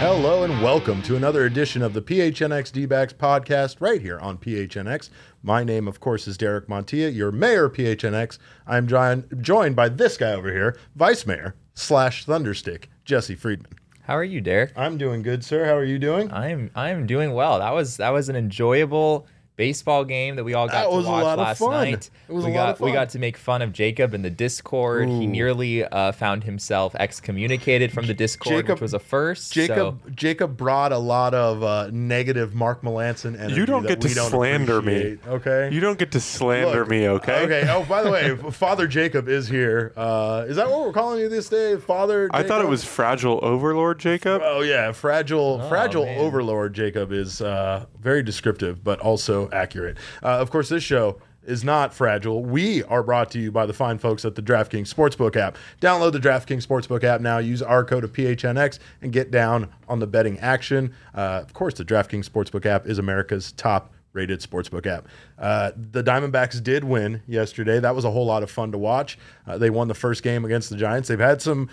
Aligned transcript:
Hello 0.00 0.44
and 0.44 0.62
welcome 0.62 1.02
to 1.02 1.16
another 1.16 1.44
edition 1.46 1.82
of 1.82 1.92
the 1.92 2.00
PHNX 2.02 2.70
D-backs 2.70 3.12
podcast 3.12 3.80
right 3.80 4.00
here 4.00 4.18
on 4.20 4.38
PHNX. 4.38 5.10
My 5.42 5.64
name, 5.64 5.88
of 5.88 5.98
course, 5.98 6.28
is 6.28 6.36
Derek 6.38 6.68
Montilla, 6.68 7.12
your 7.14 7.32
mayor, 7.32 7.68
PHNX. 7.68 8.38
I'm 8.66 8.86
jo- 8.86 9.24
joined 9.40 9.74
by 9.74 9.88
this 9.88 10.16
guy 10.16 10.32
over 10.32 10.52
here, 10.52 10.78
vice 10.94 11.26
mayor 11.26 11.56
slash 11.74 12.24
thunderstick, 12.24 12.88
Jesse 13.04 13.34
Friedman. 13.34 13.72
How 14.02 14.16
are 14.16 14.24
you, 14.24 14.40
Derek? 14.40 14.72
I'm 14.76 14.98
doing 14.98 15.22
good, 15.22 15.44
sir. 15.44 15.64
How 15.64 15.74
are 15.76 15.84
you 15.84 15.98
doing? 15.98 16.32
I'm 16.32 16.70
I'm 16.74 17.06
doing 17.06 17.32
well. 17.34 17.58
That 17.58 17.74
was 17.74 17.96
that 17.98 18.10
was 18.10 18.28
an 18.28 18.36
enjoyable 18.36 19.26
baseball 19.58 20.04
game 20.04 20.36
that 20.36 20.44
we 20.44 20.54
all 20.54 20.66
got 20.68 20.72
That 20.84 20.90
to 20.90 20.96
was 20.96 21.04
a 21.04 21.10
watch 21.10 21.24
lot 21.24 21.32
of 21.38 21.44
last 21.46 21.58
fun. 21.58 21.70
night. 21.72 22.10
It 22.28 22.32
was 22.32 22.44
we 22.46 22.52
a 22.52 22.54
got 22.54 22.60
lot 22.64 22.74
of 22.76 22.80
we 22.80 22.86
fun. 22.88 22.94
got 22.94 23.08
to 23.10 23.18
make 23.18 23.36
fun 23.36 23.60
of 23.60 23.72
Jacob 23.74 24.14
in 24.14 24.22
the 24.22 24.30
Discord. 24.30 25.08
He 25.08 25.26
nearly 25.26 25.84
uh, 25.84 26.12
found 26.12 26.44
himself 26.44 26.94
excommunicated 26.94 27.92
from 27.92 28.06
the 28.06 28.14
Discord, 28.14 28.56
Jacob- 28.64 28.76
which 28.76 28.80
was 28.82 28.94
a 28.94 28.98
first. 28.98 29.52
Jacob 29.52 30.00
so- 30.04 30.10
Jacob 30.14 30.56
brought 30.56 30.92
a 30.92 30.98
lot 30.98 31.34
of 31.34 31.62
uh, 31.62 31.90
negative 31.92 32.54
Mark 32.54 32.82
Melancon 32.82 33.38
energy. 33.38 33.56
You 33.56 33.66
don't 33.66 33.82
that 33.82 33.88
get 33.88 34.00
to 34.02 34.08
we 34.08 34.14
don't 34.14 34.30
slander 34.30 34.80
me. 34.80 35.18
Okay. 35.26 35.68
You 35.72 35.80
don't 35.80 35.98
get 35.98 36.12
to 36.12 36.20
slander 36.20 36.80
Look, 36.80 36.88
me, 36.88 37.08
okay? 37.08 37.42
Okay. 37.44 37.66
Oh, 37.70 37.84
by 37.84 38.02
the 38.02 38.10
way, 38.10 38.36
Father 38.52 38.86
Jacob 38.86 39.28
is 39.28 39.48
here. 39.48 39.92
Uh, 39.96 40.44
is 40.48 40.56
that 40.56 40.70
what 40.70 40.80
we're 40.86 40.92
calling 40.92 41.18
you 41.20 41.28
this 41.28 41.48
day, 41.48 41.76
Father? 41.76 42.30
I 42.32 42.42
thought 42.44 42.62
it 42.62 42.68
was 42.68 42.84
fragile 42.84 43.40
overlord, 43.42 43.98
Jacob. 43.98 44.40
Oh 44.44 44.60
yeah, 44.60 44.92
fragile, 44.92 45.68
fragile 45.68 46.04
man. 46.04 46.18
overlord. 46.20 46.74
Jacob 46.74 47.10
is 47.12 47.40
uh, 47.42 47.86
very 48.00 48.22
descriptive, 48.22 48.84
but 48.84 49.00
also 49.00 49.47
accurate. 49.52 49.96
Uh, 50.22 50.38
of 50.38 50.50
course, 50.50 50.68
this 50.68 50.82
show 50.82 51.20
is 51.48 51.64
not 51.64 51.94
fragile. 51.94 52.44
We 52.44 52.84
are 52.84 53.02
brought 53.02 53.30
to 53.30 53.40
you 53.40 53.50
by 53.50 53.64
the 53.64 53.72
fine 53.72 53.98
folks 53.98 54.24
at 54.24 54.34
the 54.34 54.42
DraftKings 54.42 54.92
Sportsbook 54.92 55.34
app. 55.34 55.56
Download 55.80 56.12
the 56.12 56.18
DraftKings 56.18 56.66
Sportsbook 56.66 57.02
app 57.04 57.22
now. 57.22 57.38
Use 57.38 57.62
our 57.62 57.84
code 57.84 58.04
of 58.04 58.12
PHNX 58.12 58.78
and 59.00 59.12
get 59.12 59.30
down 59.30 59.70
on 59.88 59.98
the 59.98 60.06
betting 60.06 60.38
action. 60.40 60.94
Uh, 61.14 61.40
of 61.42 61.54
course, 61.54 61.74
the 61.74 61.84
DraftKings 61.84 62.28
Sportsbook 62.28 62.66
app 62.66 62.86
is 62.86 62.98
America's 62.98 63.52
top 63.52 63.92
rated 64.18 64.40
sportsbook 64.40 64.84
app. 64.86 65.06
Uh, 65.38 65.70
the 65.76 66.02
Diamondbacks 66.02 66.62
did 66.62 66.84
win 66.84 67.22
yesterday. 67.26 67.78
That 67.80 67.94
was 67.94 68.04
a 68.04 68.10
whole 68.10 68.26
lot 68.26 68.42
of 68.42 68.50
fun 68.50 68.72
to 68.72 68.78
watch. 68.78 69.16
Uh, 69.46 69.56
they 69.56 69.70
won 69.70 69.88
the 69.88 69.94
first 69.94 70.22
game 70.22 70.44
against 70.44 70.68
the 70.70 70.76
Giants. 70.76 71.08
They've 71.08 71.18
had 71.18 71.40
some 71.40 71.68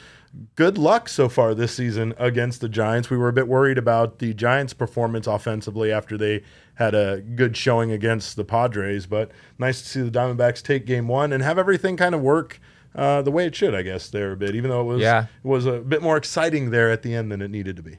good 0.56 0.78
luck 0.78 1.10
so 1.10 1.28
far 1.30 1.56
this 1.56 1.74
season 1.74 2.14
against 2.18 2.62
the 2.62 2.70
Giants. 2.70 3.10
We 3.10 3.18
were 3.18 3.30
a 3.30 3.34
bit 3.34 3.48
worried 3.48 3.78
about 3.78 4.20
the 4.20 4.34
Giants' 4.34 4.74
performance 4.74 5.28
offensively 5.28 5.92
after 5.92 6.18
they 6.18 6.44
had 6.76 6.94
a 6.94 7.22
good 7.22 7.56
showing 7.58 7.92
against 7.92 8.36
the 8.36 8.44
Padres, 8.44 9.06
but 9.08 9.32
nice 9.58 9.82
to 9.82 9.88
see 9.88 10.02
the 10.02 10.12
Diamondbacks 10.12 10.62
take 10.62 10.86
game 10.86 11.08
one 11.08 11.34
and 11.34 11.42
have 11.42 11.58
everything 11.58 11.98
kind 11.98 12.14
of 12.14 12.22
work. 12.22 12.60
Uh, 12.94 13.22
the 13.22 13.32
way 13.32 13.46
it 13.46 13.54
should, 13.56 13.76
I 13.76 13.82
guess, 13.82 14.10
there 14.10 14.32
a 14.32 14.38
bit, 14.38 14.56
even 14.56 14.70
though 14.70 14.80
it 14.82 14.86
was 14.86 15.02
Yeah. 15.02 15.24
it 15.44 15.48
was 15.48 15.66
a 15.66 15.80
bit 15.80 16.02
more 16.02 16.16
exciting 16.16 16.72
there 16.72 16.90
at 16.92 17.02
the 17.02 17.14
end 17.14 17.30
than 17.32 17.42
it 17.42 17.52
needed 17.52 17.76
to 17.78 17.84
be. 17.84 17.98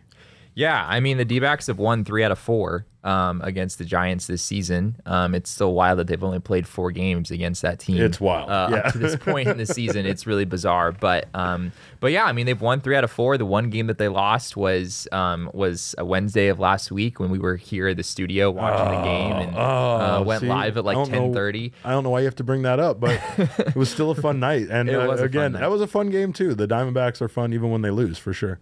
Yeah, 0.54 0.86
I 0.88 1.00
mean 1.00 1.18
the 1.18 1.24
D-backs 1.26 1.66
have 1.66 1.78
won 1.78 2.02
three 2.02 2.24
out 2.24 2.32
of 2.32 2.38
four 2.38 2.86
um, 3.06 3.40
against 3.42 3.78
the 3.78 3.84
Giants 3.84 4.26
this 4.26 4.42
season. 4.42 4.96
Um, 5.06 5.34
it's 5.34 5.48
still 5.48 5.72
wild 5.72 5.98
that 6.00 6.08
they've 6.08 6.22
only 6.22 6.40
played 6.40 6.66
four 6.66 6.90
games 6.90 7.30
against 7.30 7.62
that 7.62 7.78
team. 7.78 8.02
It's 8.02 8.20
wild, 8.20 8.50
uh, 8.50 8.68
yeah. 8.70 8.76
up 8.78 8.92
to 8.92 8.98
this 8.98 9.16
point 9.20 9.48
in 9.48 9.56
the 9.58 9.66
season. 9.66 10.04
It's 10.06 10.26
really 10.26 10.44
bizarre, 10.44 10.92
but 10.92 11.28
um, 11.32 11.72
but 12.00 12.12
yeah, 12.12 12.24
I 12.24 12.32
mean 12.32 12.46
they've 12.46 12.60
won 12.60 12.80
three 12.80 12.96
out 12.96 13.04
of 13.04 13.10
four. 13.10 13.38
The 13.38 13.46
one 13.46 13.70
game 13.70 13.86
that 13.86 13.98
they 13.98 14.08
lost 14.08 14.56
was 14.56 15.06
um, 15.12 15.50
was 15.54 15.94
a 15.98 16.04
Wednesday 16.04 16.48
of 16.48 16.58
last 16.58 16.90
week 16.90 17.20
when 17.20 17.30
we 17.30 17.38
were 17.38 17.56
here 17.56 17.88
at 17.88 17.96
the 17.96 18.02
studio 18.02 18.50
watching 18.50 18.98
the 18.98 19.02
game 19.02 19.32
and 19.32 19.56
uh, 19.56 20.22
went 20.26 20.42
Oh, 20.42 20.46
see, 20.46 20.48
live 20.48 20.76
at 20.76 20.84
like 20.84 21.08
ten 21.08 21.32
thirty. 21.32 21.72
I 21.84 21.92
don't 21.92 22.02
know 22.02 22.10
why 22.10 22.20
you 22.20 22.24
have 22.26 22.36
to 22.36 22.44
bring 22.44 22.62
that 22.62 22.80
up, 22.80 22.98
but 22.98 23.20
it 23.38 23.76
was 23.76 23.88
still 23.88 24.10
a 24.10 24.14
fun 24.14 24.40
night. 24.40 24.68
And 24.70 24.88
It 24.88 24.94
uh, 24.94 25.06
was 25.06 25.20
a 25.20 25.22
fun 25.22 25.26
again, 25.26 25.52
night. 25.52 25.60
that 25.60 25.70
was 25.70 25.80
a 25.80 25.86
fun 25.86 26.10
game 26.10 26.32
too. 26.32 26.54
The 26.54 26.66
Diamondbacks 26.66 27.20
are 27.20 27.28
fun 27.28 27.52
even 27.52 27.70
when 27.70 27.82
they 27.82 27.90
lose, 27.90 28.18
for 28.18 28.32
sure. 28.32 28.58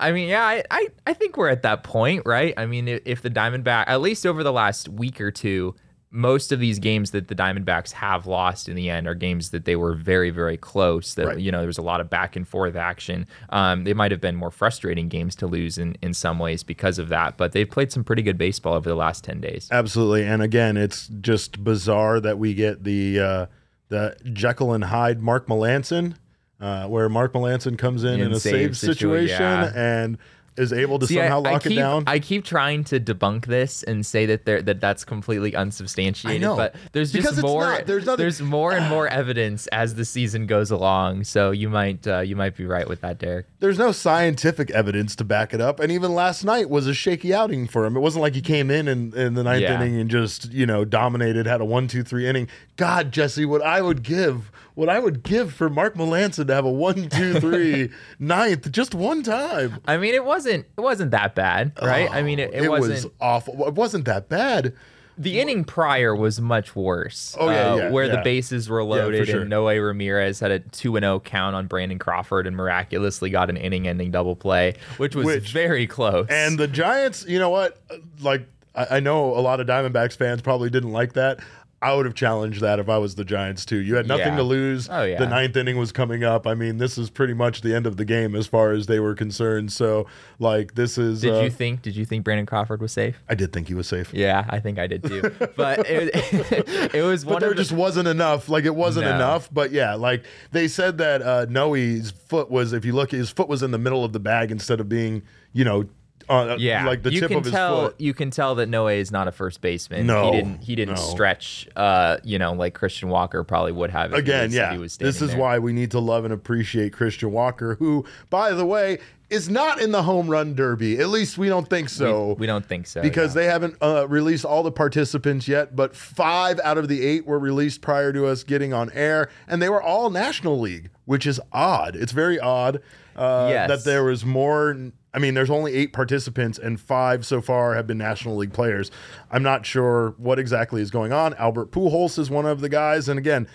I 0.00 0.12
mean, 0.12 0.28
yeah, 0.28 0.44
I, 0.44 0.62
I, 0.70 0.88
I 1.06 1.12
think 1.14 1.36
we're 1.36 1.48
at 1.48 1.62
that 1.62 1.84
point, 1.84 2.22
right? 2.26 2.54
I 2.56 2.66
mean, 2.66 2.88
if, 2.88 3.22
the 3.22 3.30
Diamondback, 3.30 3.84
at 3.86 4.00
least 4.00 4.26
over 4.26 4.42
the 4.42 4.52
last 4.52 4.88
week 4.88 5.20
or 5.20 5.30
two, 5.30 5.74
most 6.10 6.52
of 6.52 6.60
these 6.60 6.78
games 6.78 7.10
that 7.10 7.26
the 7.26 7.34
Diamondbacks 7.34 7.90
have 7.92 8.26
lost 8.26 8.68
in 8.68 8.76
the 8.76 8.88
end 8.88 9.08
are 9.08 9.14
games 9.14 9.50
that 9.50 9.64
they 9.64 9.74
were 9.74 9.94
very, 9.94 10.30
very 10.30 10.56
close. 10.56 11.14
That 11.14 11.26
Right. 11.26 11.38
you 11.40 11.50
know, 11.50 11.58
there 11.58 11.66
was 11.66 11.78
a 11.78 11.82
lot 11.82 12.00
of 12.00 12.08
back 12.08 12.36
and 12.36 12.46
forth 12.46 12.76
action. 12.76 13.26
Um, 13.50 13.82
they 13.82 13.94
might 13.94 14.12
have 14.12 14.20
been 14.20 14.36
more 14.36 14.52
frustrating 14.52 15.08
games 15.08 15.34
to 15.36 15.48
lose 15.48 15.76
in 15.76 15.96
in 16.02 16.14
some 16.14 16.38
ways 16.38 16.62
because 16.62 17.00
of 17.00 17.08
that, 17.08 17.36
but 17.36 17.50
they've 17.50 17.68
played 17.68 17.90
some 17.90 18.04
pretty 18.04 18.22
good 18.22 18.38
baseball 18.38 18.74
over 18.74 18.88
the 18.88 18.94
last 18.94 19.24
ten 19.24 19.40
days. 19.40 19.68
Absolutely. 19.72 20.24
And 20.24 20.40
again, 20.40 20.76
it's 20.76 21.08
just 21.20 21.64
bizarre 21.64 22.20
that 22.20 22.38
we 22.38 22.54
get 22.54 22.84
the 22.84 23.18
uh, 23.18 23.46
the 23.88 24.16
Jekyll 24.32 24.72
and 24.72 24.84
Hyde 24.84 25.20
Mark 25.20 25.48
Melancon, 25.48 26.14
uh, 26.64 26.86
where 26.88 27.08
Mark 27.08 27.32
Melancon 27.34 27.76
comes 27.78 28.04
in 28.04 28.14
in, 28.14 28.20
In 28.28 28.32
a 28.32 28.40
save 28.40 28.70
situa- 28.70 28.76
situation 28.76 29.40
yeah. 29.40 29.72
and 29.74 30.18
is 30.56 30.72
able 30.72 31.00
to 31.00 31.06
See, 31.08 31.14
somehow 31.16 31.42
I, 31.44 31.50
lock 31.50 31.62
keep, 31.64 31.72
it 31.72 31.74
down. 31.74 32.04
I 32.06 32.20
keep 32.20 32.44
trying 32.44 32.84
to 32.84 33.00
debunk 33.00 33.46
this 33.46 33.82
and 33.82 34.06
say 34.06 34.24
that 34.26 34.44
there 34.44 34.62
that 34.62 34.80
that's 34.80 35.04
completely 35.04 35.52
unsubstantiated. 35.56 36.40
I 36.42 36.46
know. 36.46 36.54
but 36.54 36.76
there's 36.92 37.12
Because 37.12 37.30
just 37.32 37.42
more. 37.42 37.64
not. 37.64 37.86
There's 37.86 38.06
nothing- 38.06 38.46
more 38.46 38.72
and 38.72 38.88
more 38.88 39.08
evidence 39.22 39.66
as 39.72 39.96
the 39.96 40.04
season 40.04 40.46
goes 40.46 40.70
along. 40.70 41.24
So 41.24 41.50
you 41.50 41.68
might 41.68 42.06
uh, 42.06 42.20
you 42.20 42.36
might 42.36 42.56
be 42.56 42.66
right 42.66 42.88
with 42.88 43.00
that, 43.00 43.18
Derek. 43.18 43.46
There's 43.58 43.80
no 43.80 43.90
scientific 43.90 44.70
evidence 44.70 45.16
to 45.16 45.24
back 45.24 45.54
it 45.54 45.60
up. 45.60 45.80
And 45.80 45.90
even 45.90 46.14
last 46.14 46.44
night 46.44 46.70
was 46.70 46.86
a 46.86 46.94
shaky 46.94 47.34
outing 47.34 47.66
for 47.66 47.84
him. 47.84 47.96
It 47.96 48.00
wasn't 48.00 48.22
like 48.22 48.36
he 48.36 48.40
came 48.40 48.70
in 48.70 48.86
in, 48.86 49.12
in 49.18 49.34
the 49.34 49.42
ninth 49.42 49.62
Yeah. 49.62 49.74
inning 49.82 49.98
and 50.00 50.08
just, 50.08 50.52
you 50.52 50.66
know, 50.66 50.84
dominated, 50.84 51.46
had 51.46 51.62
a 51.62 51.64
one, 51.64 51.88
two, 51.88 52.04
three 52.04 52.28
inning. 52.28 52.46
God, 52.76 53.10
Jesse, 53.10 53.44
what 53.44 53.60
I 53.62 53.82
would 53.82 54.04
give, 54.04 54.52
what 54.74 54.88
I 54.88 54.98
would 54.98 55.22
give 55.22 55.52
for 55.52 55.70
Mark 55.70 55.94
Melancon 55.94 56.46
to 56.46 56.54
have 56.54 56.64
a 56.64 56.70
one, 56.70 57.08
two, 57.08 57.34
three 57.40 57.90
ninth 58.18 58.70
just 58.72 58.94
one 58.94 59.22
time. 59.22 59.80
I 59.86 59.96
mean, 59.96 60.14
it 60.14 60.24
wasn't 60.24 60.66
it 60.76 60.80
wasn't 60.80 61.10
that 61.12 61.34
bad, 61.34 61.72
right? 61.80 62.10
I 62.10 62.22
mean, 62.22 62.38
it, 62.38 62.52
it, 62.52 62.64
It 62.64 62.68
wasn't. 62.68 62.94
was 62.94 63.06
awful. 63.20 63.66
It 63.66 63.74
wasn't 63.74 64.04
that 64.06 64.28
bad. 64.28 64.74
The 65.16 65.38
inning 65.38 65.62
prior 65.62 66.12
was 66.12 66.40
much 66.40 66.74
worse. 66.74 67.36
Oh, 67.38 67.48
yeah, 67.48 67.70
uh, 67.72 67.76
yeah, 67.76 67.90
where 67.90 68.06
yeah. 68.06 68.16
the 68.16 68.22
bases 68.22 68.68
were 68.68 68.82
loaded 68.82 69.28
sure. 69.28 69.42
and 69.42 69.50
Noe 69.50 69.66
Ramirez 69.68 70.40
had 70.40 70.50
a 70.50 70.58
two 70.58 70.96
and 70.96 71.04
zero 71.04 71.20
count 71.20 71.54
on 71.54 71.68
Brandon 71.68 72.00
Crawford 72.00 72.48
and 72.48 72.56
miraculously 72.56 73.30
got 73.30 73.48
an 73.48 73.56
inning-ending 73.56 74.10
double 74.10 74.34
play, 74.34 74.74
which 74.96 75.14
was 75.14 75.24
Which- 75.26 75.52
very 75.52 75.86
close. 75.86 76.26
And 76.30 76.58
the 76.58 76.66
Giants, 76.66 77.24
you 77.28 77.38
know 77.38 77.50
what? 77.50 77.80
Like, 78.22 78.48
I, 78.74 78.96
I 78.96 79.00
know 79.00 79.26
a 79.36 79.38
lot 79.38 79.60
of 79.60 79.68
Diamondbacks 79.68 80.16
fans 80.16 80.42
probably 80.42 80.68
didn't 80.68 80.90
like 80.90 81.12
that. 81.12 81.38
I 81.84 81.94
would 81.94 82.06
have 82.06 82.14
challenged 82.14 82.62
that 82.62 82.78
if 82.78 82.88
I 82.88 82.96
was 82.96 83.14
the 83.14 83.26
Giants 83.26 83.66
too. 83.66 83.76
You 83.76 83.96
had 83.96 84.06
nothing 84.08 84.28
Yeah. 84.28 84.36
to 84.36 84.42
lose. 84.42 84.88
Oh, 84.90 85.02
yeah. 85.02 85.18
The 85.18 85.26
ninth 85.26 85.54
inning 85.54 85.76
was 85.76 85.92
coming 85.92 86.24
up. 86.24 86.46
I 86.46 86.54
mean, 86.54 86.78
this 86.78 86.96
is 86.96 87.10
pretty 87.10 87.34
much 87.34 87.60
the 87.60 87.74
end 87.74 87.86
of 87.86 87.98
the 87.98 88.06
game 88.06 88.34
as 88.34 88.46
far 88.46 88.72
as 88.72 88.86
they 88.86 89.00
were 89.00 89.14
concerned. 89.14 89.70
So, 89.70 90.06
like, 90.38 90.76
this 90.76 90.96
is. 90.96 91.20
did 91.20 91.34
uh, 91.34 91.40
you 91.40 91.50
think? 91.50 91.82
Did 91.82 91.94
you 91.94 92.06
think 92.06 92.24
Brandon 92.24 92.46
Crawford 92.46 92.80
was 92.80 92.90
safe? 92.90 93.22
I 93.28 93.34
did 93.34 93.52
think 93.52 93.68
he 93.68 93.74
was 93.74 93.86
safe. 93.86 94.14
Yeah, 94.14 94.46
I 94.48 94.60
think 94.60 94.78
I 94.78 94.86
did 94.86 95.04
too. 95.04 95.30
But 95.56 95.80
it, 95.88 96.10
it 96.94 97.02
was 97.02 97.26
one 97.26 97.34
But 97.34 97.40
there 97.40 97.50
the, 97.50 97.56
just 97.56 97.72
wasn't 97.72 98.08
enough. 98.08 98.48
Like 98.48 98.64
it 98.64 98.74
wasn't 98.74 99.06
No. 99.06 99.14
enough. 99.14 99.50
But 99.52 99.70
yeah, 99.70 99.94
like 99.94 100.24
they 100.52 100.68
said 100.68 100.96
that 100.98 101.20
uh, 101.20 101.46
Noe's 101.50 102.10
foot 102.12 102.50
was, 102.50 102.72
if 102.72 102.86
you 102.86 102.94
look, 102.94 103.10
his 103.10 103.28
foot 103.28 103.48
was 103.48 103.62
in 103.62 103.72
the 103.72 103.78
middle 103.78 104.04
of 104.04 104.14
the 104.14 104.20
bag 104.20 104.50
instead 104.50 104.80
of 104.80 104.88
being, 104.88 105.22
you 105.52 105.64
know, 105.64 105.84
on 106.28 106.58
Yeah, 106.58 106.86
like 106.86 107.02
the 107.02 107.12
you 107.12 107.20
tip 107.20 107.28
can 107.28 107.38
of 107.38 107.44
his 107.44 107.52
tell. 107.52 107.86
foot. 107.86 108.00
You 108.00 108.14
can 108.14 108.30
tell 108.30 108.54
that 108.56 108.68
Noe 108.68 108.86
is 108.88 109.10
not 109.10 109.28
a 109.28 109.32
first 109.32 109.60
baseman. 109.60 110.06
No, 110.06 110.26
he 110.26 110.36
didn't. 110.36 110.62
He 110.62 110.74
didn't 110.74 110.96
no. 110.96 111.00
stretch. 111.00 111.68
Uh, 111.76 112.18
you 112.24 112.38
know, 112.38 112.52
like 112.52 112.74
Christian 112.74 113.08
Walker 113.08 113.42
probably 113.44 113.72
would 113.72 113.90
have. 113.90 114.12
if 114.12 114.16
he 114.16 114.20
Again, 114.20 114.52
yeah. 114.52 114.72
he 114.72 114.78
was 114.78 114.96
This 114.96 115.22
is 115.22 115.30
there. 115.30 115.38
why 115.38 115.58
we 115.58 115.72
need 115.72 115.90
to 115.92 116.00
love 116.00 116.24
and 116.24 116.32
appreciate 116.32 116.92
Christian 116.92 117.32
Walker, 117.32 117.76
who, 117.76 118.04
by 118.30 118.52
the 118.52 118.66
way, 118.66 118.98
is 119.30 119.48
not 119.48 119.80
in 119.80 119.90
the 119.90 120.02
home 120.02 120.28
run 120.28 120.54
derby. 120.54 120.98
At 121.00 121.08
least 121.08 121.38
we 121.38 121.48
don't 121.48 121.68
think 121.68 121.88
so. 121.88 122.28
we, 122.28 122.34
we 122.34 122.46
don't 122.46 122.64
think 122.64 122.86
so 122.86 123.02
because 123.02 123.34
yeah. 123.34 123.42
they 123.42 123.46
haven't 123.48 123.76
uh, 123.82 124.06
released 124.08 124.44
all 124.44 124.62
the 124.62 124.72
participants 124.72 125.48
yet, 125.48 125.74
but 125.74 125.96
five 125.96 126.60
out 126.62 126.78
of 126.78 126.88
the 126.88 127.04
eight 127.04 127.26
were 127.26 127.38
released 127.38 127.80
prior 127.80 128.12
to 128.12 128.26
us 128.26 128.44
getting 128.44 128.72
on 128.72 128.90
air, 128.92 129.28
and 129.48 129.60
they 129.60 129.68
were 129.68 129.82
all 129.82 130.10
National 130.10 130.58
League, 130.60 130.90
which 131.04 131.26
is 131.26 131.40
odd. 131.52 131.96
It's 131.96 132.12
very 132.12 132.38
odd 132.38 132.80
uh, 133.16 133.48
Yes. 133.50 133.68
that 133.68 133.84
there 133.84 134.04
was 134.04 134.24
more. 134.24 134.76
I 135.12 135.18
mean, 135.20 135.34
there's 135.34 135.50
only 135.50 135.74
eight 135.74 135.92
participants, 135.92 136.58
and 136.58 136.80
five 136.80 137.24
so 137.24 137.40
far 137.40 137.74
have 137.74 137.86
been 137.86 137.98
National 137.98 138.36
League 138.36 138.52
players. 138.52 138.90
I'm 139.30 139.42
not 139.44 139.64
sure 139.64 140.14
what 140.18 140.38
exactly 140.40 140.82
is 140.82 140.90
going 140.90 141.12
on. 141.12 141.34
Albert 141.34 141.70
Pujols 141.70 142.18
is 142.18 142.30
one 142.30 142.46
of 142.46 142.60
the 142.60 142.68
guys, 142.68 143.08
and 143.08 143.18
again, 143.18 143.46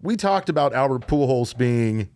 we 0.00 0.16
talked 0.16 0.48
about 0.48 0.74
Albert 0.74 1.06
Pujols 1.08 1.56
being. 1.56 2.08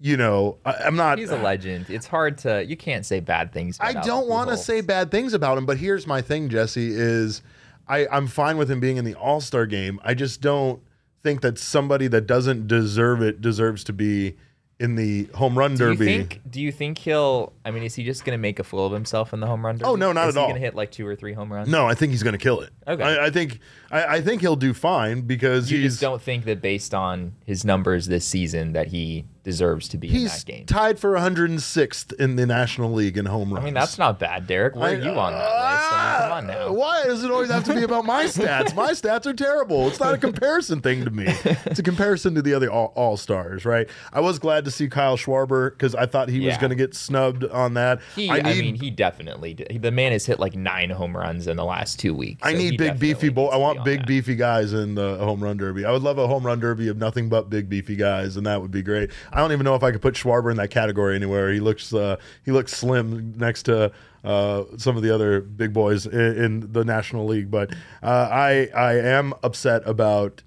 You 0.00 0.16
know, 0.16 0.58
I, 0.66 0.74
I'm 0.84 0.96
not. 0.96 1.18
He's 1.18 1.30
a 1.30 1.38
legend. 1.38 1.86
It's 1.88 2.06
hard 2.06 2.36
to. 2.38 2.64
You 2.64 2.76
can't 2.76 3.06
say 3.06 3.20
bad 3.20 3.52
things. 3.52 3.78
I 3.80 3.94
don't 3.94 4.28
want 4.28 4.50
to 4.50 4.56
say 4.56 4.80
bad 4.82 5.10
things 5.10 5.32
about 5.34 5.56
him, 5.56 5.64
but 5.66 5.78
here's 5.78 6.06
my 6.06 6.20
thing, 6.20 6.48
Jesse, 6.50 6.90
is 6.92 7.42
I, 7.88 8.06
I'm 8.08 8.26
fine 8.26 8.56
with 8.58 8.70
him 8.70 8.80
being 8.80 8.98
in 8.98 9.04
the 9.04 9.14
All 9.14 9.40
Star 9.40 9.66
game. 9.66 9.98
I 10.04 10.12
just 10.14 10.40
don't 10.40 10.82
think 11.22 11.40
that 11.40 11.58
somebody 11.58 12.06
that 12.08 12.26
doesn't 12.26 12.66
deserve 12.68 13.22
it 13.22 13.40
deserves 13.40 13.82
to 13.84 13.92
be 13.94 14.36
in 14.80 14.96
the 14.96 15.24
home 15.34 15.56
run 15.56 15.76
Do 15.76 15.84
you 15.84 15.94
derby. 15.94 16.04
think? 16.06 16.40
Do 16.50 16.60
you 16.60 16.72
think 16.72 16.98
he'll? 16.98 17.52
I 17.64 17.70
mean, 17.70 17.82
is 17.84 17.94
he 17.94 18.04
just 18.04 18.24
going 18.24 18.36
to 18.36 18.40
make 18.40 18.58
a 18.58 18.64
fool 18.64 18.86
of 18.86 18.92
himself 18.92 19.32
in 19.32 19.40
the 19.40 19.46
home 19.46 19.64
run? 19.64 19.76
Derby? 19.76 19.88
Oh, 19.88 19.96
no, 19.96 20.12
not 20.12 20.28
is 20.28 20.36
at 20.36 20.38
he 20.38 20.42
all. 20.42 20.48
Going 20.48 20.60
to 20.60 20.66
hit 20.66 20.74
like 20.74 20.90
two 20.90 21.06
or 21.06 21.14
three 21.14 21.32
home 21.32 21.52
runs? 21.52 21.68
no, 21.68 21.86
I 21.86 21.94
think 21.94 22.10
he's 22.12 22.22
going 22.22 22.32
to 22.32 22.38
kill 22.38 22.60
it. 22.60 22.70
Okay. 22.86 23.02
I, 23.02 23.26
I 23.26 23.30
think 23.30 23.60
I, 23.90 24.04
I 24.16 24.20
think 24.20 24.40
he'll 24.40 24.56
do 24.56 24.74
fine 24.74 25.22
because 25.22 25.70
You 25.70 25.78
he's 25.78 25.92
just 25.92 26.00
don't 26.00 26.20
think 26.20 26.44
that 26.46 26.60
based 26.60 26.92
on 26.94 27.34
his 27.44 27.64
numbers 27.64 28.06
this 28.06 28.26
season 28.26 28.72
that 28.72 28.88
he 28.88 29.24
deserves 29.44 29.88
to 29.88 29.98
be 29.98 30.08
in 30.08 30.14
he's 30.14 30.44
that 30.44 30.46
game. 30.46 30.66
tied 30.66 30.98
for 30.98 31.12
106th 31.12 32.12
in 32.14 32.36
the 32.36 32.46
National 32.46 32.92
League 32.92 33.16
in 33.16 33.26
home 33.26 33.52
runs. 33.52 33.62
I 33.62 33.64
mean, 33.64 33.74
that's 33.74 33.98
not 33.98 34.18
bad, 34.18 34.46
Derek. 34.46 34.74
Where 34.74 34.98
are 34.98 35.00
you 35.00 35.10
on 35.10 35.32
that 35.32 35.38
list? 35.38 35.92
I 35.92 36.18
mean, 36.18 36.20
come 36.20 36.32
on 36.32 36.50
ah, 36.50 36.66
now. 36.66 36.72
Why 36.72 37.04
does 37.04 37.22
it 37.22 37.30
always 37.30 37.50
have 37.50 37.64
to 37.64 37.74
be 37.74 37.82
about 37.82 38.04
my 38.04 38.24
stats? 38.24 38.74
My 38.74 38.90
stats 38.92 39.26
are 39.26 39.34
terrible. 39.34 39.86
It's 39.88 40.00
not 40.00 40.14
a 40.14 40.18
comparison 40.18 40.80
thing 40.80 41.04
to 41.04 41.10
me. 41.10 41.26
It's 41.26 41.78
a 41.78 41.82
comparison 41.82 42.34
to 42.34 42.42
the 42.42 42.54
other 42.54 42.70
all 42.70 43.16
stars, 43.16 43.64
right? 43.64 43.88
I 44.12 44.20
was 44.20 44.38
glad 44.38 44.64
to 44.64 44.70
see 44.70 44.88
Kyle 44.88 45.16
Schwarber 45.16 45.70
because 45.70 45.94
I 45.94 46.06
thought 46.06 46.28
he 46.28 46.40
was 46.46 46.56
going 46.56 46.70
to 46.70 46.76
get 46.76 46.94
snubbed 46.94 47.44
on 47.44 47.74
that. 47.74 48.00
He, 48.16 48.30
I, 48.30 48.36
need, 48.36 48.46
I 48.46 48.54
mean, 48.54 48.74
he 48.74 48.90
definitely 48.90 49.54
did. 49.54 49.82
The 49.82 49.90
man 49.90 50.12
has 50.12 50.24
hit 50.24 50.40
like 50.40 50.54
nine 50.54 50.90
home 50.90 51.16
runs 51.16 51.46
in 51.46 51.56
the 51.56 51.64
last 51.64 51.98
two 51.98 52.14
weeks. 52.14 52.40
I 52.42 52.52
so 52.52 52.58
need 52.58 52.78
big 52.78 52.98
beefy 52.98 53.28
boy. 53.28 53.48
I 53.48 53.56
want 53.56 53.84
big 53.84 54.00
that. 54.00 54.06
beefy 54.06 54.36
guys 54.36 54.72
in 54.72 54.94
the 54.94 55.18
home 55.18 55.42
run 55.42 55.58
derby. 55.58 55.84
I 55.84 55.92
would 55.92 56.02
love 56.02 56.18
a 56.18 56.26
home 56.26 56.44
run 56.46 56.60
derby 56.60 56.88
of 56.88 56.96
nothing 56.96 57.28
but 57.28 57.50
big 57.50 57.68
beefy 57.68 57.96
guys, 57.96 58.36
and 58.36 58.46
that 58.46 58.62
would 58.62 58.70
be 58.70 58.82
great. 58.82 59.10
I 59.34 59.38
don't 59.38 59.50
even 59.50 59.64
know 59.64 59.74
if 59.74 59.82
I 59.82 59.90
could 59.90 60.00
put 60.00 60.14
Schwarber 60.14 60.50
in 60.50 60.56
that 60.58 60.70
category 60.70 61.16
anywhere. 61.16 61.52
He 61.52 61.58
looks 61.58 61.92
uh, 61.92 62.16
he 62.44 62.52
looks 62.52 62.72
slim 62.72 63.34
next 63.36 63.64
to 63.64 63.90
uh, 64.22 64.64
some 64.76 64.96
of 64.96 65.02
the 65.02 65.12
other 65.12 65.40
big 65.40 65.72
boys 65.72 66.06
in, 66.06 66.44
in 66.44 66.72
the 66.72 66.84
National 66.84 67.26
League. 67.26 67.50
But 67.50 67.72
uh, 68.02 68.28
I 68.30 68.70
I 68.74 68.94
am 68.94 69.34
upset 69.42 69.82
about. 69.86 70.42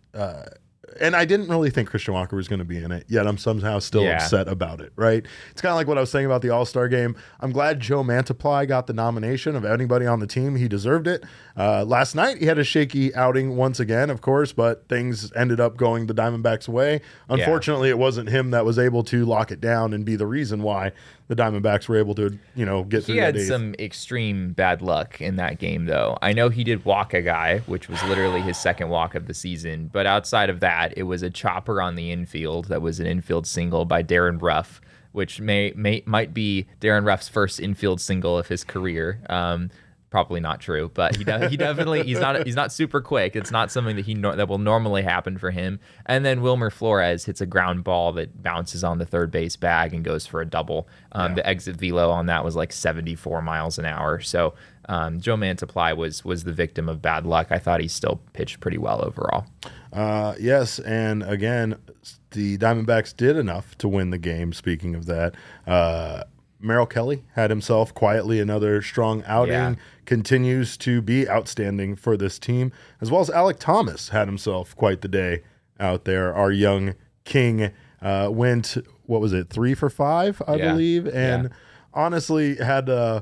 And 1.02 1.16
I 1.16 1.26
didn't 1.26 1.48
really 1.50 1.70
think 1.70 1.90
Christian 1.90 2.14
Walker 2.14 2.36
was 2.36 2.48
going 2.48 2.60
to 2.60 2.66
be 2.66 2.78
in 2.78 2.92
it, 2.92 3.06
yet 3.08 3.28
I'm 3.28 3.38
somehow 3.38 3.80
still 3.80 4.04
Yeah. 4.04 4.18
upset 4.24 4.48
about 4.48 4.82
it, 4.82 4.92
right? 4.96 5.26
It's 5.52 5.62
kind 5.62 5.72
of 5.72 5.76
like 5.78 5.88
what 5.88 5.98
I 5.98 6.02
was 6.02 6.12
saying 6.12 6.26
about 6.26 6.42
the 6.42 6.50
All 6.50 6.66
Star 6.66 6.88
game. 6.88 7.16
I'm 7.40 7.52
glad 7.52 7.80
Joe 7.80 8.04
Mantiply 8.04 8.68
got 8.68 8.88
the 8.88 8.94
nomination 8.94 9.56
of 9.56 9.66
anybody 9.66 10.06
on 10.06 10.20
the 10.20 10.28
team. 10.28 10.56
He 10.56 10.68
deserved 10.68 11.08
it. 11.08 11.24
Uh, 11.56 11.84
last 11.86 12.16
night, 12.16 12.38
he 12.38 12.46
had 12.46 12.58
a 12.60 12.64
shaky 12.64 13.14
outing 13.16 13.56
once 13.56 13.80
again, 13.80 14.10
of 14.10 14.22
course, 14.22 14.54
but 14.54 14.88
things 14.88 15.32
ended 15.36 15.60
up 15.60 15.78
going 15.78 16.08
the 16.08 16.14
Diamondbacks' 16.14 16.68
way. 16.68 17.02
Unfortunately, 17.30 17.90
it 17.90 17.98
wasn't 17.98 18.30
him 18.30 18.52
that 18.52 18.66
was 18.66 18.78
able 18.78 19.04
to 19.06 19.26
lock 19.26 19.52
it 19.52 19.60
down 19.62 19.94
and 19.94 20.06
be 20.06 20.16
the 20.16 20.28
reason 20.28 20.62
why 20.64 20.92
the 21.28 21.36
Diamondbacks 21.36 21.90
were 21.90 21.98
able 21.98 22.16
to, 22.16 22.38
you 22.56 22.66
know, 22.66 22.84
get 22.84 23.04
through 23.04 23.16
He 23.16 23.22
had 23.22 23.40
some 23.42 23.76
extreme 23.80 24.54
bad 24.54 24.82
luck 24.82 25.20
in 25.20 25.36
that 25.36 25.60
game, 25.60 25.86
though. 25.86 26.18
I 26.22 26.32
know 26.32 26.50
he 26.50 26.64
did 26.64 26.86
walk 26.86 27.14
a 27.14 27.22
guy, 27.22 27.60
which 27.60 27.90
was 27.90 28.02
literally 28.04 28.42
his 28.42 28.58
second 28.58 28.90
walk 28.90 29.14
of 29.14 29.28
the 29.28 29.34
season. 29.34 29.90
But 29.92 30.06
outside 30.06 30.50
of 30.50 30.62
that, 30.62 30.94
it 30.98 31.04
was 31.04 31.24
a 31.24 31.30
chopper 31.30 31.82
on 31.82 31.96
the 31.96 32.12
infield 32.12 32.70
that 32.70 32.82
was 32.82 33.00
an 33.00 33.08
infield 33.08 33.46
single 33.46 33.84
by 33.84 34.04
Darin 34.04 34.38
Ruf, 34.38 34.80
which 35.12 35.42
may, 35.42 35.74
may 35.76 36.02
might 36.06 36.34
be 36.34 36.66
Darin 36.80 37.04
Ruf's 37.04 37.28
first 37.28 37.60
infield 37.60 38.00
single 38.00 38.38
of 38.38 38.48
his 38.48 38.64
career. 38.64 39.22
Um, 39.30 39.70
probably 40.10 40.40
not 40.40 40.62
true, 40.62 40.90
but 40.94 41.16
he, 41.16 41.24
de- 41.24 41.50
he 41.50 41.58
definitely 41.68 42.04
he's 42.04 42.20
not 42.20 42.46
he's 42.46 42.56
not 42.56 42.72
super 42.72 43.02
quick. 43.02 43.36
It's 43.36 43.52
not 43.52 43.72
something 43.72 43.96
that 43.98 44.06
he 44.06 44.14
nor- 44.14 44.36
that 44.36 44.48
will 44.48 44.58
normally 44.58 45.04
happen 45.04 45.38
for 45.38 45.52
him. 45.52 45.80
And 46.06 46.26
then 46.26 46.42
Wilmer 46.42 46.70
Flores 46.70 47.26
hits 47.26 47.42
a 47.42 47.46
ground 47.46 47.84
ball 47.84 48.14
that 48.14 48.42
bounces 48.42 48.84
on 48.84 48.98
the 49.00 49.06
third 49.06 49.32
base 49.32 49.56
bag 49.56 49.94
and 49.94 50.04
goes 50.04 50.26
for 50.26 50.42
a 50.42 50.46
double. 50.46 50.88
Um, 51.12 51.36
The 51.36 51.46
exit 51.48 51.76
velo 51.76 52.10
on 52.10 52.28
that 52.28 52.44
was 52.46 52.56
like 52.56 52.72
74 52.72 53.42
miles 53.42 53.78
an 53.78 53.86
hour. 53.86 54.20
So 54.22 54.54
um, 54.90 55.20
Joe 55.20 55.36
Mantiply 55.36 55.96
was 55.98 56.24
was 56.24 56.46
the 56.46 56.54
victim 56.54 56.88
of 56.88 57.02
bad 57.02 57.26
luck. 57.26 57.48
I 57.52 57.60
thought 57.60 57.82
he 57.82 57.88
still 57.90 58.22
pitched 58.34 58.60
pretty 58.62 58.78
well 58.78 59.04
overall. 59.04 59.46
Uh, 59.92 60.36
yes, 60.40 60.80
and 60.80 61.24
again, 61.24 61.76
the 62.32 62.58
Diamondbacks 62.58 63.16
did 63.16 63.36
enough 63.36 63.78
to 63.80 63.88
win 63.88 64.12
the 64.12 64.18
game. 64.18 64.54
Speaking 64.54 64.96
of 64.96 65.06
that, 65.08 65.34
uh, 65.66 66.24
Merrill 66.60 66.86
Kelly 66.88 67.24
had 67.36 67.50
himself 67.50 67.94
quietly 67.94 68.40
another 68.40 68.82
strong 68.82 69.24
outing. 69.26 69.54
Yeah. 69.54 69.76
Continues 70.06 70.78
to 70.78 71.02
be 71.02 71.30
outstanding 71.30 71.96
for 71.96 72.16
this 72.18 72.40
team, 72.40 72.72
as 73.02 73.12
well 73.12 73.22
as 73.22 73.30
Alek 73.30 73.60
Thomas 73.60 74.10
had 74.10 74.28
himself 74.28 74.76
quite 74.76 75.02
the 75.02 75.08
day 75.08 75.44
out 75.80 76.06
there. 76.06 76.34
Our 76.34 76.52
young 76.52 76.96
king 77.26 77.72
uh, 78.02 78.30
went 78.32 78.78
what 79.06 79.22
was 79.22 79.34
it 79.34 79.50
three 79.50 79.74
for 79.74 79.90
five, 79.90 80.42
I 80.48 80.56
Yeah. 80.56 80.72
believe, 80.72 81.08
and 81.08 81.44
Yeah. 81.44 81.50
honestly 81.94 82.56
had. 82.56 82.90
Uh, 82.90 83.22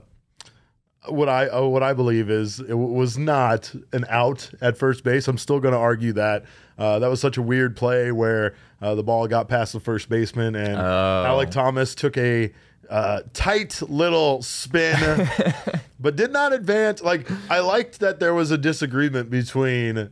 what 1.08 1.30
I 1.30 1.48
uh, 1.48 1.62
what 1.66 1.84
I 1.84 1.94
believe 1.94 2.32
is 2.32 2.60
it 2.60 2.70
w- 2.70 2.92
was 2.92 3.16
not 3.16 3.72
an 3.94 4.06
out 4.10 4.50
at 4.60 4.76
first 4.76 5.04
base. 5.04 5.28
I'm 5.28 5.38
still 5.38 5.60
going 5.60 5.74
to 5.74 5.78
argue 5.80 6.14
that 6.14 6.46
uh, 6.80 6.98
that 6.98 7.08
was 7.12 7.22
such 7.22 7.38
a 7.38 7.44
weird 7.44 7.76
play 7.76 8.12
where 8.12 8.56
uh, 8.82 8.96
the 8.96 9.04
ball 9.04 9.28
got 9.28 9.48
past 9.48 9.74
the 9.74 9.80
first 9.80 10.10
baseman 10.10 10.56
and 10.56 10.76
Alek 10.80 11.52
Thomas 11.52 11.94
took 11.94 12.18
a 12.18 12.52
uh, 12.90 13.22
tight 13.34 13.82
little 13.82 14.42
spin, 14.42 15.30
but 16.00 16.16
did 16.16 16.32
not 16.32 16.54
advance. 16.54 17.02
Like 17.02 17.30
I 17.50 17.60
liked 17.60 18.00
that 18.00 18.20
there 18.20 18.34
was 18.34 18.52
a 18.52 18.58
disagreement 18.58 19.30
between 19.30 20.10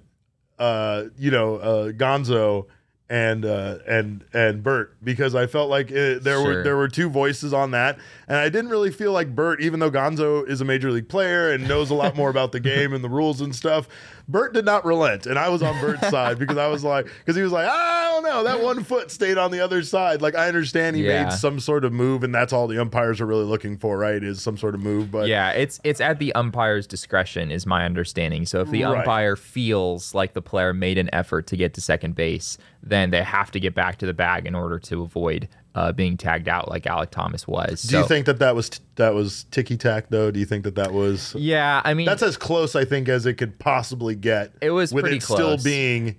uh, 0.60 1.04
you 1.18 1.32
know 1.32 1.56
uh, 1.58 1.92
Gonzo 1.92 2.68
and 3.14 3.46
uh, 3.46 3.78
and 3.88 4.26
and 4.34 4.64
Bert 4.64 4.96
because 5.04 5.36
I 5.36 5.46
felt 5.46 5.70
like 5.70 5.92
it, 5.92 6.24
there 6.24 6.42
were 6.42 6.64
there 6.64 6.76
were 6.76 6.88
two 6.88 7.10
voices 7.12 7.54
on 7.54 7.70
that, 7.72 8.00
and 8.28 8.38
I 8.38 8.50
didn't 8.50 8.72
really 8.72 8.90
feel 8.92 9.12
like 9.12 9.36
Bert, 9.36 9.62
even 9.62 9.80
though 9.80 9.92
Gonzo 9.92 10.48
is 10.48 10.62
a 10.62 10.66
major 10.66 10.92
league 10.92 11.10
player 11.10 11.52
and 11.52 11.68
knows 11.68 11.92
a 11.92 11.94
lot 11.94 12.16
more 12.16 12.32
about 12.32 12.54
the 12.54 12.60
game 12.60 12.92
and 12.92 13.04
the 13.04 13.10
rules 13.10 13.40
and 13.40 13.56
stuff. 13.56 13.88
Bert 14.28 14.54
did 14.54 14.64
not 14.66 14.84
relent, 14.86 15.26
and 15.28 15.38
I 15.38 15.50
was 15.50 15.62
on 15.62 15.80
Bert's 15.82 16.08
side 16.10 16.40
because 16.40 16.58
I 16.58 16.68
was 16.70 16.84
like, 16.84 17.06
because 17.06 17.36
he 17.36 17.42
was 17.44 17.52
like, 17.52 17.68
I 17.68 18.10
don't 18.14 18.24
know, 18.24 18.44
that 18.46 18.62
one 18.62 18.82
foot 18.84 19.12
stayed 19.12 19.38
on 19.38 19.52
the 19.52 19.60
other 19.60 19.84
side. 19.84 20.22
Like 20.22 20.34
I 20.34 20.48
understand 20.48 20.96
he 20.96 21.04
Yeah. 21.04 21.26
made 21.26 21.34
some 21.34 21.60
sort 21.60 21.84
of 21.86 21.92
move, 21.94 22.24
and 22.24 22.34
that's 22.34 22.52
all 22.54 22.66
the 22.68 22.80
umpires 22.82 23.22
are 23.22 23.26
really 23.28 23.44
looking 23.44 23.78
for, 23.78 23.98
right? 23.98 24.24
Is 24.24 24.42
some 24.42 24.58
sort 24.58 24.74
of 24.76 24.82
move, 24.82 25.12
but 25.12 25.28
Yeah, 25.28 25.52
it's 25.52 25.80
it's 25.84 26.02
at 26.02 26.18
the 26.20 26.34
umpire's 26.36 26.88
discretion, 26.88 27.52
is 27.52 27.66
my 27.68 27.86
understanding. 27.86 28.46
So 28.48 28.62
if 28.62 28.72
the 28.72 28.84
Right. 28.86 29.00
umpire 29.00 29.36
feels 29.36 30.16
like 30.16 30.34
the 30.34 30.42
player 30.42 30.74
made 30.74 30.98
an 30.98 31.10
effort 31.14 31.46
to 31.48 31.58
get 31.58 31.74
to 31.76 31.82
second 31.82 32.16
base, 32.16 32.58
then 32.84 33.10
they 33.10 33.24
have 33.24 33.50
to 33.52 33.60
get 33.60 33.74
back 33.74 33.98
to 33.98 34.06
the 34.06 34.14
bag 34.14 34.46
in 34.46 34.54
order 34.54 34.78
to 34.78 35.02
avoid 35.02 35.48
uh, 35.74 35.92
being 35.92 36.18
tagged 36.18 36.48
out, 36.48 36.70
like 36.70 36.84
Alek 36.84 37.10
Thomas 37.10 37.48
was. 37.48 37.84
Do 37.84 37.98
you 37.98 38.08
think 38.08 38.26
that 38.26 38.40
that 38.40 38.56
was 38.56 38.70
that 38.96 39.14
was 39.14 39.46
ticky 39.46 39.78
tack 39.78 40.10
though? 40.10 40.30
Do 40.30 40.40
you 40.40 40.46
think 40.46 40.66
that 40.66 40.76
that 40.76 40.94
was? 40.94 41.34
Yeah, 41.36 41.82
I 41.84 41.94
mean, 41.94 42.06
That's 42.06 42.22
as 42.22 42.38
close 42.38 42.76
I 42.76 42.86
think 42.86 43.10
as 43.10 43.26
it 43.26 43.36
could 43.36 43.58
possibly 43.58 44.16
get. 44.16 44.54
It 44.62 44.72
was 44.72 44.94
with 44.94 45.04
pretty 45.04 45.18
it 45.18 45.24
still 45.24 45.58
being 45.58 46.18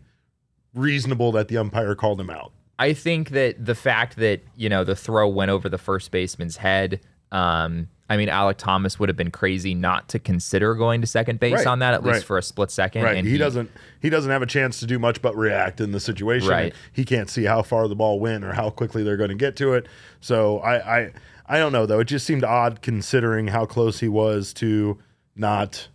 reasonable 0.74 1.32
that 1.32 1.48
the 1.48 1.58
umpire 1.58 1.94
called 1.94 2.20
him 2.20 2.30
out. 2.30 2.52
I 2.78 2.92
think 2.92 3.30
that 3.30 3.64
the 3.64 3.74
fact 3.74 4.16
that 4.16 4.42
you 4.56 4.68
know 4.68 4.82
the 4.82 4.96
throw 4.96 5.28
went 5.28 5.50
over 5.50 5.68
the 5.68 5.78
first 5.78 6.10
baseman's 6.10 6.56
head. 6.56 7.00
Um, 7.34 7.88
I 8.08 8.16
mean, 8.16 8.28
Alek 8.28 8.58
Thomas 8.58 8.98
would 8.98 9.08
have 9.08 9.16
been 9.16 9.30
crazy 9.30 9.74
not 9.74 10.08
to 10.10 10.18
consider 10.18 10.74
going 10.74 11.00
to 11.00 11.06
second 11.06 11.40
base 11.40 11.54
Right, 11.54 11.66
on 11.66 11.78
that 11.78 11.94
at 11.94 12.04
least 12.04 12.16
right. 12.16 12.24
for 12.24 12.38
a 12.38 12.42
split 12.42 12.70
second. 12.70 13.02
Right. 13.02 13.16
And 13.16 13.26
he, 13.26 13.38
doesn't 13.38 13.70
he 14.00 14.10
doesn't 14.10 14.30
have 14.30 14.42
a 14.42 14.46
chance 14.46 14.78
to 14.80 14.86
do 14.86 14.98
much 14.98 15.22
but 15.22 15.34
react 15.36 15.80
in 15.80 15.92
the 15.92 16.00
situation. 16.00 16.48
Right. 16.48 16.74
He 16.92 17.04
can't 17.04 17.30
see 17.30 17.44
how 17.44 17.62
far 17.62 17.88
the 17.88 17.96
ball 17.96 18.20
went 18.20 18.44
or 18.44 18.52
how 18.52 18.70
quickly 18.70 19.02
they're 19.02 19.16
going 19.16 19.30
to 19.30 19.34
get 19.34 19.56
to 19.56 19.72
it. 19.72 19.86
So 20.20 20.58
I, 20.58 20.98
I 20.98 21.12
I 21.46 21.58
don't 21.58 21.72
know 21.72 21.86
though. 21.86 22.00
It 22.00 22.04
just 22.04 22.26
seemed 22.26 22.44
odd 22.44 22.82
considering 22.82 23.48
how 23.48 23.64
close 23.64 24.00
he 24.00 24.08
was 24.08 24.52
to 24.54 24.98
not 25.34 25.88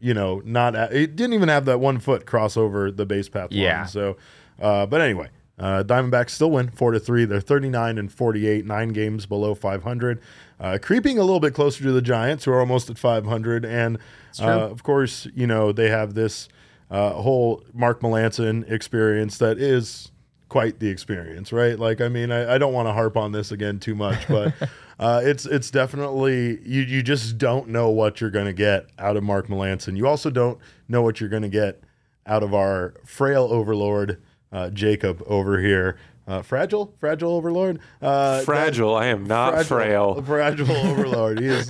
you 0.00 0.14
know, 0.14 0.42
not 0.44 0.74
it 0.92 1.14
didn't 1.14 1.34
even 1.34 1.48
have 1.48 1.64
that 1.66 1.78
one 1.78 2.00
foot 2.00 2.26
cross 2.26 2.56
over 2.56 2.90
the 2.90 3.06
base 3.06 3.28
path 3.28 3.52
line. 3.52 3.60
Yeah. 3.60 3.86
So 3.86 4.16
uh, 4.60 4.84
but 4.86 5.00
anyway, 5.00 5.28
Uh, 5.62 5.84
Diamondbacks 5.84 6.30
still 6.30 6.50
win 6.50 6.70
four 6.70 6.90
to 6.90 6.98
three. 6.98 7.24
They're 7.24 7.40
39 7.40 7.96
and 7.96 8.12
48, 8.12 8.66
nine 8.66 8.88
games 8.88 9.26
below 9.26 9.54
500, 9.54 10.20
uh, 10.58 10.78
creeping 10.82 11.18
a 11.18 11.22
little 11.22 11.38
bit 11.38 11.54
closer 11.54 11.84
to 11.84 11.92
the 11.92 12.02
Giants, 12.02 12.44
who 12.44 12.52
are 12.52 12.58
almost 12.58 12.90
at 12.90 12.98
500. 12.98 13.64
And 13.64 13.98
uh, 14.40 14.66
of 14.66 14.82
course, 14.82 15.28
you 15.34 15.46
know 15.46 15.70
they 15.70 15.88
have 15.88 16.14
this 16.14 16.48
uh, 16.90 17.12
whole 17.12 17.62
Mark 17.72 18.00
Melancon 18.00 18.68
experience 18.68 19.38
that 19.38 19.58
is 19.58 20.10
quite 20.48 20.80
the 20.80 20.88
experience, 20.88 21.52
right? 21.52 21.78
Like, 21.78 22.00
I 22.00 22.08
mean, 22.08 22.32
I, 22.32 22.56
I 22.56 22.58
don't 22.58 22.74
want 22.74 22.88
to 22.88 22.92
harp 22.92 23.16
on 23.16 23.30
this 23.30 23.52
again 23.52 23.78
too 23.78 23.94
much, 23.94 24.26
but 24.28 24.52
uh, 24.98 25.22
it's 25.24 25.46
it's 25.46 25.70
definitely 25.70 26.58
you 26.64 26.82
you 26.82 27.04
just 27.04 27.38
don't 27.38 27.68
know 27.68 27.88
what 27.88 28.20
you're 28.20 28.30
going 28.30 28.46
to 28.46 28.52
get 28.52 28.88
out 28.98 29.16
of 29.16 29.22
Mark 29.22 29.46
Melancon. 29.46 29.96
You 29.96 30.08
also 30.08 30.28
don't 30.28 30.58
know 30.88 31.02
what 31.02 31.20
you're 31.20 31.30
going 31.30 31.42
to 31.42 31.48
get 31.48 31.82
out 32.26 32.42
of 32.42 32.52
our 32.52 32.94
frail 33.04 33.44
overlord 33.44 34.20
uh, 34.52 34.70
Jacob 34.70 35.22
over 35.26 35.58
here. 35.58 35.96
Uh, 36.24 36.40
fragile, 36.40 36.94
fragile 37.00 37.32
overlord. 37.32 37.80
Uh, 38.00 38.42
Fragile. 38.42 38.94
I 38.94 39.06
am 39.06 39.24
not 39.24 39.64
frail. 39.66 40.22
Fragile 40.22 40.70
overlord. 40.86 41.40
He 41.40 41.46
is 41.46 41.68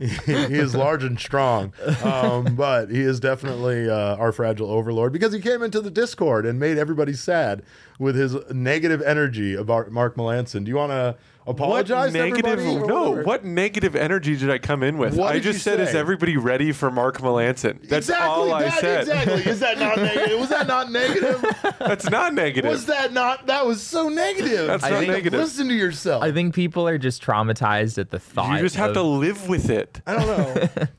he, 0.00 0.08
he 0.26 0.54
is 0.58 0.74
large 0.74 1.04
and 1.04 1.18
strong, 1.18 1.72
um, 2.02 2.56
but 2.56 2.90
he 2.90 3.00
is 3.02 3.20
definitely 3.20 3.88
uh, 3.88 4.16
our 4.16 4.32
fragile 4.32 4.68
overlord 4.68 5.12
because 5.12 5.32
he 5.32 5.40
came 5.40 5.62
into 5.62 5.80
the 5.80 5.92
Discord 5.92 6.44
and 6.44 6.58
made 6.58 6.76
everybody 6.76 7.12
sad 7.12 7.62
with 8.00 8.16
his 8.16 8.34
negative 8.50 9.00
energy 9.02 9.54
about 9.54 9.92
Mark 9.92 10.16
Melancon. 10.16 10.64
Do 10.64 10.70
you 10.70 10.76
want 10.76 10.90
to 10.90 11.16
apologize? 11.48 12.12
What 12.12 12.18
to 12.18 12.24
negative? 12.30 12.46
everybody 12.58 12.86
No. 12.86 13.10
whatever? 13.10 13.22
What 13.24 13.44
negative 13.44 13.96
energy 13.96 14.36
did 14.36 14.50
I 14.50 14.58
come 14.58 14.82
in 14.82 14.98
with? 14.98 15.16
What 15.16 15.34
I 15.34 15.38
just 15.38 15.58
you 15.58 15.60
said, 15.60 15.80
"Is 15.80 15.94
everybody 15.94 16.36
ready 16.36 16.72
for 16.72 16.90
Mark 16.90 17.18
Melancon?" 17.18 17.88
That's 17.88 18.08
exactly, 18.08 18.26
all 18.28 18.52
I 18.52 18.68
said. 18.70 19.00
Exactly. 19.02 19.42
Is 19.52 19.60
that 19.60 19.78
not 19.78 19.96
negative? 20.02 20.38
Was 20.40 20.48
that 20.50 20.66
not 20.66 20.90
negative? 20.92 21.44
That's 21.78 22.10
not 22.10 22.34
negative. 22.34 22.70
Was 22.70 22.86
that 22.86 23.12
not? 23.12 23.46
That 23.46 23.66
was 23.66 23.82
so 23.82 24.08
negative. 24.08 24.66
That's 24.66 24.84
I 24.84 24.90
not 24.90 24.98
think- 25.00 25.12
negative. 25.12 25.40
Listen 25.40 25.68
to 25.68 25.74
yourself. 25.74 26.22
I 26.22 26.32
think 26.32 26.54
people 26.54 26.86
are 26.86 26.98
just 26.98 27.22
traumatized 27.22 27.98
at 27.98 28.10
the 28.10 28.18
thought. 28.18 28.52
you 28.56 28.58
just 28.60 28.76
have 28.76 28.90
of- 28.90 28.94
to 28.96 29.02
live 29.02 29.48
with 29.48 29.70
it. 29.70 30.00
I 30.06 30.14
don't 30.14 30.26
know. 30.26 30.68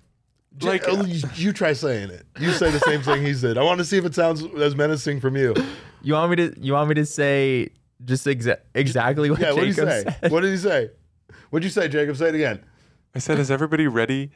Like- 0.62 0.86
like 0.86 1.00
uh, 1.00 1.04
you, 1.06 1.22
you 1.36 1.54
try 1.54 1.72
saying 1.72 2.10
it. 2.10 2.26
You 2.38 2.52
say 2.52 2.70
the 2.70 2.82
same 2.82 3.02
thing 3.02 3.26
he 3.26 3.34
said. 3.34 3.58
I 3.58 3.64
want 3.64 3.78
to 3.78 3.86
see 3.86 3.98
if 3.98 4.04
it 4.04 4.14
sounds 4.14 4.44
as 4.60 4.76
menacing 4.76 5.22
from 5.22 5.38
you. 5.38 5.56
You 6.02 6.16
want 6.16 6.32
me 6.32 6.36
to? 6.36 6.54
You 6.60 6.74
want 6.74 6.90
me 6.90 6.96
to 6.96 7.06
say 7.06 7.70
just 8.06 8.26
exa- 8.26 8.60
exactly 8.74 9.30
what 9.30 9.40
Yeah. 9.40 9.52
What 9.52 9.62
did 9.62 9.68
he 9.68 9.74
Jacob 9.74 9.90
say? 9.90 10.04
said? 10.22 10.32
What 10.32 10.42
did 10.42 10.52
he 10.52 10.58
say? 10.58 10.90
What'd 11.50 11.64
you 11.64 11.70
say, 11.70 11.88
Jacob? 11.88 12.16
Say 12.18 12.30
it 12.30 12.36
again. 12.36 12.64
I 13.16 13.20
said, 13.20 13.40
"Is 13.40 13.50
everybody 13.50 13.88
ready 13.88 14.32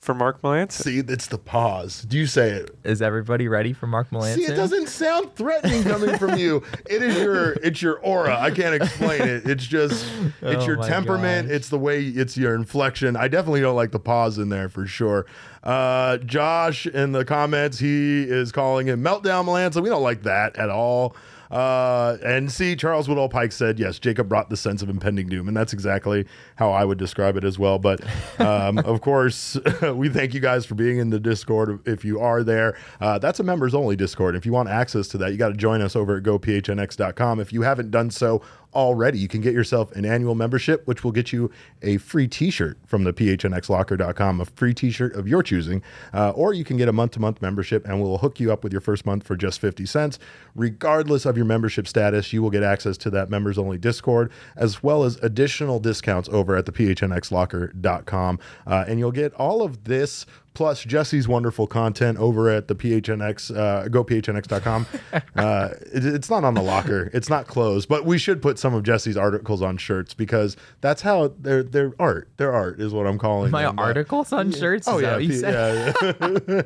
for 0.00 0.14
Mark 0.14 0.40
Melancon?" 0.42 0.70
See, 0.72 0.98
it's 1.00 1.26
the 1.26 1.38
pause. 1.38 2.02
Do 2.02 2.16
you 2.16 2.26
say 2.26 2.50
it? 2.50 2.74
Is 2.84 3.02
everybody 3.02 3.48
ready 3.48 3.72
for 3.72 3.86
Mark 3.88 4.10
Melancon? 4.10 4.36
See, 4.36 4.44
it 4.44 4.54
doesn't 4.54 4.88
sound 4.88 5.34
threatening 5.34 5.82
coming 5.82 6.16
from 6.16 6.38
you. 6.38 6.62
It 6.88 7.02
is 7.02 7.16
your 7.16 7.52
it's 7.54 7.82
your 7.82 7.98
aura. 7.98 8.38
I 8.40 8.50
can't 8.52 8.80
explain 8.80 9.22
it. 9.22 9.48
It's 9.48 9.66
just 9.66 10.06
it's 10.40 10.62
Oh 10.62 10.66
your 10.66 10.76
temperament. 10.76 11.48
gosh. 11.48 11.56
It's 11.56 11.68
the 11.68 11.78
way 11.78 12.04
it's 12.04 12.36
your 12.36 12.54
inflection. 12.54 13.16
I 13.16 13.26
definitely 13.28 13.60
don't 13.60 13.76
like 13.76 13.90
the 13.90 14.00
pause 14.00 14.38
in 14.38 14.48
there 14.50 14.68
for 14.68 14.86
sure. 14.86 15.26
Uh, 15.64 16.16
Josh 16.18 16.86
in 16.86 17.12
the 17.12 17.24
comments, 17.24 17.78
he 17.80 18.22
is 18.22 18.52
calling 18.52 18.86
it 18.88 18.98
meltdown 18.98 19.44
Melancon. 19.46 19.82
We 19.82 19.88
don't 19.90 20.02
like 20.02 20.22
that 20.22 20.56
at 20.56 20.70
all. 20.70 21.14
Uh, 21.50 22.16
and 22.24 22.50
see, 22.50 22.76
Charles 22.76 23.08
Woodall 23.08 23.28
Pike 23.28 23.52
said, 23.52 23.78
yes, 23.78 23.98
Jacob 23.98 24.28
brought 24.28 24.50
the 24.50 24.56
sense 24.56 24.82
of 24.82 24.88
impending 24.88 25.28
doom. 25.28 25.48
And 25.48 25.56
that's 25.56 25.72
exactly 25.72 26.26
how 26.56 26.70
I 26.70 26.84
would 26.84 26.98
describe 26.98 27.36
it 27.36 27.44
as 27.44 27.58
well. 27.58 27.78
But 27.78 28.00
um, 28.40 28.78
of 28.84 29.00
course, 29.00 29.58
we 29.94 30.08
thank 30.08 30.32
you 30.34 30.40
guys 30.40 30.64
for 30.64 30.74
being 30.74 30.98
in 30.98 31.10
the 31.10 31.18
Discord. 31.18 31.80
If 31.86 32.04
you 32.04 32.20
are 32.20 32.44
there, 32.44 32.78
uh, 33.00 33.18
that's 33.18 33.40
a 33.40 33.42
members 33.42 33.74
only 33.74 33.96
Discord. 33.96 34.36
If 34.36 34.46
you 34.46 34.52
want 34.52 34.68
access 34.68 35.08
to 35.08 35.18
that, 35.18 35.32
you 35.32 35.38
got 35.38 35.48
to 35.48 35.56
join 35.56 35.82
us 35.82 35.96
over 35.96 36.16
at 36.18 36.22
gophnx.com. 36.22 37.40
If 37.40 37.52
you 37.52 37.62
haven't 37.62 37.90
done 37.90 38.10
so 38.10 38.42
already, 38.74 39.18
you 39.18 39.28
can 39.28 39.40
get 39.40 39.52
yourself 39.52 39.92
an 39.92 40.04
annual 40.04 40.34
membership, 40.34 40.86
which 40.86 41.02
will 41.04 41.12
get 41.12 41.32
you 41.32 41.50
a 41.82 41.96
free 41.98 42.28
t 42.28 42.50
shirt 42.50 42.78
from 42.86 43.04
the 43.04 43.12
phnxlocker.com, 43.12 44.40
a 44.40 44.44
free 44.44 44.74
t 44.74 44.90
shirt 44.90 45.14
of 45.14 45.28
your 45.28 45.42
choosing. 45.42 45.82
Uh, 46.12 46.30
or 46.30 46.52
you 46.52 46.64
can 46.64 46.76
get 46.76 46.88
a 46.88 46.92
month 46.92 47.12
to 47.12 47.20
month 47.20 47.42
membership 47.42 47.86
and 47.86 48.00
we'll 48.00 48.18
hook 48.18 48.40
you 48.40 48.52
up 48.52 48.62
with 48.62 48.72
your 48.72 48.80
first 48.80 49.06
month 49.06 49.24
for 49.24 49.36
just 49.36 49.60
50 49.60 49.86
cents. 49.86 50.18
Regardless 50.54 51.26
of 51.26 51.36
your 51.36 51.46
membership 51.46 51.86
status, 51.86 52.32
you 52.32 52.42
will 52.42 52.50
get 52.50 52.62
access 52.62 52.96
to 52.98 53.10
that 53.10 53.30
members 53.30 53.58
only 53.58 53.78
Discord, 53.78 54.30
as 54.56 54.82
well 54.82 55.04
as 55.04 55.16
additional 55.16 55.80
discounts 55.80 56.28
over 56.30 56.56
at 56.56 56.66
the 56.66 56.72
phnxlocker.com. 56.72 58.38
Uh, 58.66 58.84
and 58.86 58.98
you'll 58.98 59.12
get 59.12 59.32
all 59.34 59.62
of 59.62 59.84
this 59.84 60.26
plus 60.54 60.82
Jesse's 60.84 61.26
wonderful 61.28 61.66
content 61.66 62.18
over 62.18 62.50
at 62.50 62.68
the 62.68 62.74
PHNX, 62.74 63.56
uh, 63.56 63.88
gophnx.com. 63.88 64.86
uh, 65.36 65.68
it, 65.92 66.04
it's 66.04 66.28
not 66.28 66.44
on 66.44 66.54
the 66.54 66.62
locker, 66.62 67.10
it's 67.14 67.28
not 67.30 67.46
closed, 67.46 67.88
but 67.88 68.04
we 68.04 68.18
should 68.18 68.42
put 68.42 68.58
some 68.58 68.74
of 68.74 68.82
Jesse's 68.82 69.16
articles 69.16 69.62
on 69.62 69.76
shirts 69.76 70.12
because 70.14 70.56
that's 70.80 71.02
how 71.02 71.28
their 71.38 71.62
their 71.62 71.92
art, 71.98 72.28
their 72.36 72.52
art 72.52 72.80
is 72.80 72.92
what 72.92 73.06
I'm 73.06 73.18
calling 73.18 73.50
My 73.50 73.62
them. 73.62 73.78
Uh, 73.78 73.82
articles 73.82 74.32
on 74.32 74.50
shirts. 74.52 74.86
Oh 74.88 74.98
yeah, 74.98 75.18
P- 75.18 75.40
yeah, 75.40 75.92
yeah. 76.02 76.62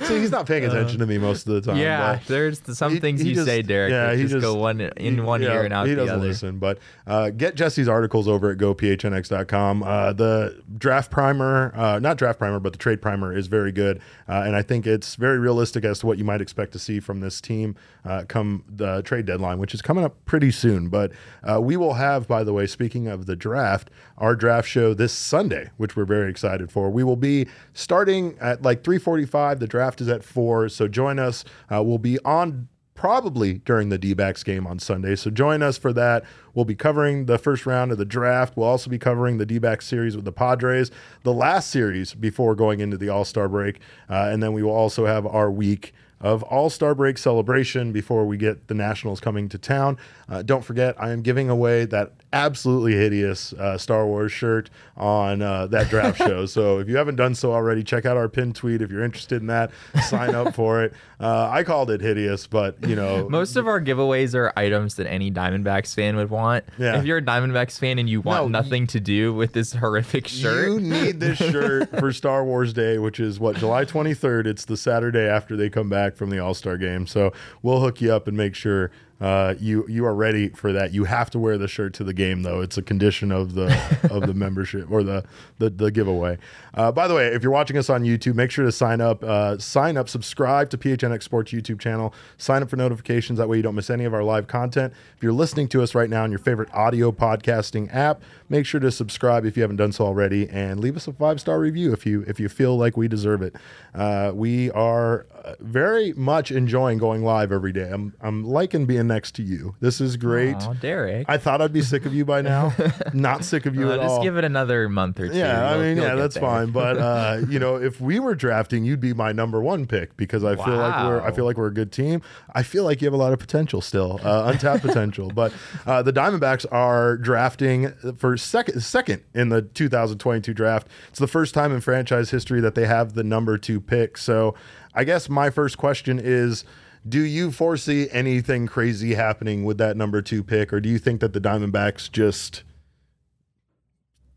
See, 0.06 0.18
he's 0.20 0.30
not 0.30 0.46
paying 0.46 0.64
attention 0.64 0.98
to 1.00 1.06
me 1.06 1.18
most 1.18 1.46
of 1.46 1.54
the 1.54 1.60
time. 1.60 1.76
Yeah, 1.80 2.18
there's 2.26 2.60
some 2.76 2.92
He- 2.94 3.00
things 3.00 3.20
he 3.20 3.28
you 3.30 3.34
just- 3.34 3.46
say, 3.46 3.62
Derek. 3.62 3.90
yeah, 3.90 4.12
he 4.14 4.22
just, 4.22 4.32
just- 4.34 4.42
go 4.42 4.54
one 4.54 4.80
in 4.80 5.24
one 5.24 5.42
yeah, 5.42 5.54
ear 5.54 5.62
and 5.64 5.72
out 5.74 5.86
he 5.86 5.94
the 5.94 6.00
doesn't 6.02 6.16
other. 6.18 6.26
listen. 6.28 6.58
But 6.58 6.78
uh, 7.06 7.30
get 7.30 7.54
Jesse's 7.54 7.88
articles 7.88 8.26
over 8.28 8.50
at 8.50 8.58
gophnx.com. 8.58 9.82
Uh, 9.82 10.12
the 10.12 10.62
draft 10.78 11.10
primer, 11.10 11.72
uh, 11.76 11.98
not 11.98 12.16
draft 12.16 12.38
primer, 12.38 12.60
but 12.60 12.72
the 12.72 12.78
trade 12.78 13.02
primer 13.02 13.25
is 13.32 13.46
very 13.46 13.72
good, 13.72 13.98
uh, 14.28 14.42
and 14.46 14.56
I 14.56 14.62
think 14.62 14.86
it's 14.86 15.14
very 15.16 15.38
realistic 15.38 15.84
as 15.84 16.00
to 16.00 16.06
what 16.06 16.18
you 16.18 16.24
might 16.24 16.40
expect 16.40 16.72
to 16.72 16.78
see 16.78 17.00
from 17.00 17.20
this 17.20 17.40
team 17.40 17.76
uh, 18.04 18.24
come 18.28 18.64
the 18.68 19.02
trade 19.02 19.26
deadline, 19.26 19.58
which 19.58 19.74
is 19.74 19.82
coming 19.82 20.04
up 20.04 20.24
pretty 20.24 20.50
soon. 20.50 20.88
But 20.88 21.12
uh, 21.42 21.60
we 21.60 21.76
will 21.76 21.94
have, 21.94 22.26
by 22.26 22.44
the 22.44 22.52
way, 22.52 22.66
speaking 22.66 23.08
of 23.08 23.26
the 23.26 23.36
draft, 23.36 23.90
our 24.18 24.34
draft 24.36 24.68
show 24.68 24.94
this 24.94 25.12
Sunday, 25.12 25.70
which 25.76 25.96
we're 25.96 26.04
very 26.04 26.30
excited 26.30 26.70
for. 26.70 26.90
We 26.90 27.04
will 27.04 27.16
be 27.16 27.46
starting 27.72 28.36
at 28.40 28.62
like 28.62 28.82
3:45. 28.82 29.58
The 29.58 29.66
draft 29.66 30.00
is 30.00 30.08
at 30.08 30.22
four, 30.22 30.68
so 30.68 30.88
join 30.88 31.18
us. 31.18 31.44
Uh, 31.72 31.82
we'll 31.82 31.98
be 31.98 32.18
on 32.24 32.68
probably 32.96 33.58
during 33.58 33.90
the 33.90 33.98
D-backs 33.98 34.42
game 34.42 34.66
on 34.66 34.78
Sunday. 34.78 35.14
So 35.14 35.30
join 35.30 35.62
us 35.62 35.78
for 35.78 35.92
that. 35.92 36.24
We'll 36.54 36.64
be 36.64 36.74
covering 36.74 37.26
the 37.26 37.38
first 37.38 37.66
round 37.66 37.92
of 37.92 37.98
the 37.98 38.04
draft. 38.04 38.56
We'll 38.56 38.66
also 38.66 38.90
be 38.90 38.98
covering 38.98 39.38
the 39.38 39.46
D-backs 39.46 39.86
series 39.86 40.16
with 40.16 40.24
the 40.24 40.32
Padres, 40.32 40.90
the 41.22 41.32
last 41.32 41.70
series 41.70 42.14
before 42.14 42.54
going 42.54 42.80
into 42.80 42.96
the 42.96 43.10
All-Star 43.10 43.48
break, 43.48 43.78
uh, 44.08 44.30
and 44.32 44.42
then 44.42 44.52
we 44.52 44.62
will 44.62 44.72
also 44.72 45.06
have 45.06 45.26
our 45.26 45.50
week 45.50 45.92
of 46.18 46.42
All-Star 46.44 46.94
break 46.94 47.18
celebration 47.18 47.92
before 47.92 48.24
we 48.26 48.38
get 48.38 48.68
the 48.68 48.74
Nationals 48.74 49.20
coming 49.20 49.50
to 49.50 49.58
town. 49.58 49.98
Uh, 50.28 50.40
don't 50.40 50.64
forget, 50.64 50.94
I 50.98 51.10
am 51.10 51.20
giving 51.20 51.50
away 51.50 51.84
that 51.84 52.14
absolutely 52.32 52.94
hideous 52.94 53.52
uh, 53.54 53.78
Star 53.78 54.06
Wars 54.06 54.32
shirt 54.32 54.68
on 54.96 55.42
uh, 55.42 55.66
that 55.68 55.88
draft 55.88 56.18
show. 56.18 56.46
So 56.46 56.78
if 56.80 56.88
you 56.88 56.96
haven't 56.96 57.16
done 57.16 57.34
so 57.34 57.52
already, 57.52 57.82
check 57.82 58.04
out 58.04 58.16
our 58.16 58.28
pin 58.28 58.52
tweet 58.52 58.82
if 58.82 58.90
you're 58.90 59.04
interested 59.04 59.40
in 59.40 59.46
that. 59.48 59.70
Sign 60.08 60.34
up 60.34 60.54
for 60.54 60.82
it. 60.82 60.92
Uh, 61.18 61.48
I 61.50 61.62
called 61.62 61.90
it 61.90 62.00
hideous, 62.00 62.46
but 62.46 62.76
you 62.86 62.94
know, 62.96 63.28
Most 63.28 63.56
of 63.56 63.66
our 63.66 63.80
giveaways 63.80 64.34
are 64.34 64.52
items 64.56 64.96
that 64.96 65.06
any 65.06 65.30
Diamondbacks 65.30 65.94
fan 65.94 66.16
would 66.16 66.30
want. 66.30 66.64
Yeah. 66.78 66.98
If 66.98 67.04
you're 67.06 67.18
a 67.18 67.22
Diamondbacks 67.22 67.78
fan 67.78 67.98
and 67.98 68.08
you 68.08 68.20
want 68.20 68.44
No, 68.44 68.48
nothing 68.60 68.86
to 68.88 69.00
do 69.00 69.32
with 69.32 69.52
this 69.52 69.72
horrific 69.72 70.28
shirt, 70.28 70.68
You 70.68 70.80
need 70.80 71.20
this 71.20 71.38
shirt 71.38 71.90
for 71.98 72.12
Star 72.12 72.44
Wars 72.44 72.72
Day, 72.72 72.98
which 72.98 73.18
is 73.20 73.40
what 73.40 73.56
July 73.56 73.84
23rd. 73.84 74.46
It's 74.46 74.64
the 74.66 74.76
Saturday 74.76 75.26
after 75.26 75.56
they 75.56 75.70
come 75.70 75.88
back 75.88 76.16
from 76.16 76.30
the 76.30 76.38
All 76.38 76.54
Star 76.54 76.76
game. 76.76 77.06
So 77.06 77.32
we'll 77.62 77.80
hook 77.80 78.00
you 78.00 78.12
up 78.12 78.28
and 78.28 78.36
make 78.36 78.54
sure 78.54 78.90
uh, 79.20 79.54
you 79.58 79.86
you 79.88 80.04
are 80.04 80.14
ready 80.14 80.50
for 80.50 80.72
that. 80.72 80.92
You 80.92 81.04
have 81.04 81.30
to 81.30 81.38
wear 81.38 81.56
the 81.56 81.68
shirt 81.68 81.94
to 81.94 82.04
the 82.04 82.12
game, 82.12 82.42
though. 82.42 82.60
It's 82.60 82.76
a 82.76 82.82
condition 82.82 83.32
of 83.32 83.54
the 83.54 83.66
of 84.10 84.26
the 84.26 84.34
membership 84.34 84.90
or 84.90 85.02
the 85.02 85.24
the, 85.58 85.70
the 85.70 85.90
giveaway. 85.90 86.36
Uh, 86.74 86.92
by 86.92 87.08
the 87.08 87.14
way, 87.14 87.28
if 87.28 87.42
you're 87.42 87.52
watching 87.52 87.78
us 87.78 87.88
on 87.88 88.02
YouTube, 88.04 88.34
make 88.34 88.50
sure 88.50 88.64
to 88.66 88.72
sign 88.72 89.00
up. 89.00 89.24
Uh, 89.24 89.56
sign 89.56 89.96
up, 89.96 90.08
subscribe 90.08 90.68
to 90.70 90.78
PHNX 90.78 91.22
Sports 91.22 91.52
YouTube 91.52 91.80
channel. 91.80 92.12
Sign 92.36 92.62
up 92.62 92.68
for 92.68 92.76
notifications. 92.76 93.38
That 93.38 93.48
way 93.48 93.56
you 93.56 93.62
don't 93.62 93.74
miss 93.74 93.88
any 93.88 94.04
of 94.04 94.12
our 94.12 94.22
live 94.22 94.48
content. 94.48 94.92
If 95.16 95.22
you're 95.22 95.32
listening 95.32 95.68
to 95.68 95.82
us 95.82 95.94
right 95.94 96.10
now 96.10 96.24
on 96.24 96.30
your 96.30 96.38
favorite 96.38 96.68
audio 96.74 97.10
podcasting 97.10 97.94
app, 97.94 98.20
make 98.50 98.66
sure 98.66 98.80
to 98.80 98.90
subscribe 98.90 99.46
if 99.46 99.56
you 99.56 99.62
haven't 99.62 99.76
done 99.76 99.92
so 99.92 100.04
already, 100.04 100.46
and 100.50 100.78
leave 100.78 100.96
us 100.96 101.08
a 101.08 101.12
five 101.14 101.40
star 101.40 101.58
review 101.58 101.94
if 101.94 102.04
you 102.04 102.22
if 102.28 102.38
you 102.38 102.50
feel 102.50 102.76
like 102.76 102.98
we 102.98 103.08
deserve 103.08 103.40
it. 103.40 103.56
Uh, 103.94 104.32
we 104.34 104.70
are 104.72 105.26
uh, 105.42 105.54
very 105.60 106.12
much 106.12 106.50
enjoying 106.50 106.98
going 106.98 107.24
live 107.24 107.50
every 107.50 107.72
day. 107.72 107.88
I'm 107.90 108.12
I'm 108.20 108.44
liking 108.44 108.84
being 108.84 109.05
next 109.06 109.34
to 109.36 109.42
you. 109.42 109.74
This 109.80 110.00
is 110.00 110.16
great. 110.16 110.56
Aw, 110.56 110.72
Derek. 110.74 111.28
I 111.28 111.38
thought 111.38 111.60
I'd 111.62 111.72
be 111.72 111.82
sick 111.82 112.06
of 112.06 112.14
you 112.14 112.24
by 112.24 112.42
now. 112.42 112.72
Not 113.12 113.44
sick 113.44 113.66
of 113.66 113.74
you 113.74 113.90
Uh, 113.90 113.94
at 113.94 114.00
just 114.00 114.10
all. 114.10 114.22
give 114.22 114.36
it 114.36 114.44
another 114.44 114.88
month 114.88 115.20
or 115.20 115.28
two. 115.28 115.36
Yeah, 115.36 115.70
I 115.70 115.78
mean, 115.78 115.96
yeah, 115.96 116.14
that's 116.14 116.34
there. 116.34 116.42
fine. 116.42 116.70
But 116.70 116.98
uh, 116.98 117.40
you 117.48 117.58
know, 117.58 117.76
if 117.76 118.00
we 118.00 118.18
were 118.18 118.34
drafting, 118.34 118.84
you'd 118.84 119.00
be 119.00 119.12
my 119.14 119.32
number 119.32 119.60
one 119.62 119.86
pick 119.86 120.16
because 120.16 120.44
I 120.44 120.56
feel 120.56 120.76
like 120.76 121.04
we're 121.04 121.20
I 121.20 121.30
feel 121.32 121.44
like 121.44 121.56
we're 121.56 121.66
a 121.68 121.74
good 121.74 121.92
team. 121.92 122.22
I 122.54 122.62
feel 122.62 122.84
like 122.84 123.00
you 123.00 123.06
have 123.06 123.14
a 123.14 123.18
lot 123.18 123.32
of 123.32 123.38
potential 123.38 123.80
still, 123.80 124.20
uh, 124.24 124.50
untapped 124.52 124.82
potential. 124.82 125.30
But 125.34 125.52
uh, 125.86 126.02
the 126.02 126.12
Diamondbacks 126.12 126.66
are 126.72 127.16
drafting 127.16 127.92
for 128.16 128.36
second 128.36 128.80
second 128.82 129.22
in 129.34 129.48
the 129.48 129.62
2022 129.62 130.52
draft. 130.54 130.88
It's 131.08 131.18
the 131.18 131.26
first 131.26 131.54
time 131.54 131.72
in 131.72 131.80
franchise 131.80 132.30
history 132.30 132.60
that 132.60 132.74
they 132.74 132.86
have 132.86 133.14
the 133.14 133.24
number 133.24 133.58
two 133.58 133.80
pick. 133.80 134.16
So, 134.18 134.54
I 134.94 135.04
guess 135.04 135.28
my 135.28 135.50
first 135.50 135.78
question 135.78 136.20
is. 136.22 136.64
Do 137.08 137.20
you 137.20 137.52
foresee 137.52 138.08
anything 138.10 138.66
crazy 138.66 139.14
happening 139.14 139.64
with 139.64 139.78
that 139.78 139.96
number 139.96 140.22
two 140.22 140.42
pick, 140.42 140.72
or 140.72 140.80
do 140.80 140.88
you 140.88 140.98
think 140.98 141.20
that 141.20 141.32
the 141.32 141.40
Diamondbacks 141.40 142.10
just 142.10 142.64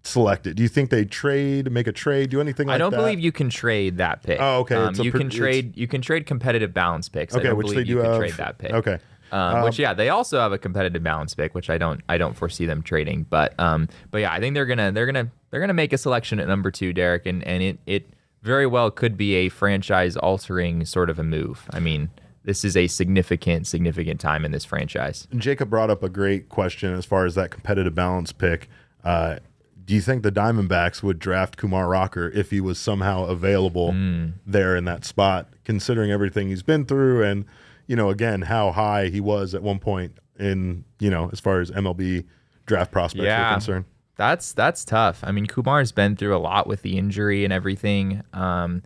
select 0.03 0.47
it? 0.47 0.55
Do 0.55 0.63
you 0.63 0.69
think 0.69 0.89
they 0.89 1.05
trade, 1.05 1.71
make 1.71 1.88
a 1.88 1.91
trade, 1.91 2.29
do 2.29 2.41
anything 2.41 2.67
like 2.67 2.73
that? 2.73 2.75
I 2.75 2.77
don't 2.77 2.91
that? 2.91 2.97
believe 2.97 3.19
you 3.19 3.31
can 3.31 3.49
trade 3.49 3.97
that 3.97 4.23
pick. 4.23 4.39
Oh, 4.39 4.59
okay. 4.59 4.75
Um, 4.75 4.93
you 4.95 5.11
can 5.11 5.29
trade. 5.29 5.75
You 5.77 5.88
can 5.88 6.01
trade 6.01 6.25
competitive 6.25 6.73
balance 6.73 7.09
picks. 7.09 7.35
I 7.35 7.39
Okay, 7.39 7.53
which 7.53 7.69
they 7.69 7.83
do 7.83 7.91
you 7.91 7.95
can 7.97 8.05
have. 8.05 8.17
trade 8.17 8.33
that 8.33 8.57
pick. 8.57 8.71
Okay. 8.71 8.99
Um, 9.31 9.63
which 9.63 9.77
yeah, 9.77 9.93
they 9.93 10.09
also 10.09 10.39
have 10.39 10.51
a 10.51 10.57
competitive 10.57 11.03
balance 11.03 11.35
pick, 11.35 11.53
which 11.53 11.69
I 11.69 11.77
don't 11.77 12.01
I 12.09 12.17
don't 12.17 12.35
foresee 12.35 12.65
them 12.65 12.81
trading. 12.81 13.27
But 13.29 13.59
um, 13.59 13.88
but 14.09 14.19
yeah, 14.19 14.33
I 14.33 14.39
think 14.39 14.55
they're 14.55 14.65
gonna 14.65 14.91
they're 14.91 15.05
gonna 15.05 15.31
they're 15.51 15.59
gonna 15.59 15.73
make 15.73 15.93
a 15.93 15.97
selection 15.97 16.39
at 16.39 16.47
number 16.47 16.71
two, 16.71 16.93
Derek, 16.93 17.25
and 17.25 17.43
and 17.43 17.61
it 17.61 17.79
it 17.85 18.09
very 18.41 18.65
well 18.65 18.89
could 18.89 19.17
be 19.17 19.35
a 19.35 19.49
franchise 19.49 20.17
altering 20.17 20.83
sort 20.85 21.09
of 21.09 21.19
a 21.19 21.23
move. 21.23 21.67
I 21.71 21.79
mean, 21.79 22.09
this 22.43 22.63
is 22.65 22.75
a 22.77 22.88
significant 22.88 23.67
significant 23.67 24.19
time 24.19 24.46
in 24.46 24.51
this 24.51 24.65
franchise. 24.65 25.27
Jacob 25.38 25.69
brought 25.69 25.89
up 25.89 26.03
a 26.03 26.10
great 26.10 26.50
question 26.50 26.93
as 26.93 27.05
far 27.05 27.25
as 27.25 27.36
that 27.36 27.51
competitive 27.51 27.93
balance 27.96 28.31
pick. 28.31 28.69
Uh, 29.03 29.38
do 29.86 29.96
you 29.96 30.01
think 30.01 30.22
the 30.24 30.31
Diamondbacks 30.31 31.01
would 31.01 31.17
draft 31.19 31.58
Kumar 31.58 31.88
Rocker 31.88 32.29
if 32.29 32.51
he 32.51 32.62
was 32.62 32.77
somehow 32.77 33.25
available 33.25 33.91
Hmm. 33.91 34.27
there 34.46 34.75
in 34.75 34.86
that 34.86 35.03
spot, 35.03 35.50
considering 35.63 36.12
everything 36.12 36.50
he's 36.50 36.62
been 36.63 36.86
through 36.86 37.24
and, 37.24 37.46
you 37.88 37.96
know, 37.96 38.10
again, 38.10 38.43
how 38.43 38.72
high 38.72 39.08
he 39.08 39.19
was 39.19 39.55
at 39.55 39.63
one 39.63 39.79
point 39.79 40.17
in, 40.38 40.84
you 41.00 41.10
know, 41.10 41.29
as 41.34 41.39
far 41.39 41.60
as 41.60 41.72
MLB 41.72 42.25
draft 42.67 42.91
prospects 42.91 43.24
Yeah. 43.25 43.50
are 43.50 43.53
concerned? 43.53 43.86
That's 44.15 44.51
that's 44.51 44.84
tough. 44.86 45.22
I 45.24 45.31
mean, 45.31 45.48
Kumar's 45.48 45.91
been 45.91 46.15
through 46.15 46.36
a 46.36 46.39
lot 46.39 46.67
with 46.67 46.81
the 46.84 46.98
injury 46.98 47.43
and 47.43 47.51
everything. 47.53 48.22
Um, 48.34 48.84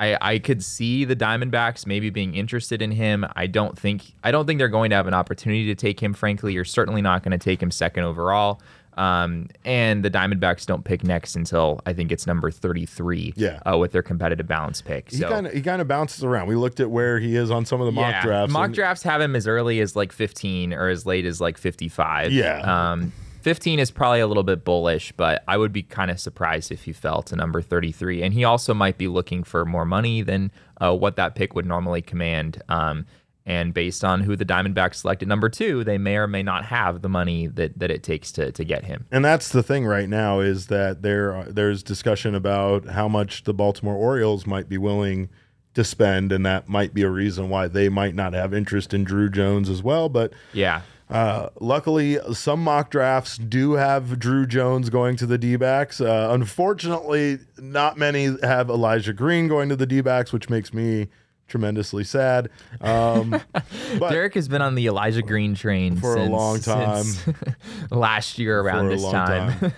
I 0.00 0.18
I 0.20 0.38
could 0.38 0.64
see 0.64 1.04
the 1.04 1.14
Diamondbacks 1.14 1.86
maybe 1.86 2.10
being 2.10 2.34
interested 2.34 2.82
in 2.82 2.90
him. 2.90 3.24
I 3.36 3.46
don't 3.46 3.78
think 3.78 4.14
I 4.24 4.30
don't 4.32 4.46
think 4.46 4.58
they're 4.58 4.68
going 4.68 4.90
to 4.90 4.96
have 4.96 5.06
an 5.06 5.14
opportunity 5.14 5.66
to 5.66 5.74
take 5.74 6.00
him. 6.00 6.14
Frankly, 6.14 6.54
you're 6.54 6.64
certainly 6.64 7.02
not 7.02 7.22
going 7.22 7.38
to 7.38 7.38
take 7.38 7.62
him 7.62 7.70
second 7.70 8.04
overall. 8.04 8.60
Um, 8.96 9.48
and 9.64 10.04
the 10.04 10.10
Diamondbacks 10.10 10.66
don't 10.66 10.84
pick 10.84 11.04
next 11.04 11.36
until 11.36 11.80
I 11.86 11.92
think 11.92 12.10
it's 12.12 12.26
number 12.26 12.50
33. 12.50 13.34
Yeah. 13.36 13.60
Uh, 13.64 13.78
with 13.78 13.92
their 13.92 14.02
competitive 14.02 14.46
balance 14.46 14.82
pick. 14.82 15.10
He 15.10 15.18
So 15.18 15.28
kind 15.28 15.46
of 15.46 15.52
he 15.52 15.62
kind 15.62 15.80
of 15.80 15.88
bounces 15.88 16.24
around. 16.24 16.48
We 16.48 16.56
looked 16.56 16.80
at 16.80 16.90
where 16.90 17.18
he 17.18 17.36
is 17.36 17.50
on 17.50 17.64
some 17.64 17.80
of 17.80 17.86
the 17.86 17.92
mock 17.92 18.10
yeah. 18.10 18.22
drafts. 18.22 18.52
Mock 18.52 18.66
and- 18.66 18.74
drafts 18.74 19.02
have 19.04 19.20
him 19.20 19.36
as 19.36 19.46
early 19.46 19.80
as 19.80 19.96
like 19.96 20.12
15 20.12 20.72
or 20.74 20.88
as 20.88 21.06
late 21.06 21.24
as 21.24 21.40
like 21.40 21.56
55. 21.56 22.32
Yeah. 22.32 22.90
Um, 22.92 23.12
15 23.42 23.78
is 23.78 23.90
probably 23.90 24.20
a 24.20 24.26
little 24.26 24.42
bit 24.42 24.64
bullish, 24.64 25.12
but 25.12 25.42
I 25.48 25.56
would 25.56 25.72
be 25.72 25.82
kind 25.82 26.10
of 26.10 26.20
surprised 26.20 26.70
if 26.70 26.84
he 26.84 26.92
fell 26.92 27.22
to 27.22 27.36
number 27.36 27.62
33. 27.62 28.22
And 28.22 28.34
he 28.34 28.44
also 28.44 28.74
might 28.74 28.98
be 28.98 29.08
looking 29.08 29.44
for 29.44 29.64
more 29.64 29.84
money 29.84 30.22
than 30.22 30.52
uh, 30.80 30.94
what 30.94 31.16
that 31.16 31.34
pick 31.34 31.54
would 31.54 31.66
normally 31.66 32.02
command. 32.02 32.62
Um, 32.68 33.06
and 33.46 33.72
based 33.72 34.04
on 34.04 34.20
who 34.20 34.36
the 34.36 34.44
Diamondbacks 34.44 34.96
selected 34.96 35.26
number 35.26 35.48
two, 35.48 35.82
they 35.82 35.98
may 35.98 36.16
or 36.16 36.26
may 36.26 36.42
not 36.42 36.66
have 36.66 37.02
the 37.02 37.08
money 37.08 37.46
that, 37.46 37.78
that 37.78 37.90
it 37.90 38.02
takes 38.02 38.30
to, 38.32 38.52
to 38.52 38.64
get 38.64 38.84
him. 38.84 39.06
And 39.10 39.24
that's 39.24 39.48
the 39.48 39.62
thing 39.62 39.86
right 39.86 40.08
now 40.08 40.40
is 40.40 40.66
that 40.66 41.02
there 41.02 41.44
there's 41.48 41.82
discussion 41.82 42.34
about 42.34 42.90
how 42.90 43.08
much 43.08 43.44
the 43.44 43.54
Baltimore 43.54 43.96
Orioles 43.96 44.46
might 44.46 44.68
be 44.68 44.78
willing 44.78 45.30
to 45.74 45.84
spend, 45.84 46.32
and 46.32 46.44
that 46.44 46.68
might 46.68 46.92
be 46.92 47.02
a 47.02 47.10
reason 47.10 47.48
why 47.48 47.66
they 47.66 47.88
might 47.88 48.14
not 48.14 48.34
have 48.34 48.52
interest 48.52 48.92
in 48.92 49.04
Drew 49.04 49.30
Jones 49.30 49.68
as 49.68 49.82
well. 49.82 50.08
But 50.08 50.32
Yeah. 50.52 50.82
Uh, 51.10 51.48
luckily, 51.60 52.18
some 52.32 52.62
mock 52.62 52.90
drafts 52.90 53.36
do 53.36 53.72
have 53.72 54.18
Drew 54.18 54.46
Jones 54.46 54.90
going 54.90 55.16
to 55.16 55.26
the 55.26 55.38
D 55.38 55.56
backs. 55.56 56.00
Uh, 56.00 56.28
unfortunately, 56.30 57.38
not 57.58 57.98
many 57.98 58.36
have 58.42 58.70
Elijah 58.70 59.12
Green 59.12 59.48
going 59.48 59.68
to 59.68 59.76
the 59.76 59.86
D 59.86 60.00
backs, 60.00 60.32
which 60.32 60.48
makes 60.48 60.72
me 60.72 61.08
tremendously 61.48 62.04
sad. 62.04 62.48
Um, 62.80 63.40
Derek 63.98 64.34
has 64.34 64.46
been 64.48 64.62
on 64.62 64.76
the 64.76 64.86
Elijah 64.86 65.22
Green 65.22 65.54
train 65.56 65.96
For 65.96 66.16
a 66.16 66.24
long 66.24 66.60
time. 66.60 67.02
since 67.02 67.36
last 67.90 68.38
year 68.38 68.60
around 68.60 68.88
this 68.88 69.02
long 69.02 69.12
time. 69.12 69.74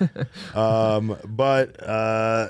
um, 0.54 1.16
but 1.26 1.82
uh, 1.82 2.48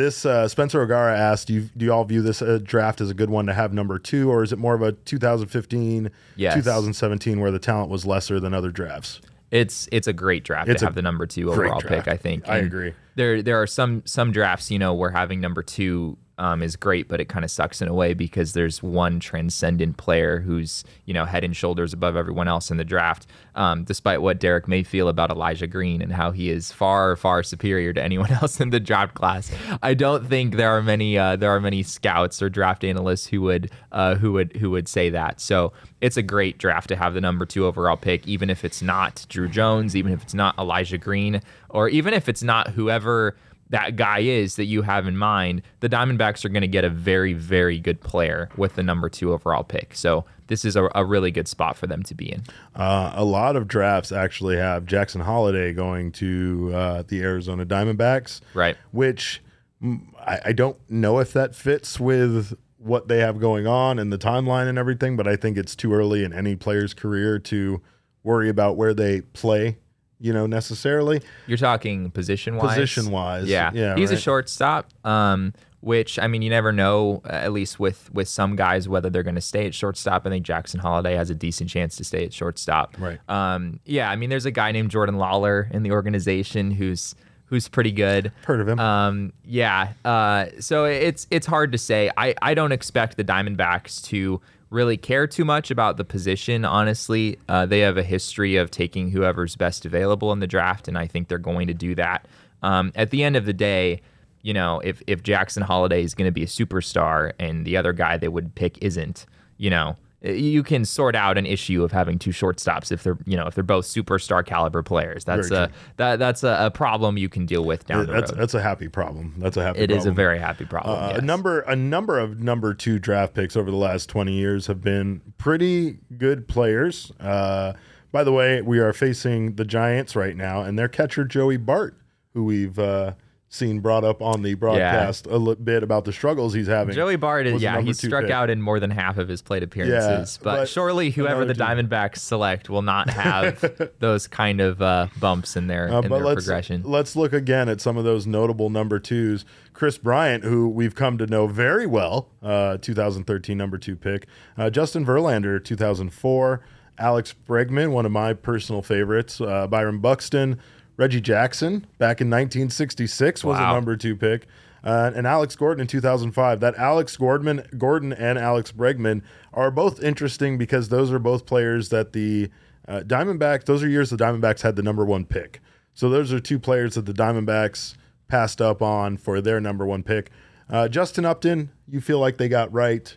this 0.00 0.26
uh, 0.26 0.48
Spencer 0.48 0.80
O'Gara 0.82 1.16
asked, 1.16 1.46
do 1.48 1.54
you, 1.54 1.60
do 1.76 1.84
you 1.84 1.92
all 1.92 2.04
view 2.04 2.22
this 2.22 2.42
uh, 2.42 2.58
draft 2.62 3.00
as 3.00 3.10
a 3.10 3.14
good 3.14 3.30
one 3.30 3.46
to 3.46 3.54
have 3.54 3.72
number 3.72 3.98
two, 3.98 4.30
or 4.30 4.42
is 4.42 4.52
it 4.52 4.58
more 4.58 4.74
of 4.74 4.82
a 4.82 4.92
2015, 4.92 6.10
Yes. 6.36 6.54
2017 6.54 7.40
where 7.40 7.50
the 7.50 7.58
talent 7.58 7.90
was 7.90 8.04
lesser 8.06 8.40
than 8.40 8.54
other 8.54 8.70
drafts? 8.70 9.20
It's 9.50 9.88
it's 9.90 10.06
a 10.06 10.12
great 10.12 10.44
draft 10.44 10.68
It's 10.68 10.78
to 10.80 10.86
have 10.86 10.94
the 10.94 11.02
number 11.02 11.26
two 11.26 11.50
overall 11.50 11.80
draft. 11.80 12.04
pick. 12.06 12.08
I 12.12 12.16
think. 12.16 12.48
I 12.48 12.58
agree. 12.58 12.94
There 13.16 13.42
there 13.42 13.60
are 13.60 13.66
some 13.66 14.02
some 14.06 14.30
drafts 14.30 14.70
you 14.70 14.78
know 14.78 14.94
where 14.94 15.10
having 15.10 15.40
number 15.40 15.62
two 15.64 16.16
um, 16.40 16.62
is 16.62 16.74
great, 16.74 17.06
but 17.06 17.20
it 17.20 17.26
kind 17.26 17.44
of 17.44 17.50
sucks 17.50 17.82
in 17.82 17.88
a 17.88 17.92
way 17.92 18.14
because 18.14 18.54
there's 18.54 18.82
one 18.82 19.20
transcendent 19.20 19.98
player 19.98 20.40
who's 20.40 20.84
you 21.04 21.12
know 21.12 21.26
head 21.26 21.44
and 21.44 21.54
shoulders 21.54 21.92
above 21.92 22.16
everyone 22.16 22.48
else 22.48 22.70
in 22.70 22.78
the 22.78 22.84
draft. 22.84 23.26
Um, 23.54 23.84
despite 23.84 24.22
what 24.22 24.40
Derek 24.40 24.66
may 24.66 24.82
feel 24.82 25.08
about 25.08 25.30
Elijah 25.30 25.66
Green 25.66 26.00
and 26.00 26.12
how 26.12 26.30
he 26.30 26.48
is 26.48 26.72
far 26.72 27.14
far 27.16 27.42
superior 27.42 27.92
to 27.92 28.02
anyone 28.02 28.32
else 28.42 28.58
in 28.58 28.70
the 28.70 28.80
draft 28.80 29.14
class, 29.14 29.52
I 29.82 29.92
don't 29.92 30.26
think 30.26 30.56
there 30.56 30.70
are 30.70 30.82
many 30.82 31.18
uh, 31.18 31.36
there 31.36 31.50
are 31.50 31.60
many 31.60 31.82
scouts 31.82 32.40
or 32.40 32.48
draft 32.48 32.84
analysts 32.84 33.26
who 33.26 33.42
would 33.42 33.70
uh, 33.92 34.14
who 34.14 34.32
would 34.32 34.56
who 34.56 34.70
would 34.70 34.88
say 34.88 35.10
that. 35.10 35.42
So 35.42 35.74
it's 36.00 36.16
a 36.16 36.22
great 36.22 36.56
draft 36.56 36.88
to 36.88 36.96
have 36.96 37.12
the 37.12 37.20
number 37.20 37.44
two 37.44 37.66
overall 37.66 37.98
pick, 37.98 38.26
even 38.26 38.48
if 38.48 38.64
it's 38.64 38.80
not 38.80 39.26
Drew 39.28 39.46
Jones, 39.46 39.94
even 39.94 40.12
if 40.12 40.22
it's 40.22 40.32
not 40.32 40.58
Elijah 40.58 40.96
Green, 40.96 41.42
or 41.68 41.90
even 41.90 42.14
if 42.14 42.30
it's 42.30 42.42
not 42.42 42.68
whoever 42.68 43.36
that 43.70 43.96
guy 43.96 44.18
is 44.18 44.56
that 44.56 44.66
you 44.66 44.82
have 44.82 45.06
in 45.06 45.16
mind, 45.16 45.62
the 45.80 45.88
Diamondbacks 45.88 46.44
are 46.44 46.48
going 46.48 46.62
to 46.62 46.68
get 46.68 46.84
a 46.84 46.90
very, 46.90 47.32
very 47.32 47.78
good 47.78 48.00
player 48.00 48.48
with 48.56 48.74
the 48.74 48.82
number 48.82 49.08
two 49.08 49.32
overall 49.32 49.64
pick. 49.64 49.94
So 49.94 50.24
this 50.48 50.64
is 50.64 50.76
a, 50.76 50.90
a 50.94 51.04
really 51.04 51.30
good 51.30 51.48
spot 51.48 51.76
for 51.76 51.86
them 51.86 52.02
to 52.02 52.14
be 52.14 52.32
in. 52.32 52.42
Uh, 52.74 53.12
a 53.14 53.24
lot 53.24 53.56
of 53.56 53.68
drafts 53.68 54.10
actually 54.10 54.56
have 54.56 54.86
Jackson 54.86 55.20
Holliday 55.20 55.72
going 55.72 56.10
to 56.12 56.72
uh, 56.74 57.02
the 57.06 57.22
Arizona 57.22 57.64
Diamondbacks, 57.64 58.40
Right. 58.54 58.76
Which 58.90 59.40
mm, 59.82 60.00
I, 60.18 60.40
I 60.46 60.52
don't 60.52 60.76
know 60.90 61.20
if 61.20 61.32
that 61.32 61.54
fits 61.54 62.00
with 62.00 62.54
what 62.78 63.08
they 63.08 63.18
have 63.18 63.38
going 63.38 63.66
on 63.66 63.98
and 63.98 64.12
the 64.12 64.18
timeline 64.18 64.66
and 64.66 64.78
everything, 64.78 65.16
but 65.16 65.28
I 65.28 65.36
think 65.36 65.56
it's 65.56 65.76
too 65.76 65.92
early 65.92 66.24
in 66.24 66.32
any 66.32 66.56
player's 66.56 66.94
career 66.94 67.38
to 67.38 67.80
worry 68.22 68.48
about 68.48 68.76
where 68.76 68.94
they 68.94 69.20
play, 69.20 69.78
you 70.20 70.32
know, 70.32 70.46
necessarily. 70.46 71.22
You're 71.46 71.58
talking 71.58 72.10
position 72.10 72.56
wise. 72.56 72.76
Position 72.76 73.10
wise, 73.10 73.48
yeah. 73.48 73.70
yeah, 73.74 73.96
He's 73.96 74.10
a 74.10 74.16
shortstop. 74.16 74.88
Um, 75.04 75.54
which 75.82 76.18
I 76.18 76.26
mean, 76.26 76.42
you 76.42 76.50
never 76.50 76.72
know. 76.72 77.22
uh, 77.24 77.28
At 77.28 77.52
least 77.52 77.80
with 77.80 78.12
with 78.12 78.28
some 78.28 78.54
guys, 78.54 78.86
whether 78.86 79.08
they're 79.08 79.22
going 79.22 79.34
to 79.36 79.40
stay 79.40 79.66
at 79.66 79.74
shortstop. 79.74 80.26
I 80.26 80.28
think 80.30 80.44
Jackson 80.44 80.78
Holliday 80.78 81.16
has 81.16 81.30
a 81.30 81.34
decent 81.34 81.70
chance 81.70 81.96
to 81.96 82.04
stay 82.04 82.24
at 82.26 82.34
shortstop. 82.34 82.96
Right. 82.98 83.18
Um, 83.30 83.80
yeah. 83.86 84.10
I 84.10 84.16
mean, 84.16 84.28
there's 84.28 84.44
a 84.44 84.50
guy 84.50 84.72
named 84.72 84.90
Jordan 84.90 85.14
Lawlar 85.14 85.70
in 85.70 85.82
the 85.82 85.92
organization 85.92 86.70
who's 86.72 87.14
who's 87.46 87.66
pretty 87.66 87.92
good. 87.92 88.30
Heard 88.44 88.60
of 88.60 88.68
him. 88.68 88.78
Um, 88.78 89.32
yeah. 89.42 89.94
Uh, 90.04 90.46
so 90.60 90.84
it's 90.84 91.26
it's 91.30 91.46
hard 91.46 91.72
to 91.72 91.78
say. 91.78 92.10
I, 92.14 92.34
I 92.42 92.52
don't 92.52 92.72
expect 92.72 93.16
the 93.16 93.24
Diamondbacks 93.24 94.02
to 94.08 94.40
really 94.70 94.96
care 94.96 95.26
too 95.26 95.44
much 95.44 95.70
about 95.70 95.96
the 95.96 96.04
position. 96.04 96.64
Honestly, 96.64 97.38
uh, 97.48 97.66
they 97.66 97.80
have 97.80 97.96
a 97.96 98.02
history 98.02 98.56
of 98.56 98.70
taking 98.70 99.10
whoever's 99.10 99.56
best 99.56 99.84
available 99.84 100.32
in 100.32 100.38
the 100.38 100.46
draft, 100.46 100.88
and 100.88 100.96
I 100.96 101.06
think 101.06 101.28
they're 101.28 101.38
going 101.38 101.66
to 101.66 101.74
do 101.74 101.94
that. 101.96 102.26
Um, 102.62 102.92
at 102.94 103.10
the 103.10 103.24
end 103.24 103.36
of 103.36 103.46
the 103.46 103.52
day, 103.52 104.00
you 104.42 104.54
know, 104.54 104.80
if 104.80 105.02
if 105.06 105.22
Jackson 105.22 105.62
Holliday 105.62 106.02
is 106.02 106.14
going 106.14 106.28
to 106.28 106.32
be 106.32 106.42
a 106.42 106.46
superstar 106.46 107.32
and 107.38 107.66
the 107.66 107.76
other 107.76 107.92
guy 107.92 108.16
they 108.16 108.28
would 108.28 108.54
pick 108.54 108.78
isn't, 108.82 109.26
you 109.58 109.70
know. 109.70 109.96
You 110.22 110.62
can 110.62 110.84
sort 110.84 111.16
out 111.16 111.38
an 111.38 111.46
issue 111.46 111.82
of 111.82 111.92
having 111.92 112.18
two 112.18 112.30
shortstops 112.30 112.92
if 112.92 113.02
they're, 113.02 113.16
you 113.24 113.38
know, 113.38 113.46
if 113.46 113.54
they're 113.54 113.64
both 113.64 113.86
superstar 113.86 114.44
caliber 114.44 114.82
players. 114.82 115.24
That's 115.24 115.50
a 115.50 115.70
that 115.96 116.18
that's 116.18 116.44
a, 116.44 116.66
a 116.66 116.70
problem 116.70 117.16
you 117.16 117.30
can 117.30 117.46
deal 117.46 117.64
with 117.64 117.86
down 117.86 118.06
the 118.06 118.12
that's 118.12 118.30
road. 118.30 118.38
that's 118.40 118.52
a 118.52 118.60
happy 118.60 118.88
problem. 118.88 119.34
That's 119.38 119.56
a 119.56 119.62
happy. 119.62 119.80
It 119.80 119.90
is 119.90 120.04
a 120.04 120.12
very 120.12 120.38
happy 120.38 120.66
problem. 120.66 121.02
Uh, 121.02 121.08
yes. 121.08 121.18
A 121.18 121.22
number 121.22 121.60
a 121.60 121.74
number 121.74 122.18
of 122.18 122.38
number 122.38 122.74
two 122.74 122.98
draft 122.98 123.32
picks 123.32 123.56
over 123.56 123.70
the 123.70 123.78
last 123.78 124.10
twenty 124.10 124.34
years 124.34 124.66
have 124.66 124.82
been 124.82 125.22
pretty 125.38 125.98
good 126.18 126.46
players. 126.48 127.12
Uh, 127.18 127.72
by 128.12 128.22
the 128.22 128.32
way, 128.32 128.60
we 128.60 128.78
are 128.78 128.92
facing 128.92 129.54
the 129.54 129.64
Giants 129.64 130.14
right 130.16 130.36
now, 130.36 130.62
and 130.62 130.78
their 130.78 130.88
catcher 130.88 131.24
Joey 131.24 131.56
Bart, 131.56 131.96
who 132.34 132.44
we've 132.44 132.78
uh, 132.78 133.14
seen 133.52 133.80
brought 133.80 134.04
up 134.04 134.22
on 134.22 134.42
the 134.42 134.54
broadcast 134.54 135.26
a 135.26 135.36
li- 135.36 135.56
bit 135.56 135.82
about 135.82 136.04
the 136.04 136.12
struggles 136.12 136.54
he's 136.54 136.68
having. 136.68 136.94
Joey 136.94 137.16
Bart 137.16 137.48
is 137.48 137.60
yeah, 137.60 137.80
he 137.80 137.92
struck 137.92 138.22
pick. 138.22 138.30
out 138.30 138.48
in 138.48 138.62
more 138.62 138.78
than 138.78 138.92
half 138.92 139.18
of 139.18 139.26
his 139.28 139.42
plate 139.42 139.64
appearances. 139.64 140.38
but, 140.40 140.56
but 140.56 140.68
surely 140.68 141.10
whoever 141.10 141.44
the. 141.44 141.54
Diamondbacks 141.54 142.18
select 142.18 142.70
will 142.70 142.82
not 142.82 143.10
have 143.10 143.90
those 143.98 144.26
kind 144.28 144.60
of 144.60 144.80
uh, 144.80 145.08
bumps 145.18 145.56
in 145.56 145.66
their 145.66 145.92
Uh, 145.92 146.00
in 146.00 146.08
their 146.10 146.20
let's 146.24 146.44
progression. 146.44 146.82
let's 146.84 147.16
look 147.16 147.32
again 147.32 147.68
at 147.68 147.80
some 147.80 147.96
of 147.96 148.04
those 148.04 148.26
notable 148.26 148.70
number 148.70 148.98
twos. 149.00 149.44
Kris 149.74 149.98
Bryant, 149.98 150.44
who 150.44 150.68
we've 150.68 150.94
come 150.94 151.18
to 151.18 151.26
know 151.26 151.46
very 151.48 151.86
well, 151.86 152.28
uh, 152.42 152.76
2013 152.78 153.58
number 153.58 153.78
two 153.78 153.96
pick. 153.96 154.26
Uh, 154.56 154.70
Justin 154.70 155.04
Verlander, 155.04 155.62
2004. 155.62 156.60
Alex 156.98 157.34
Bregman, 157.48 157.92
one 157.92 158.04
of 158.06 158.12
my 158.12 158.32
personal 158.34 158.82
favorites. 158.82 159.40
Uh, 159.40 159.66
Byron 159.66 159.98
Buxton, 159.98 160.60
Reggie 161.00 161.20
Jackson, 161.22 161.86
back 161.96 162.20
in 162.20 162.28
1966 162.28 163.42
was 163.42 163.56
Wow. 163.58 163.70
a 163.70 163.74
number 163.74 163.96
two 163.96 164.14
pick. 164.14 164.46
uh, 164.84 165.10
and 165.14 165.26
Alex 165.26 165.56
Gordon 165.56 165.80
in 165.82 165.86
2005. 165.86 166.60
That 166.60 166.74
Alex 166.76 167.16
Gordon, 167.16 167.62
Gordon 167.78 168.12
and 168.12 168.38
Alex 168.38 168.70
Bregman 168.72 169.20
are 169.54 169.70
both 169.70 170.02
interesting 170.02 170.56
because 170.58 170.88
those 170.90 171.10
are 171.12 171.18
both 171.18 171.44
players 171.46 171.88
that 171.90 172.12
the 172.14 172.50
uh, 172.88 173.00
Diamondbacks. 173.00 173.64
Those 173.64 173.82
are 173.82 173.88
years 173.88 174.08
the 174.10 174.16
Diamondbacks 174.16 174.60
had 174.62 174.76
the 174.76 174.82
number 174.82 175.04
one 175.04 175.24
pick. 175.26 175.60
So 175.94 176.08
those 176.10 176.32
are 176.32 176.40
two 176.40 176.58
players 176.58 176.94
that 176.94 177.04
the 177.06 177.12
Diamondbacks 177.12 177.94
passed 178.28 178.60
up 178.62 178.80
on 178.82 179.16
for 179.18 179.40
their 179.42 179.60
number 179.60 179.84
one 179.86 180.02
pick. 180.02 180.30
Uh, 180.68 180.86
Justin 180.88 181.24
Upton, 181.26 181.70
you 181.88 182.00
feel 182.00 182.18
like 182.18 182.36
they 182.38 182.48
got 182.48 182.72
right. 182.72 183.16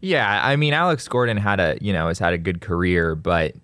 Yeah, 0.00 0.40
I 0.44 0.56
mean 0.56 0.72
Alex 0.74 1.06
Gordon 1.08 1.36
had 1.38 1.58
a 1.60 1.76
you 1.80 1.92
know 1.92 2.08
has 2.08 2.18
had 2.18 2.32
a 2.34 2.38
good 2.38 2.60
career, 2.62 3.14
but 3.14 3.54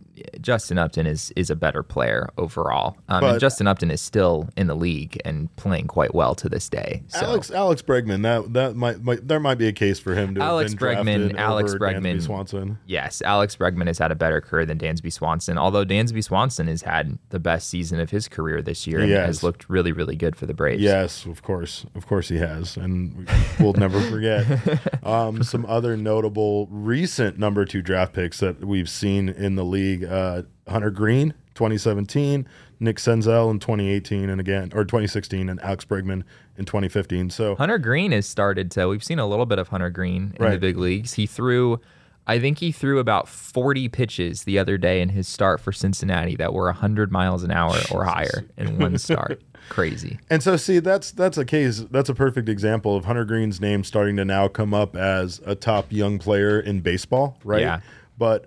Justin 0.41 0.79
Upton 0.79 1.07
is 1.07 1.33
is 1.37 1.51
a 1.51 1.57
better 1.57 1.83
player 1.83 2.29
overall. 2.39 2.97
Um, 3.09 3.21
But- 3.21 3.31
and 3.33 3.41
Justin 3.41 3.67
Upton 3.67 3.91
is 3.91 4.01
still 4.01 4.49
in 4.57 4.67
the 4.67 4.75
league 4.77 5.21
and 5.25 5.55
playing 5.57 5.87
quite 5.87 6.15
well 6.15 6.35
to 6.37 6.49
this 6.49 6.69
day. 6.69 7.03
So. 7.09 7.27
Alex 7.27 7.51
Alex 7.51 7.83
Bregman, 7.83 8.23
that 8.23 8.53
that 8.53 8.77
might, 8.77 9.03
might 9.03 9.27
there 9.27 9.41
might 9.41 9.57
be 9.59 9.67
a 9.67 9.73
case 9.73 9.99
for 9.99 10.15
him 10.15 10.35
to 10.35 10.41
have 10.41 10.51
Alex 10.51 10.75
Bregman- 10.75 11.37
Alex 11.37 11.75
over 11.75 11.79
Dansby 11.87 12.01
Bregman. 12.03 12.23
Swanson. 12.23 12.79
Yes, 12.87 13.23
Alex 13.23 13.57
Bregman 13.57 13.87
has 13.87 13.99
had 13.99 14.11
a 14.13 14.15
better 14.15 14.41
career 14.41 14.67
than 14.67 14.79
Dansby 14.79 15.13
Swanson. 15.13 15.59
Although 15.59 15.85
Dansby 15.85 16.23
Swanson 16.23 16.67
has 16.69 16.83
had 16.83 17.19
the 17.31 17.41
best 17.41 17.69
season 17.69 17.99
of 18.01 18.11
his 18.11 18.29
career 18.29 18.63
this 18.63 18.87
year 18.87 19.01
and 19.01 19.11
has. 19.11 19.27
has 19.27 19.43
looked 19.43 19.69
really, 19.69 19.93
really 19.93 20.17
good 20.17 20.37
for 20.37 20.47
the 20.47 20.55
Braves. 20.55 20.83
Yes, 20.83 21.25
of 21.27 21.43
course, 21.43 21.87
of 21.95 22.07
course 22.07 22.29
he 22.29 22.37
has, 22.39 22.77
and 22.77 23.29
we'll 23.59 23.73
never 23.75 24.01
forget. 24.01 24.45
Um, 25.05 25.43
some 25.43 25.67
other 25.67 25.97
notable 25.99 26.67
recent 26.71 27.39
number 27.39 27.65
two 27.67 27.83
draft 27.83 28.15
picks 28.15 28.39
that 28.41 28.65
we've 28.65 28.89
seen 28.89 29.29
in 29.29 29.55
the 29.55 29.65
league: 29.65 30.04
uh, 30.07 30.43
Hunter 30.69 30.91
Greene, 30.91 31.35
2017, 31.55 32.47
Nick 32.81 32.97
Senzel 32.97 33.51
in 33.51 33.59
2018, 33.59 34.29
and 34.29 34.41
again 34.41 34.73
or 34.75 34.85
2016, 34.85 35.49
and 35.49 35.61
Alex 35.63 35.85
Bregman 35.85 36.23
in 36.57 36.65
2015. 36.65 37.31
So 37.31 37.55
Hunter 37.57 37.79
Greene 37.79 38.13
has 38.13 38.27
started 38.27 38.71
to. 38.73 38.89
We've 38.89 39.05
seen 39.05 39.19
a 39.19 39.27
little 39.27 39.47
bit 39.47 39.59
of 39.59 39.69
Hunter 39.69 39.91
Greene 39.91 40.35
in 40.39 40.51
the 40.51 40.59
big 40.59 40.77
leagues. 40.77 41.15
He 41.15 41.27
threw, 41.27 41.81
I 42.27 42.39
think 42.39 42.59
he 42.59 42.73
threw 42.73 42.99
about 42.99 43.29
40 43.29 43.89
pitches 43.89 44.45
the 44.45 44.59
other 44.59 44.77
day 44.77 45.01
in 45.01 45.11
his 45.11 45.29
start 45.29 45.61
for 45.61 45.73
Cincinnati 45.73 46.37
that 46.37 46.53
were 46.53 46.67
100 46.67 47.13
miles 47.13 47.43
an 47.43 47.51
hour 47.51 47.77
or 47.91 48.05
higher 48.05 48.45
in 48.57 48.79
one 48.79 48.99
start. 48.99 49.43
Crazy. 49.69 50.19
And 50.29 50.43
so, 50.43 50.57
see, 50.59 50.79
that's 50.79 51.11
that's 51.11 51.39
a 51.39 51.45
case. 51.45 51.81
That's 51.91 52.11
a 52.11 52.15
perfect 52.15 52.51
example 52.51 52.97
of 52.97 53.07
Hunter 53.07 53.25
Greene's 53.25 53.63
name 53.63 53.83
starting 53.83 54.17
to 54.17 54.25
now 54.25 54.47
come 54.47 54.75
up 54.75 54.95
as 54.95 55.41
a 55.47 55.55
top 55.55 55.91
young 55.91 56.19
player 56.19 56.61
in 56.61 56.81
baseball, 56.81 57.39
right? 57.45 57.63
Yeah. 57.63 57.81
But 58.19 58.47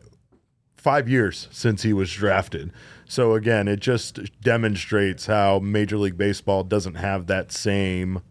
five 0.77 1.09
years 1.09 1.47
since 1.51 1.83
he 1.83 1.93
was 1.93 2.11
drafted. 2.13 2.71
So 3.05 3.33
again, 3.33 3.67
it 3.67 3.79
just 3.79 4.19
demonstrates 4.41 5.25
how 5.25 5.59
Major 5.59 5.97
League 5.97 6.17
Baseball 6.17 6.63
doesn't 6.63 6.95
have 6.95 7.27
that 7.27 7.51
same 7.51 8.21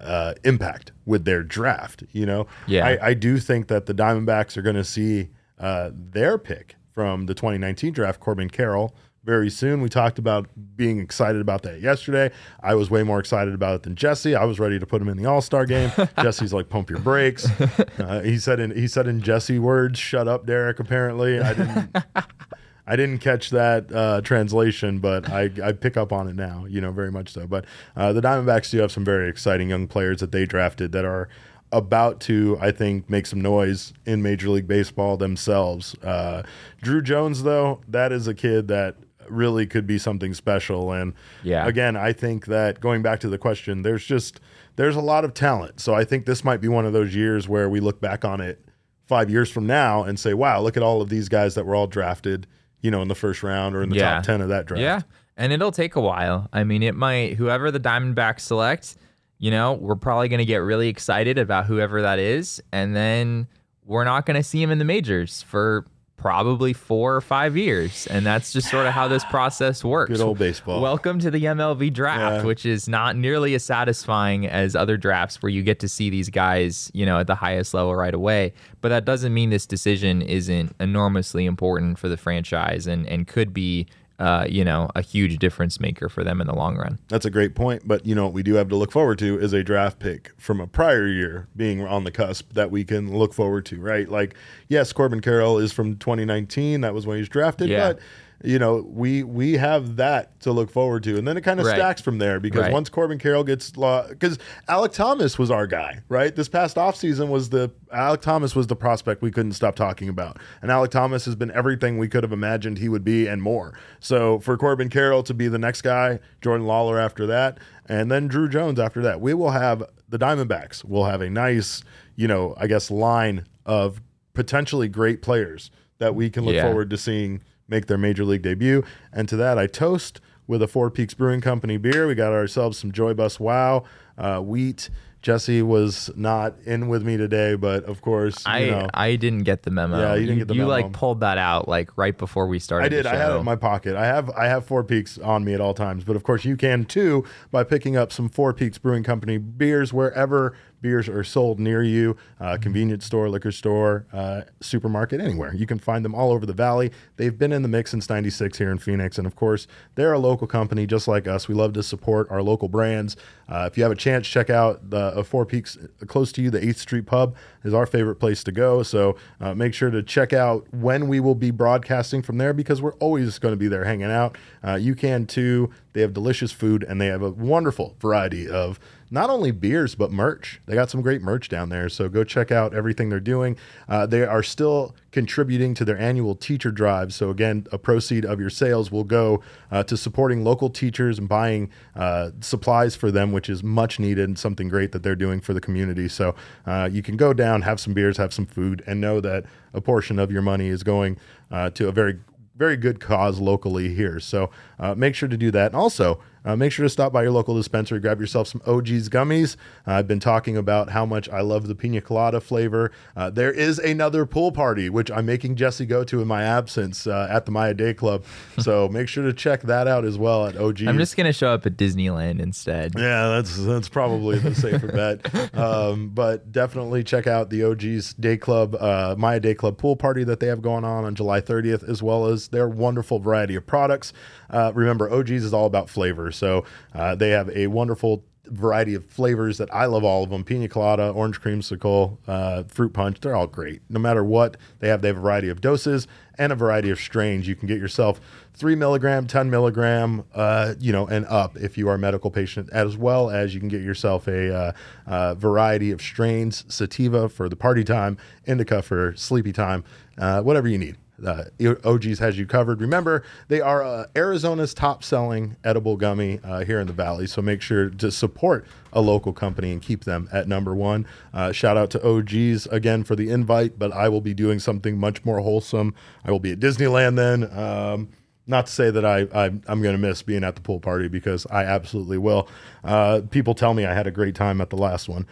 uh, 0.00 0.34
impact 0.44 0.92
with 1.04 1.24
their 1.24 1.42
draft. 1.42 2.04
You 2.12 2.26
know, 2.26 2.46
Yeah. 2.66 2.86
I, 2.86 3.08
I 3.08 3.14
do 3.14 3.38
think 3.38 3.68
that 3.68 3.86
the 3.86 3.94
Diamondbacks 3.94 4.56
are 4.56 4.62
going 4.62 4.76
to 4.76 4.84
see 4.84 5.28
uh, 5.58 5.90
their 5.92 6.38
pick 6.38 6.76
from 6.92 7.26
the 7.26 7.34
2019 7.34 7.92
draft, 7.92 8.20
Corbin 8.20 8.50
Carroll, 8.50 8.94
very 9.28 9.50
soon. 9.50 9.82
We 9.82 9.90
talked 9.90 10.18
about 10.18 10.48
being 10.74 11.00
excited 11.00 11.42
about 11.42 11.60
that 11.64 11.82
yesterday. 11.82 12.30
I 12.62 12.74
was 12.74 12.88
way 12.88 13.02
more 13.02 13.20
excited 13.20 13.52
about 13.52 13.74
it 13.74 13.82
than 13.82 13.94
Jesse. 13.94 14.34
I 14.34 14.46
was 14.46 14.58
ready 14.58 14.78
to 14.78 14.86
put 14.86 15.02
him 15.02 15.08
in 15.08 15.18
the 15.18 15.26
All 15.26 15.42
Star 15.42 15.66
game. 15.66 15.92
Jesse's 16.22 16.54
like, 16.54 16.70
"Pump 16.70 16.90
your 16.90 17.00
brakes." 17.00 17.46
Uh, 17.98 18.20
he 18.20 18.38
said 18.38 18.60
in 18.60 18.70
he 18.70 18.86
said 18.86 19.06
in 19.06 19.20
Jesse 19.20 19.58
words, 19.58 19.98
"Shut 19.98 20.28
up, 20.28 20.46
Derek." 20.46 20.78
Apparently, 20.78 21.40
I 21.40 21.52
didn't. 21.52 21.96
I 22.86 22.96
didn't 22.96 23.18
catch 23.18 23.50
that 23.50 23.92
uh, 23.92 24.22
translation, 24.22 24.98
but 25.00 25.28
I, 25.28 25.50
I 25.62 25.72
pick 25.72 25.98
up 25.98 26.10
on 26.10 26.26
it 26.26 26.36
now, 26.36 26.64
you 26.64 26.80
know, 26.80 26.90
very 26.90 27.10
much 27.12 27.34
so. 27.34 27.46
But 27.46 27.66
uh, 27.94 28.14
the 28.14 28.22
Diamondbacks 28.22 28.70
do 28.70 28.78
have 28.78 28.90
some 28.90 29.04
very 29.04 29.28
exciting 29.28 29.68
young 29.68 29.88
players 29.88 30.20
that 30.20 30.32
they 30.32 30.46
drafted 30.46 30.92
that 30.92 31.04
are 31.04 31.28
about 31.70 32.20
to, 32.20 32.56
I 32.62 32.70
think, 32.70 33.10
make 33.10 33.26
some 33.26 33.42
noise 33.42 33.92
in 34.06 34.22
Major 34.22 34.48
League 34.48 34.66
Baseball 34.66 35.18
themselves. 35.18 35.94
Uh, 35.96 36.44
Drew 36.80 37.02
Jones, 37.02 37.42
though, 37.42 37.82
that 37.88 38.10
is 38.10 38.26
a 38.26 38.34
kid 38.34 38.68
that 38.68 38.96
really 39.30 39.66
could 39.66 39.86
be 39.86 39.98
something 39.98 40.34
special. 40.34 40.92
And 40.92 41.14
Yeah. 41.42 41.66
again, 41.66 41.96
I 41.96 42.12
think 42.12 42.46
that 42.46 42.80
going 42.80 43.02
back 43.02 43.20
to 43.20 43.28
the 43.28 43.38
question, 43.38 43.82
there's 43.82 44.04
just 44.04 44.40
there's 44.76 44.94
a 44.96 45.00
lot 45.00 45.24
of 45.24 45.34
talent. 45.34 45.80
So 45.80 45.94
I 45.94 46.04
think 46.04 46.24
this 46.24 46.44
might 46.44 46.60
be 46.60 46.68
one 46.68 46.86
of 46.86 46.92
those 46.92 47.12
years 47.14 47.48
where 47.48 47.68
we 47.68 47.80
look 47.80 48.00
back 48.00 48.24
on 48.24 48.40
it 48.40 48.64
five 49.06 49.28
years 49.28 49.50
from 49.50 49.66
now 49.66 50.04
and 50.04 50.18
say, 50.20 50.34
wow, 50.34 50.60
look 50.60 50.76
at 50.76 50.82
all 50.84 51.02
of 51.02 51.08
these 51.08 51.28
guys 51.28 51.54
that 51.56 51.66
were 51.66 51.74
all 51.74 51.86
drafted, 51.88 52.46
you 52.80 52.90
know, 52.90 53.02
in 53.02 53.08
the 53.08 53.14
first 53.16 53.42
round 53.42 53.74
or 53.74 53.82
in 53.82 53.88
the 53.90 53.96
Yeah. 53.96 54.14
top 54.16 54.22
10 54.22 54.40
of 54.40 54.48
that 54.50 54.66
draft. 54.66 54.80
Yeah. 54.80 55.00
And 55.36 55.52
it'll 55.52 55.72
take 55.72 55.96
a 55.96 56.00
while. 56.00 56.48
I 56.52 56.62
mean, 56.64 56.82
it 56.84 56.94
might, 56.94 57.34
whoever 57.34 57.70
the 57.72 57.80
Diamondbacks 57.80 58.40
select, 58.40 58.96
you 59.38 59.50
know, 59.50 59.72
we're 59.72 59.96
probably 59.96 60.28
going 60.28 60.38
to 60.38 60.44
get 60.44 60.58
really 60.58 60.88
excited 60.88 61.38
about 61.38 61.66
whoever 61.66 62.02
that 62.02 62.18
is. 62.20 62.60
And 62.72 62.94
then 62.94 63.48
we're 63.84 64.04
not 64.04 64.26
going 64.26 64.36
to 64.36 64.42
see 64.44 64.62
him 64.62 64.70
in 64.70 64.78
the 64.78 64.84
majors 64.84 65.42
for 65.42 65.86
probably 66.18 66.72
four 66.74 67.14
or 67.16 67.20
five 67.22 67.56
years. 67.56 68.06
And 68.08 68.26
that's 68.26 68.52
just 68.52 68.68
sort 68.70 68.86
of 68.86 68.92
how 68.92 69.08
this 69.08 69.24
process 69.30 69.82
works. 69.82 70.10
Good 70.10 70.20
old 70.20 70.36
baseball. 70.38 70.82
Welcome 70.82 71.18
to 71.20 71.30
the 71.30 71.44
MLB 71.44 71.92
draft, 71.92 72.42
Yeah. 72.42 72.44
which 72.44 72.66
is 72.66 72.88
not 72.88 73.16
nearly 73.16 73.54
as 73.54 73.64
satisfying 73.64 74.46
as 74.46 74.76
other 74.76 74.96
drafts 74.96 75.40
where 75.42 75.48
you 75.50 75.62
get 75.62 75.78
to 75.80 75.88
see 75.88 76.10
these 76.10 76.28
guys, 76.28 76.90
you 76.92 77.06
know, 77.06 77.18
at 77.20 77.26
the 77.28 77.36
highest 77.36 77.72
level 77.72 77.94
right 77.94 78.12
away. 78.14 78.52
But 78.80 78.90
that 78.90 79.04
doesn't 79.04 79.32
mean 79.32 79.50
this 79.50 79.64
decision 79.66 80.20
isn't 80.20 80.74
enormously 80.80 81.46
important 81.46 81.98
for 81.98 82.08
the 82.08 82.16
franchise 82.18 82.86
and, 82.86 83.06
and 83.06 83.26
could 83.26 83.54
be, 83.54 83.86
uh, 84.18 84.46
you 84.48 84.64
know, 84.64 84.90
a 84.96 85.02
huge 85.02 85.38
difference 85.38 85.78
maker 85.78 86.08
for 86.08 86.24
them 86.24 86.40
in 86.40 86.46
the 86.46 86.54
long 86.54 86.76
run. 86.76 86.98
That's 87.08 87.24
a 87.24 87.30
great 87.30 87.54
point. 87.54 87.86
But, 87.86 88.04
you 88.04 88.14
know, 88.14 88.24
what 88.24 88.32
we 88.32 88.42
do 88.42 88.54
have 88.54 88.68
to 88.70 88.76
look 88.76 88.90
forward 88.90 89.18
to 89.20 89.38
is 89.38 89.52
a 89.52 89.62
draft 89.62 90.00
pick 90.00 90.32
from 90.38 90.60
a 90.60 90.66
prior 90.66 91.06
year 91.06 91.46
being 91.56 91.86
on 91.86 92.04
the 92.04 92.10
cusp 92.10 92.52
that 92.54 92.70
we 92.70 92.84
can 92.84 93.16
look 93.16 93.32
forward 93.32 93.64
to, 93.66 93.80
right? 93.80 94.08
Like, 94.08 94.34
yes, 94.68 94.92
Corbin 94.92 95.20
Carroll 95.20 95.58
is 95.58 95.72
from 95.72 95.96
2019. 95.96 96.80
That 96.80 96.94
was 96.94 97.06
when 97.06 97.16
he 97.16 97.20
was 97.20 97.28
drafted. 97.28 97.68
Yeah. 97.68 97.92
But, 97.92 98.00
you 98.44 98.58
know, 98.58 98.86
we 98.88 99.22
we 99.24 99.54
have 99.54 99.96
that 99.96 100.38
to 100.40 100.52
look 100.52 100.70
forward 100.70 101.02
to. 101.02 101.18
And 101.18 101.26
then 101.26 101.36
it 101.36 101.40
kind 101.40 101.58
of 101.58 101.66
Right. 101.66 101.74
stacks 101.76 102.00
from 102.00 102.18
there 102.18 102.38
because 102.38 102.62
Right. 102.62 102.72
once 102.72 102.88
Corbin 102.88 103.18
Carroll 103.18 103.42
gets 103.42 103.76
law, 103.76 104.06
because 104.08 104.38
Alek 104.68 104.92
Thomas 104.92 105.38
was 105.38 105.50
our 105.50 105.66
guy, 105.66 106.00
right? 106.08 106.34
This 106.34 106.48
past 106.48 106.76
offseason 106.76 107.28
was 107.28 107.50
the 107.50 107.70
Alek 107.92 108.20
Thomas 108.20 108.54
was 108.54 108.68
the 108.68 108.76
prospect 108.76 109.22
we 109.22 109.30
couldn't 109.32 109.52
stop 109.54 109.74
talking 109.74 110.08
about. 110.08 110.38
And 110.62 110.70
Alek 110.70 110.90
Thomas 110.90 111.24
has 111.24 111.34
been 111.34 111.50
everything 111.50 111.98
we 111.98 112.06
could 112.06 112.22
have 112.22 112.32
imagined 112.32 112.78
he 112.78 112.88
would 112.88 113.02
be 113.04 113.26
and 113.26 113.42
more. 113.42 113.74
So 113.98 114.38
for 114.38 114.56
Corbin 114.56 114.88
Carroll 114.88 115.24
to 115.24 115.34
be 115.34 115.48
the 115.48 115.58
next 115.58 115.82
guy, 115.82 116.20
Jordan 116.40 116.66
Lawlar 116.66 117.02
after 117.02 117.26
that, 117.26 117.58
and 117.86 118.08
then 118.10 118.28
Drew 118.28 118.48
Jones 118.48 118.78
after 118.78 119.02
that, 119.02 119.20
we 119.20 119.34
will 119.34 119.50
have 119.50 119.82
the 120.08 120.18
Diamondbacks 120.18 120.84
We'll 120.84 121.04
have 121.06 121.20
a 121.22 121.28
nice, 121.28 121.82
you 122.14 122.28
know, 122.28 122.54
I 122.56 122.66
guess 122.68 122.90
line 122.90 123.44
of 123.66 124.00
potentially 124.32 124.86
great 124.88 125.22
players 125.22 125.70
that 125.98 126.14
we 126.14 126.30
can 126.30 126.44
look 126.44 126.54
Yeah. 126.54 126.62
forward 126.62 126.88
to 126.90 126.96
seeing 126.96 127.40
make 127.68 127.86
their 127.86 127.98
major 127.98 128.24
league 128.24 128.42
debut. 128.42 128.82
And 129.12 129.28
to 129.28 129.36
that, 129.36 129.58
I 129.58 129.66
toast 129.66 130.20
with 130.46 130.62
a 130.62 130.66
Four 130.68 130.90
Peaks 130.90 131.14
Brewing 131.14 131.40
Company 131.40 131.76
beer. 131.76 132.06
We 132.06 132.14
got 132.14 132.32
ourselves 132.32 132.78
some 132.78 132.90
Joy 132.92 133.14
Bus 133.14 133.38
Wow 133.38 133.84
uh, 134.16 134.40
wheat. 134.40 134.90
Jesse 135.20 135.62
was 135.62 136.10
not 136.14 136.54
in 136.64 136.86
with 136.86 137.02
me 137.04 137.16
today, 137.16 137.56
but 137.56 137.82
of 137.84 138.00
course, 138.02 138.36
I 138.46 138.58
you 138.60 138.70
know, 138.70 138.86
I 138.94 139.16
didn't 139.16 139.42
get 139.42 139.64
the 139.64 139.70
memo. 139.72 139.98
Yeah, 139.98 140.14
you 140.14 140.26
didn't 140.26 140.38
get 140.38 140.48
the 140.48 140.54
You 140.54 140.60
memo. 140.60 140.70
like 140.70 140.92
pulled 140.92 141.20
that 141.20 141.38
out 141.38 141.66
like 141.66 141.90
right 141.98 142.16
before 142.16 142.46
we 142.46 142.60
started. 142.60 142.86
I 142.86 142.88
did. 142.88 143.04
I 143.04 143.16
had 143.16 143.32
it 143.32 143.36
in 143.38 143.44
my 143.44 143.56
pocket. 143.56 143.96
I 143.96 144.06
have 144.06 144.30
I 144.30 144.46
have 144.46 144.64
Four 144.64 144.84
Peaks 144.84 145.18
on 145.18 145.44
me 145.44 145.54
at 145.54 145.60
all 145.60 145.74
times, 145.74 146.04
but 146.04 146.14
of 146.14 146.22
course 146.22 146.44
you 146.44 146.56
can 146.56 146.84
too 146.84 147.24
by 147.50 147.64
picking 147.64 147.96
up 147.96 148.12
some 148.12 148.28
Four 148.28 148.52
Peaks 148.54 148.78
Brewing 148.78 149.02
Company 149.02 149.38
beers 149.38 149.92
wherever 149.92 150.54
beers 150.80 151.08
are 151.08 151.24
sold 151.24 151.58
near 151.58 151.82
you, 151.82 152.16
uh, 152.40 152.56
convenience 152.60 153.04
store, 153.04 153.28
liquor 153.28 153.52
store, 153.52 154.06
uh, 154.12 154.42
supermarket, 154.60 155.20
anywhere. 155.20 155.54
You 155.54 155.66
can 155.66 155.78
find 155.78 156.04
them 156.04 156.14
all 156.14 156.32
over 156.32 156.46
the 156.46 156.52
valley. 156.52 156.90
They've 157.16 157.36
been 157.36 157.52
in 157.52 157.62
the 157.62 157.68
mix 157.68 157.90
since 157.90 158.08
'96 158.08 158.58
here 158.58 158.70
in 158.70 158.78
Phoenix, 158.78 159.18
and 159.18 159.26
of 159.26 159.36
course 159.36 159.66
they're 159.94 160.12
a 160.12 160.18
local 160.18 160.46
company 160.46 160.86
just 160.86 161.08
like 161.08 161.26
us. 161.26 161.48
We 161.48 161.54
love 161.54 161.72
to 161.74 161.82
support 161.82 162.30
our 162.30 162.42
local 162.42 162.68
brands. 162.68 163.16
Uh, 163.48 163.68
if 163.70 163.76
you 163.76 163.82
have 163.82 163.92
a 163.92 163.96
chance, 163.96 164.26
check 164.26 164.50
out 164.50 164.90
the 164.90 165.18
uh, 165.18 165.22
Four 165.22 165.46
Peaks 165.46 165.78
close 166.06 166.32
to 166.32 166.42
you. 166.42 166.50
The 166.50 166.64
Eighth 166.64 166.78
Street 166.78 167.06
Pub 167.06 167.34
is 167.64 167.74
our 167.74 167.86
favorite 167.86 168.16
place 168.16 168.44
to 168.44 168.52
go. 168.52 168.82
So 168.82 169.16
uh, 169.40 169.54
make 169.54 169.74
sure 169.74 169.90
to 169.90 170.02
check 170.02 170.32
out 170.32 170.66
when 170.72 171.08
we 171.08 171.20
will 171.20 171.34
be 171.34 171.50
broadcasting 171.50 172.22
from 172.22 172.38
there 172.38 172.52
because 172.52 172.80
we're 172.80 172.94
always 172.94 173.38
going 173.38 173.52
to 173.52 173.58
be 173.58 173.68
there 173.68 173.84
hanging 173.84 174.10
out. 174.10 174.36
Uh, 174.66 174.74
you 174.74 174.94
can 174.94 175.26
too. 175.26 175.70
They 175.92 176.02
have 176.02 176.12
delicious 176.12 176.52
food 176.52 176.84
and 176.84 177.00
they 177.00 177.06
have 177.06 177.22
a 177.22 177.30
wonderful 177.30 177.96
variety 178.00 178.48
of 178.48 178.78
not 179.10 179.30
only 179.30 179.50
beers 179.50 179.94
but 179.94 180.12
merch. 180.12 180.60
They 180.66 180.74
got 180.74 180.90
some 180.90 181.02
great 181.02 181.22
merch 181.22 181.48
down 181.48 181.68
there. 181.70 181.88
So 181.88 182.08
go 182.08 182.24
check 182.24 182.52
out 182.52 182.74
everything 182.74 183.08
they're 183.08 183.20
doing. 183.20 183.56
Uh, 183.88 184.06
they 184.06 184.22
are 184.22 184.42
still 184.42 184.94
contributing 185.18 185.74
to 185.74 185.84
their 185.84 185.98
annual 185.98 186.36
teacher 186.36 186.70
drive. 186.70 187.12
So 187.12 187.28
again, 187.28 187.66
a 187.72 187.78
proceed 187.78 188.24
of 188.24 188.38
your 188.38 188.50
sales 188.50 188.92
will 188.92 189.02
go 189.02 189.42
uh, 189.72 189.82
to 189.82 189.96
supporting 189.96 190.44
local 190.44 190.70
teachers 190.70 191.18
and 191.18 191.28
buying 191.28 191.70
uh, 191.96 192.30
supplies 192.40 192.94
for 192.94 193.10
them, 193.10 193.32
which 193.32 193.48
is 193.48 193.64
much 193.64 193.98
needed 193.98 194.28
and 194.28 194.38
something 194.38 194.68
great 194.68 194.92
that 194.92 195.02
they're 195.02 195.16
doing 195.16 195.40
for 195.40 195.54
the 195.54 195.60
community. 195.60 196.06
So 196.06 196.36
uh, 196.66 196.88
you 196.92 197.02
can 197.02 197.16
go 197.16 197.32
down, 197.32 197.62
have 197.62 197.80
some 197.80 197.94
beers, 197.94 198.16
have 198.18 198.32
some 198.32 198.46
food, 198.46 198.84
and 198.86 199.00
know 199.00 199.20
that 199.20 199.44
a 199.74 199.80
portion 199.80 200.20
of 200.20 200.30
your 200.30 200.42
money 200.42 200.68
is 200.68 200.84
going 200.84 201.18
uh, 201.50 201.70
to 201.70 201.88
a 201.88 201.92
very 201.92 202.20
very 202.56 202.76
good 202.76 202.98
cause 202.98 203.38
locally 203.38 203.94
here. 203.94 204.18
So 204.18 204.50
uh, 204.80 204.94
make 204.96 205.14
sure 205.14 205.28
to 205.28 205.36
do 205.36 205.52
that. 205.52 205.66
And 205.66 205.76
also, 205.76 206.20
uh, 206.44 206.56
make 206.56 206.72
sure 206.72 206.84
to 206.84 206.90
stop 206.90 207.12
by 207.12 207.22
your 207.22 207.32
local 207.32 207.54
dispensary, 207.56 208.00
grab 208.00 208.20
yourself 208.20 208.48
some 208.48 208.60
OGeez 208.62 209.08
gummies. 209.08 209.56
Uh, 209.86 209.92
I've 209.94 210.08
been 210.08 210.20
talking 210.20 210.56
about 210.56 210.90
how 210.90 211.04
much 211.06 211.28
I 211.28 211.40
love 211.40 211.66
the 211.66 211.74
pina 211.74 212.00
colada 212.00 212.40
flavor. 212.40 212.90
Uh, 213.16 213.30
there 213.30 213.52
is 213.52 213.78
another 213.78 214.26
pool 214.26 214.52
party, 214.52 214.88
which 214.88 215.10
I'm 215.10 215.26
making 215.26 215.56
Jesse 215.56 215.86
go 215.86 216.04
to 216.04 216.22
in 216.22 216.28
my 216.28 216.42
absence 216.42 217.06
uh, 217.06 217.28
at 217.30 217.44
the 217.46 217.52
Maya 217.52 217.74
Day 217.74 217.94
Club. 217.94 218.24
So 218.58 218.88
make 218.88 219.08
sure 219.08 219.24
to 219.24 219.32
check 219.32 219.62
that 219.62 219.86
out 219.86 220.04
as 220.04 220.18
well 220.18 220.46
at 220.46 220.56
OGeez. 220.56 220.88
I'm 220.88 220.98
just 220.98 221.16
gonna 221.16 221.32
show 221.32 221.50
up 221.50 221.64
at 221.64 221.76
Disneyland 221.76 222.40
instead. 222.40 222.94
Yeah, 222.98 223.28
that's 223.28 223.56
that's 223.56 223.88
probably 223.88 224.38
the 224.38 224.54
safer 224.54 224.88
bet. 224.92 225.56
Um, 225.56 226.08
but 226.08 226.50
definitely 226.50 227.04
check 227.04 227.26
out 227.28 227.50
the 227.50 227.60
OGeez 227.60 228.20
Day 228.20 228.36
Club, 228.36 228.74
uh, 228.74 229.14
Maya 229.16 229.38
Day 229.38 229.54
Club 229.54 229.78
pool 229.78 229.94
party 229.96 230.24
that 230.24 230.40
they 230.40 230.48
have 230.48 230.60
going 230.60 230.84
on 230.84 231.04
on 231.04 231.14
July 231.14 231.40
30th, 231.40 231.88
as 231.88 232.02
well 232.02 232.26
as 232.26 232.48
their 232.48 232.68
wonderful 232.68 233.20
variety 233.20 233.54
of 233.54 233.64
products. 233.66 234.12
Uh, 234.50 234.72
remember, 234.74 235.08
OGeez 235.08 235.42
is 235.44 235.54
all 235.54 235.66
about 235.66 235.88
flavor, 235.88 236.27
so 236.30 236.64
uh, 236.94 237.14
they 237.14 237.30
have 237.30 237.50
a 237.50 237.66
wonderful 237.68 238.24
variety 238.50 238.94
of 238.94 239.04
flavors 239.06 239.58
that 239.58 239.72
I 239.72 239.86
love 239.86 240.04
all 240.04 240.24
of 240.24 240.30
them 240.30 240.44
pina 240.44 240.68
colada, 240.68 241.10
orange 241.10 241.40
creamsicle, 241.40 242.16
uh, 242.26 242.64
fruit 242.64 242.92
punch. 242.92 243.20
They're 243.20 243.36
all 243.36 243.46
great. 243.46 243.82
No 243.88 243.98
matter 243.98 244.24
what, 244.24 244.56
they 244.80 244.88
have, 244.88 245.02
they 245.02 245.08
have 245.08 245.16
a 245.16 245.20
variety 245.20 245.48
of 245.48 245.60
doses 245.60 246.06
and 246.38 246.52
a 246.52 246.56
variety 246.56 246.90
of 246.90 246.98
strains. 246.98 247.48
You 247.48 247.56
can 247.56 247.68
get 247.68 247.78
yourself 247.78 248.20
three 248.54 248.74
milligram, 248.74 249.26
10 249.26 249.50
milligram, 249.50 250.24
uh, 250.34 250.74
you 250.78 250.92
know, 250.92 251.06
and 251.06 251.26
up 251.26 251.56
if 251.56 251.76
you 251.76 251.88
are 251.88 251.94
a 251.94 251.98
medical 251.98 252.30
patient, 252.30 252.68
as 252.72 252.96
well 252.96 253.30
as 253.30 253.54
you 253.54 253.60
can 253.60 253.68
get 253.68 253.82
yourself 253.82 254.26
a 254.28 254.54
uh, 254.54 254.72
uh, 255.06 255.34
variety 255.34 255.90
of 255.90 256.00
strains, 256.00 256.64
sativa 256.68 257.28
for 257.28 257.48
the 257.48 257.56
party 257.56 257.84
time, 257.84 258.16
indica 258.46 258.82
for 258.82 259.14
sleepy 259.16 259.52
time, 259.52 259.84
uh, 260.18 260.42
whatever 260.42 260.68
you 260.68 260.78
need. 260.78 260.96
OGeez 261.20 262.18
has 262.18 262.38
you 262.38 262.46
covered. 262.46 262.80
Remember, 262.80 263.22
they 263.48 263.60
are 263.60 263.82
uh, 263.82 264.06
Arizona's 264.16 264.74
top 264.74 265.02
selling 265.02 265.56
edible 265.64 265.96
gummy 265.96 266.40
uh, 266.44 266.64
here 266.64 266.80
in 266.80 266.86
the 266.86 266.92
Valley. 266.92 267.26
So 267.26 267.42
make 267.42 267.62
sure 267.62 267.90
to 267.90 268.10
support 268.10 268.66
a 268.92 269.00
local 269.00 269.32
company 269.32 269.72
and 269.72 269.82
keep 269.82 270.04
them 270.04 270.28
at 270.32 270.48
number 270.48 270.74
one. 270.74 271.06
Uh, 271.32 271.52
shout 271.52 271.76
out 271.76 271.90
to 271.90 271.98
OGeez 271.98 272.70
again 272.72 273.04
for 273.04 273.16
the 273.16 273.30
invite, 273.30 273.78
but 273.78 273.92
I 273.92 274.08
will 274.08 274.20
be 274.20 274.34
doing 274.34 274.58
something 274.58 274.98
much 274.98 275.24
more 275.24 275.40
wholesome. 275.40 275.94
I 276.24 276.30
will 276.30 276.40
be 276.40 276.52
at 276.52 276.60
Disneyland 276.60 277.16
then. 277.16 277.50
Um, 277.58 278.08
not 278.46 278.66
to 278.66 278.72
say 278.72 278.90
that 278.90 279.04
I, 279.04 279.26
I 279.34 279.44
am 279.44 279.82
going 279.82 279.92
to 279.92 279.98
miss 279.98 280.22
being 280.22 280.42
at 280.42 280.54
the 280.54 280.62
pool 280.62 280.80
party 280.80 281.08
because 281.08 281.46
I 281.50 281.64
absolutely 281.64 282.16
will. 282.16 282.48
Uh, 282.82 283.20
people 283.30 283.54
tell 283.54 283.74
me 283.74 283.84
I 283.84 283.92
had 283.92 284.06
a 284.06 284.10
great 284.10 284.34
time 284.34 284.60
at 284.60 284.70
the 284.70 284.76
last 284.76 285.08
one. 285.08 285.26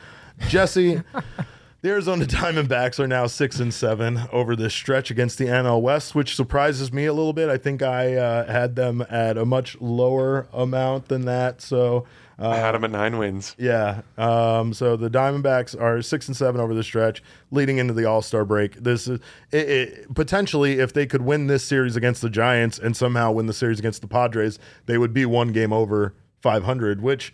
Jesse. 0.49 1.03
The 1.87 1.93
Arizona 1.93 2.25
Diamondbacks 2.27 2.99
are 2.99 3.07
now 3.07 3.29
six 3.29 3.61
and 3.61 3.73
seven 3.73 4.23
over 4.33 4.57
this 4.57 4.75
stretch 4.75 5.13
against 5.13 5.39
the 5.39 5.45
NL 5.45 5.81
West, 5.81 6.17
which 6.17 6.35
surprises 6.35 6.93
me 6.93 7.07
a 7.07 7.13
little 7.13 7.33
bit. 7.33 7.49
I 7.49 7.59
think 7.59 7.81
I 7.81 8.17
uh, 8.17 8.51
had 8.51 8.75
them 8.75 9.07
at 9.09 9.39
a 9.39 9.45
much 9.45 9.81
lower 9.81 10.49
amount 10.53 11.07
than 11.07 11.27
that. 11.27 11.61
So 11.63 12.05
uh, 12.41 12.49
I 12.49 12.57
had 12.57 12.73
them 12.73 12.83
at 12.83 12.91
nine 12.91 13.19
wins. 13.19 13.55
yeah, 13.57 14.01
um, 14.19 14.75
so 14.75 14.97
the 14.97 15.09
Diamondbacks 15.09 15.81
are 15.81 16.03
six 16.03 16.27
and 16.27 16.37
seven 16.37 16.61
over 16.61 16.75
the 16.75 16.83
stretch, 16.83 17.23
leading 17.53 17.79
into 17.79 17.95
the 17.95 18.05
All 18.05 18.21
Star 18.21 18.45
break. 18.45 18.75
This 18.75 19.07
is 19.07 19.21
it, 19.53 19.71
it, 19.71 20.15
potentially 20.17 20.81
if 20.81 20.93
they 20.93 21.07
could 21.07 21.23
win 21.23 21.47
this 21.47 21.63
series 21.63 21.95
against 21.95 22.21
the 22.21 22.31
Giants 22.31 22.81
and 22.81 22.97
somehow 22.97 23.31
win 23.31 23.47
the 23.47 23.53
series 23.53 23.79
against 23.79 24.01
the 24.01 24.09
Padres, 24.09 24.59
they 24.87 24.99
would 24.99 25.15
be 25.15 25.25
one 25.25 25.53
game 25.53 25.73
over 25.73 26.15
500, 26.41 27.01
which 27.01 27.33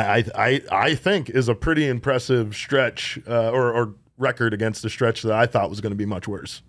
I 0.00 0.24
I 0.34 0.62
I 0.70 0.94
think 0.94 1.30
is 1.30 1.48
a 1.48 1.54
pretty 1.54 1.86
impressive 1.86 2.54
stretch 2.54 3.18
uh, 3.28 3.50
or, 3.50 3.72
or 3.72 3.94
record 4.18 4.54
against 4.54 4.84
a 4.84 4.90
stretch 4.90 5.22
that 5.22 5.32
I 5.32 5.46
thought 5.46 5.70
was 5.70 5.80
going 5.80 5.92
to 5.92 5.96
be 5.96 6.06
much 6.06 6.26
worse. 6.26 6.62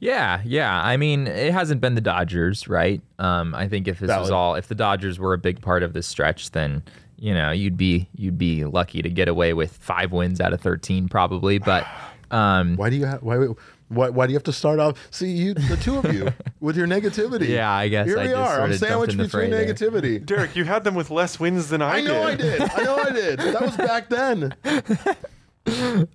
Yeah, 0.00 0.42
yeah. 0.44 0.82
I 0.82 0.96
mean, 0.96 1.26
it 1.26 1.52
hasn't 1.52 1.80
been 1.80 1.94
the 1.94 2.00
Dodgers, 2.00 2.68
right? 2.68 3.00
Um, 3.18 3.54
I 3.54 3.68
think 3.68 3.88
if 3.88 4.00
this 4.00 4.10
was 4.10 4.30
all, 4.30 4.54
if 4.54 4.68
the 4.68 4.74
Dodgers 4.74 5.18
were 5.18 5.32
a 5.32 5.38
big 5.38 5.62
part 5.62 5.82
of 5.82 5.92
this 5.92 6.06
stretch, 6.06 6.50
then 6.50 6.82
you 7.16 7.32
know 7.32 7.50
you'd 7.50 7.76
be 7.76 8.08
you'd 8.16 8.38
be 8.38 8.64
lucky 8.64 9.02
to 9.02 9.08
get 9.08 9.28
away 9.28 9.54
with 9.54 9.72
five 9.72 10.12
wins 10.12 10.40
out 10.40 10.52
of 10.52 10.60
thirteen, 10.60 11.08
probably. 11.08 11.58
But 11.58 11.86
um, 12.34 12.76
Why 12.76 12.90
do 12.90 12.96
you 12.96 13.04
have 13.06 13.22
why? 13.22 13.46
Why, 13.88 14.08
why 14.08 14.26
do 14.26 14.32
you 14.32 14.36
have 14.36 14.44
to 14.44 14.52
start 14.52 14.80
off? 14.80 14.98
See, 15.10 15.30
you, 15.30 15.54
the 15.54 15.76
two 15.76 15.98
of 15.98 16.12
you, 16.12 16.28
with 16.60 16.76
your 16.76 16.86
negativity. 16.86 17.48
Yeah, 17.48 17.70
I 17.70 17.88
guess 17.88 18.06
Here 18.06 18.18
I 18.18 18.22
we 18.22 18.28
just 18.30 18.38
are. 18.38 18.56
sorta 18.56 18.72
I'm 18.72 18.78
sandwiched 18.78 19.16
between 19.18 19.28
fray 19.28 19.50
there. 19.50 19.66
negativity. 19.74 20.24
Derek, 20.26 20.56
you 20.56 20.64
had 20.64 20.84
them 20.84 20.94
with 20.94 21.10
less 21.10 21.38
wins 21.38 21.68
than 21.68 21.82
I, 21.82 22.00
did. 22.00 22.10
I 22.10 22.12
know 22.14 22.22
I 22.26 22.34
did. 22.34 22.60
I 22.62 22.82
know 22.82 22.96
I 22.96 23.10
did. 23.10 23.38
That 23.40 23.60
was 23.60 23.76
back 23.76 24.08
then. 24.08 24.54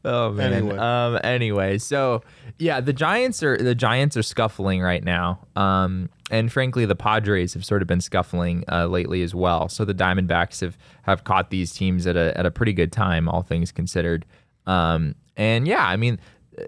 Oh 0.05 0.31
man. 0.31 0.53
Anyway. 0.53 0.77
Um. 0.77 1.19
Anyway, 1.23 1.77
so 1.79 2.21
yeah, 2.59 2.81
the 2.81 2.93
Giants 2.93 3.41
are 3.41 3.57
the 3.57 3.73
Giants 3.73 4.15
are 4.15 4.21
scuffling 4.21 4.79
right 4.81 5.03
now. 5.03 5.39
Um. 5.55 6.09
And 6.29 6.51
frankly, 6.51 6.85
the 6.85 6.95
Padres 6.95 7.55
have 7.55 7.65
sort 7.65 7.81
of 7.81 7.87
been 7.87 8.01
scuffling 8.01 8.63
uh, 8.71 8.85
lately 8.85 9.23
as 9.23 9.33
well. 9.33 9.67
So 9.67 9.85
the 9.85 9.95
Diamondbacks 9.95 10.61
have 10.61 10.77
have 11.01 11.23
caught 11.23 11.49
these 11.49 11.73
teams 11.73 12.05
at 12.05 12.15
a 12.15 12.37
at 12.37 12.45
a 12.45 12.51
pretty 12.51 12.73
good 12.73 12.91
time, 12.91 13.27
all 13.27 13.41
things 13.41 13.71
considered. 13.71 14.23
Um. 14.67 15.15
And 15.39 15.65
yeah, 15.65 15.87
I 15.87 15.95
mean, 15.95 16.19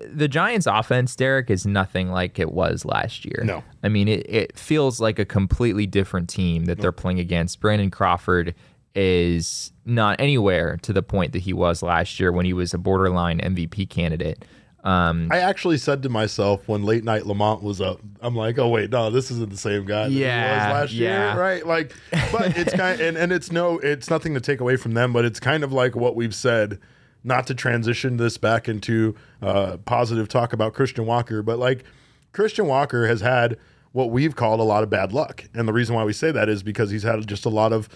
the 0.10 0.30
Giants' 0.30 0.66
offense, 0.66 1.16
Derek, 1.16 1.50
is 1.50 1.66
nothing 1.66 2.10
like 2.10 2.40
it 2.40 2.54
was 2.54 2.86
last 2.86 3.26
year. 3.26 3.44
No. 3.44 3.64
I 3.84 3.90
mean, 3.90 4.08
it, 4.08 4.26
it 4.30 4.58
feels 4.58 5.02
like 5.02 5.20
a 5.20 5.26
completely 5.26 5.86
different 5.86 6.30
team 6.30 6.66
that 6.66 6.80
they're 6.80 6.94
playing 6.94 7.20
against. 7.20 7.60
Brandon 7.60 7.92
Crawford 7.92 8.56
is 8.96 9.74
not 9.86 10.20
anywhere 10.20 10.78
to 10.84 10.94
the 10.94 11.04
point 11.04 11.34
that 11.34 11.40
he 11.40 11.52
was 11.52 11.84
last 11.84 12.20
year 12.20 12.32
when 12.32 12.46
he 12.46 12.54
was 12.54 12.74
a 12.74 12.78
borderline 12.78 13.40
MVP 13.40 13.90
candidate. 13.90 14.46
Um, 14.84 15.28
I 15.32 15.38
actually 15.40 15.78
said 15.78 16.02
to 16.04 16.10
myself 16.10 16.68
when 16.68 16.84
late 16.84 17.04
night 17.04 17.28
Lamont 17.28 17.62
was 17.62 17.80
up, 17.82 18.00
I'm 18.20 18.36
like, 18.36 18.58
oh 18.58 18.68
wait, 18.68 18.90
no, 18.90 19.12
this 19.12 19.30
isn't 19.30 19.52
the 19.52 19.58
same 19.58 19.86
guy 19.86 20.06
that 20.06 20.12
Yeah, 20.12 20.50
he 20.50 20.56
was 20.56 20.82
last 20.82 20.94
yeah. 20.94 21.34
year, 21.34 21.40
right? 21.42 21.68
Like, 21.68 21.94
but 22.32 22.58
it's 22.58 22.74
kind 22.76 23.00
and 23.00 23.16
and 23.16 23.32
it's 23.32 23.52
no, 23.52 23.78
it's 23.80 24.10
nothing 24.10 24.34
to 24.34 24.42
take 24.42 24.60
away 24.60 24.78
from 24.78 24.94
them, 24.94 25.14
but 25.14 25.24
it's 25.24 25.40
kind 25.40 25.64
of 25.64 25.72
like 25.72 25.96
what 25.96 26.16
we've 26.16 26.34
said, 26.34 26.80
not 27.24 27.48
to 27.48 27.54
transition 27.54 28.18
this 28.18 28.38
back 28.38 28.68
into 28.68 29.16
uh, 29.42 29.78
positive 29.86 30.28
talk 30.28 30.54
about 30.54 30.74
Christian 30.74 31.06
Walker, 31.06 31.42
but 31.42 31.60
like 31.60 31.84
Christian 32.32 32.68
Walker 32.68 33.08
has 33.08 33.22
had 33.22 33.58
what 33.92 34.10
we've 34.10 34.36
called 34.36 34.60
a 34.60 34.64
lot 34.64 34.84
of 34.84 34.90
bad 34.90 35.12
luck, 35.12 35.46
and 35.54 35.68
the 35.68 35.74
reason 35.74 35.96
why 35.96 36.04
we 36.04 36.14
say 36.14 36.32
that 36.32 36.50
is 36.50 36.64
because 36.64 36.92
he's 36.92 37.04
had 37.04 37.26
just 37.28 37.46
a 37.46 37.50
lot 37.50 37.74
of 37.74 37.90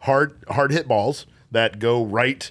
hard 0.00 0.36
hard 0.48 0.70
hit 0.70 0.86
balls 0.86 1.26
that 1.50 1.78
go 1.78 2.04
right 2.04 2.50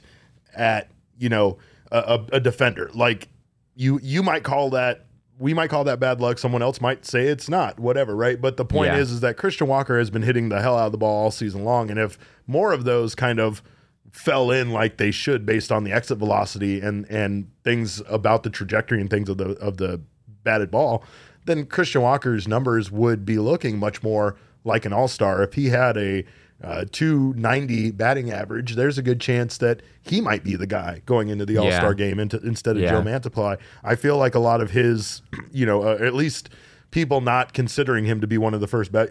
at 0.56 0.90
you 1.18 1.30
know 1.30 1.58
a, 1.92 2.26
a, 2.34 2.40
defender. 2.40 2.90
Like 2.94 3.30
you 3.76 4.00
you 4.02 4.24
might 4.24 4.44
call 4.44 4.72
that 4.72 5.06
we 5.40 5.54
might 5.54 5.70
call 5.70 5.84
that 5.84 6.00
bad 6.00 6.20
luck. 6.20 6.40
Someone 6.40 6.64
else 6.64 6.82
might 6.82 7.06
say 7.06 7.28
it's 7.28 7.48
not. 7.48 7.80
Whatever, 7.80 8.16
right? 8.16 8.42
But 8.42 8.58
the 8.58 8.66
point 8.66 8.88
Yeah. 8.88 8.98
is 8.98 9.12
is 9.12 9.20
that 9.22 9.38
Christian 9.38 9.68
Walker 9.68 9.98
has 10.00 10.10
been 10.10 10.24
hitting 10.24 10.50
the 10.50 10.62
hell 10.62 10.78
out 10.78 10.88
of 10.88 10.92
the 10.92 10.98
ball 10.98 11.24
all 11.26 11.32
season 11.32 11.64
long, 11.64 11.92
and 11.92 12.00
if 12.00 12.18
more 12.48 12.74
of 12.74 12.84
those 12.84 13.14
kind 13.14 13.40
of 13.40 13.62
fell 14.12 14.52
in 14.52 14.72
like 14.72 14.98
they 14.98 15.12
should 15.12 15.46
based 15.46 15.72
on 15.72 15.84
the 15.84 15.92
exit 15.92 16.18
velocity 16.18 16.80
and 16.82 17.06
and 17.10 17.50
things 17.64 18.02
about 18.08 18.44
the 18.44 18.50
trajectory 18.50 19.00
and 19.02 19.10
things 19.10 19.30
of 19.30 19.38
the 19.38 19.52
of 19.60 19.78
the 19.78 20.02
batted 20.44 20.72
ball, 20.72 21.04
then 21.46 21.66
Christian 21.66 22.02
Walker's 22.02 22.48
numbers 22.48 22.92
would 22.92 23.26
be 23.26 23.38
looking 23.38 23.78
much 23.78 24.02
more 24.04 24.36
like 24.64 24.86
an 24.86 24.94
all 24.94 25.08
star. 25.08 25.44
If 25.44 25.54
he 25.54 25.70
had 25.70 25.98
a 25.98 26.24
uh, 26.64 26.86
290 26.92 27.92
batting 27.92 28.32
average, 28.32 28.74
there's 28.76 28.98
a 28.98 29.04
good 29.04 29.22
chance 29.22 29.58
that 29.60 29.82
he 30.02 30.20
might 30.22 30.44
be 30.44 30.56
the 30.56 30.66
guy 30.66 31.02
going 31.06 31.28
into 31.30 31.46
the 31.46 31.58
all 31.58 31.72
star 31.72 31.90
Yeah. 31.92 32.08
game 32.08 32.20
into, 32.20 32.40
instead 32.40 32.76
of 32.78 32.82
Yeah. 32.82 32.90
Joe 32.92 33.02
Mantiply. 33.04 33.58
I 33.84 33.96
feel 33.96 34.18
like 34.18 34.34
a 34.34 34.40
lot 34.40 34.60
of 34.62 34.72
his, 34.72 35.22
you 35.52 35.66
know, 35.68 35.84
uh, 35.84 35.98
at 36.02 36.16
least 36.16 36.50
people 36.90 37.22
not 37.22 37.54
considering 37.54 38.06
him 38.06 38.22
to 38.22 38.28
be 38.28 38.40
one 38.40 38.56
of 38.56 38.62
the 38.62 38.68
first 38.68 38.92
be- 38.92 39.06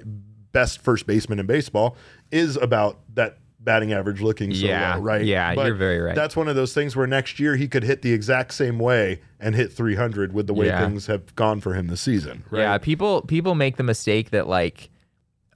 best 0.53 0.83
first 0.83 1.07
basemen 1.07 1.39
in 1.39 1.47
baseball 1.47 1.97
is 2.33 2.57
about 2.57 2.99
that 3.15 3.39
batting 3.67 3.93
average 3.93 4.23
looking 4.23 4.55
so 4.55 4.65
Yeah, 4.65 4.95
low, 4.95 5.03
right? 5.03 5.23
yeah, 5.25 5.53
you're 5.53 5.75
very 5.75 6.01
right. 6.01 6.15
That's 6.15 6.35
one 6.37 6.49
of 6.49 6.57
those 6.57 6.73
things 6.73 6.97
where 6.97 7.07
next 7.07 7.39
year 7.39 7.57
he 7.57 7.69
could 7.69 7.83
hit 7.83 8.01
the 8.01 8.15
exact 8.15 8.55
same 8.55 8.79
way 8.79 9.21
and 9.39 9.55
hit 9.55 9.71
300 9.73 10.33
with 10.33 10.47
the 10.47 10.55
way 10.55 10.69
Yeah. 10.69 10.81
things 10.87 11.07
have 11.09 11.35
gone 11.35 11.61
for 11.61 11.75
him 11.75 11.89
this 11.89 12.01
season. 12.01 12.45
Right? 12.49 12.61
Yeah, 12.63 12.79
people 12.79 13.21
people 13.23 13.55
make 13.55 13.77
the 13.77 13.83
mistake 13.83 14.31
that 14.31 14.47
like 14.49 14.89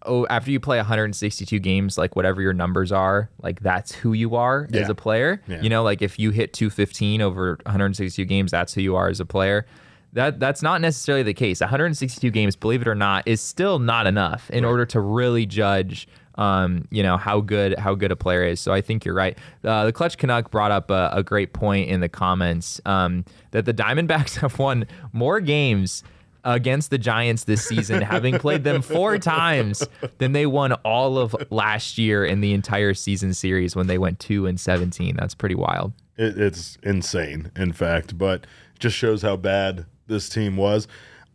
oh 0.07 0.27
after 0.29 0.51
you 0.51 0.59
play 0.59 0.79
162 0.79 1.59
games 1.61 1.97
like 1.99 2.17
whatever 2.17 2.41
your 2.43 2.55
numbers 2.55 2.91
are 2.91 3.29
like 3.43 3.61
that's 3.61 3.93
who 3.93 4.13
you 4.15 4.35
are 4.35 4.67
as 4.73 4.89
a 4.89 4.95
player 4.95 5.43
Yeah. 5.47 5.61
you 5.61 5.69
know 5.69 5.83
like 5.83 6.01
if 6.01 6.19
you 6.19 6.31
hit 6.31 6.55
215 6.55 7.21
over 7.21 7.59
162 7.67 8.25
games 8.25 8.51
that's 8.51 8.73
who 8.73 8.81
you 8.81 8.97
are 8.97 9.09
as 9.09 9.21
a 9.21 9.27
player 9.27 9.67
that 10.15 10.41
that's 10.41 10.63
not 10.63 10.81
necessarily 10.81 11.23
the 11.23 11.35
case 11.35 11.61
162 11.61 12.31
games 12.31 12.57
believe 12.57 12.81
it 12.81 12.89
or 12.89 12.95
not 12.95 13.29
is 13.29 13.43
still 13.43 13.79
not 13.79 14.07
enough 14.07 14.49
in 14.51 14.65
order 14.65 14.87
to 14.87 15.01
really 15.01 15.45
judge 15.45 16.09
um, 16.41 16.89
you 16.91 17.03
know 17.03 17.19
how 17.19 17.41
good 17.41 17.79
how 17.79 17.95
good 17.95 18.11
a 18.11 18.17
player 18.17 18.43
is. 18.43 18.59
So 18.59 18.73
I 18.73 18.81
think 18.81 19.05
you're 19.05 19.15
right. 19.15 19.39
Uh, 19.63 19.85
the 19.85 19.93
Clutch 19.93 20.17
Canuck 20.17 20.51
brought 20.51 20.73
up 20.73 20.91
a, 20.91 21.11
a 21.13 21.23
great 21.23 21.53
point 21.53 21.91
in 21.91 22.01
the 22.01 22.09
comments 22.09 22.81
um, 22.87 23.25
that 23.53 23.67
the 23.67 23.75
Diamondbacks 23.75 24.37
have 24.41 24.59
won 24.59 24.87
more 25.13 25.41
games 25.41 26.03
against 26.43 26.89
the 26.89 26.97
Giants 26.97 27.45
this 27.45 27.63
season, 27.67 28.01
having 28.01 28.39
played 28.39 28.65
them 28.65 28.81
four 28.81 29.19
times, 29.19 29.87
than 30.17 30.33
they 30.33 30.47
won 30.47 30.73
all 30.73 31.19
of 31.19 31.37
last 31.51 31.99
year 31.99 32.25
in 32.25 32.41
the 32.41 32.55
entire 32.55 32.95
season 32.95 33.35
series 33.35 33.77
when 33.77 33.87
they 33.87 33.99
went 33.99 34.19
two 34.19 34.47
and 34.47 34.59
17. 34.59 35.17
That's 35.17 35.35
pretty 35.35 35.55
wild. 35.55 35.93
It, 36.17 36.39
it's 36.39 36.79
insane, 36.83 37.53
in 37.55 37.75
fact, 37.75 38.17
but 38.17 38.47
just 38.79 38.97
shows 38.97 39.21
how 39.21 39.37
bad 39.37 39.85
this 40.07 40.31
team 40.31 40.57
was. 40.57 40.89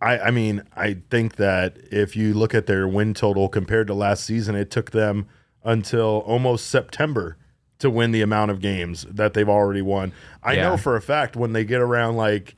I, 0.05 0.27
I 0.27 0.31
mean, 0.31 0.63
I 0.75 0.97
think 1.09 1.35
that 1.37 1.77
if 1.91 2.15
you 2.15 2.33
look 2.33 2.53
at 2.53 2.67
their 2.67 2.87
win 2.87 3.13
total 3.13 3.49
compared 3.49 3.87
to 3.87 3.93
last 3.93 4.23
season, 4.23 4.55
it 4.55 4.69
took 4.71 4.91
them 4.91 5.27
until 5.63 6.23
almost 6.27 6.67
September 6.67 7.37
to 7.79 7.89
win 7.89 8.11
the 8.11 8.21
amount 8.21 8.51
of 8.51 8.61
games 8.61 9.05
that 9.09 9.33
they've 9.33 9.49
already 9.49 9.81
won. 9.81 10.13
I 10.43 10.53
Yeah. 10.53 10.69
know 10.69 10.77
for 10.77 10.95
a 10.95 11.01
fact 11.01 11.35
when 11.35 11.53
they 11.53 11.65
get 11.65 11.81
around 11.81 12.15
like 12.15 12.55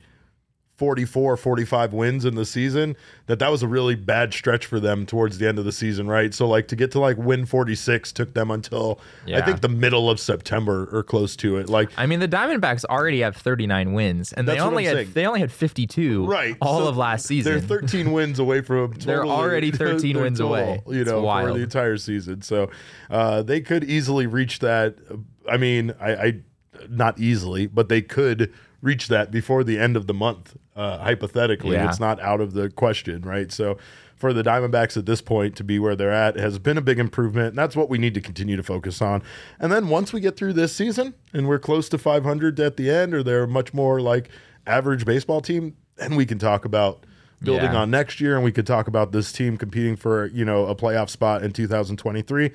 44 0.78 1.36
45 1.36 1.92
wins 1.92 2.24
in 2.24 2.36
the 2.36 2.46
season 2.46 2.96
that 3.26 3.38
that 3.40 3.50
was 3.50 3.62
a 3.62 3.68
really 3.68 3.96
bad 3.96 4.32
stretch 4.32 4.64
for 4.64 4.80
them 4.80 5.04
towards 5.04 5.38
the 5.38 5.46
end 5.48 5.58
of 5.58 5.64
the 5.64 5.72
season 5.72 6.06
right? 6.06 6.32
So 6.32 6.48
like 6.48 6.68
to 6.68 6.76
get 6.76 6.90
to 6.92 7.00
like 7.00 7.16
win 7.18 7.44
46 7.44 8.12
took 8.12 8.34
them 8.34 8.50
until 8.50 9.00
i 9.34 9.40
think 9.40 9.60
the 9.60 9.68
middle 9.68 10.08
of 10.08 10.20
september 10.20 10.88
or 10.92 11.02
close 11.02 11.36
to 11.36 11.56
it. 11.56 11.68
Like 11.68 11.90
I 11.96 12.06
mean, 12.06 12.20
the 12.20 12.28
Diamondbacks 12.28 12.84
already 12.84 13.20
have 13.20 13.36
39 13.36 13.92
wins, 13.92 14.32
and 14.32 14.46
they 14.46 14.58
only 14.60 14.84
had 14.84 14.96
saying. 14.96 15.10
they 15.14 15.26
only 15.26 15.40
had 15.40 15.50
52 15.50 16.26
right. 16.26 16.56
all 16.60 16.80
so 16.80 16.88
of 16.88 16.96
last 16.96 17.26
season. 17.26 17.52
they're 17.52 17.60
13 17.60 18.12
wins 18.12 18.38
away 18.38 18.60
from 18.60 18.92
They're 18.98 19.26
already 19.26 19.70
13 19.72 20.14
their 20.14 20.22
wins 20.22 20.40
away. 20.40 20.82
you 20.86 21.04
know 21.04 21.22
for 21.22 21.52
the 21.52 21.62
entire 21.62 21.96
season. 21.96 22.42
So 22.42 22.70
uh, 23.10 23.42
they 23.42 23.60
could 23.60 23.84
easily 23.84 24.26
reach 24.26 24.58
that 24.60 24.96
i 25.48 25.56
mean 25.56 25.94
I, 26.00 26.14
I 26.14 26.40
not 26.88 27.18
easily 27.18 27.66
but 27.66 27.88
they 27.88 28.02
could 28.02 28.52
reach 28.80 29.08
that 29.08 29.30
before 29.30 29.64
the 29.64 29.78
end 29.78 29.96
of 29.96 30.06
the 30.06 30.14
month 30.14 30.56
uh, 30.78 30.98
hypothetically 30.98 31.72
Yeah. 31.72 31.88
it's 31.88 32.00
not 32.00 32.20
out 32.20 32.40
of 32.40 32.52
the 32.54 32.70
question 32.70 33.22
right 33.22 33.50
so 33.52 33.76
for 34.16 34.32
the 34.32 34.42
diamondbacks 34.42 34.96
at 34.96 35.06
this 35.06 35.20
point 35.20 35.54
to 35.56 35.64
be 35.64 35.78
where 35.78 35.94
they're 35.96 36.12
at 36.12 36.36
has 36.36 36.58
been 36.58 36.78
a 36.78 36.80
big 36.80 36.98
improvement 36.98 37.48
and 37.48 37.58
that's 37.58 37.76
what 37.76 37.88
we 37.90 37.98
need 37.98 38.14
to 38.14 38.20
continue 38.20 38.56
to 38.56 38.62
focus 38.62 39.02
on 39.02 39.22
and 39.60 39.70
then 39.72 39.88
once 39.88 40.12
we 40.12 40.20
get 40.20 40.36
through 40.36 40.52
this 40.52 40.74
season 40.74 41.14
and 41.32 41.48
we're 41.48 41.58
close 41.58 41.88
to 41.88 41.98
500 41.98 42.58
at 42.60 42.76
the 42.76 42.90
end 42.90 43.12
or 43.12 43.22
they're 43.22 43.46
much 43.46 43.74
more 43.74 44.00
like 44.00 44.28
average 44.66 45.04
baseball 45.04 45.40
team 45.40 45.76
then 45.96 46.14
we 46.14 46.24
can 46.24 46.38
talk 46.38 46.64
about 46.64 47.04
building 47.42 47.72
Yeah. 47.72 47.80
on 47.82 47.90
next 47.90 48.20
year 48.20 48.34
and 48.36 48.44
we 48.44 48.52
could 48.52 48.66
talk 48.66 48.86
about 48.88 49.12
this 49.12 49.30
team 49.32 49.56
competing 49.56 49.96
for 49.96 50.26
you 50.26 50.44
know 50.44 50.66
a 50.66 50.74
playoff 50.76 51.08
spot 51.10 51.42
in 51.42 51.52
2023 51.52 52.50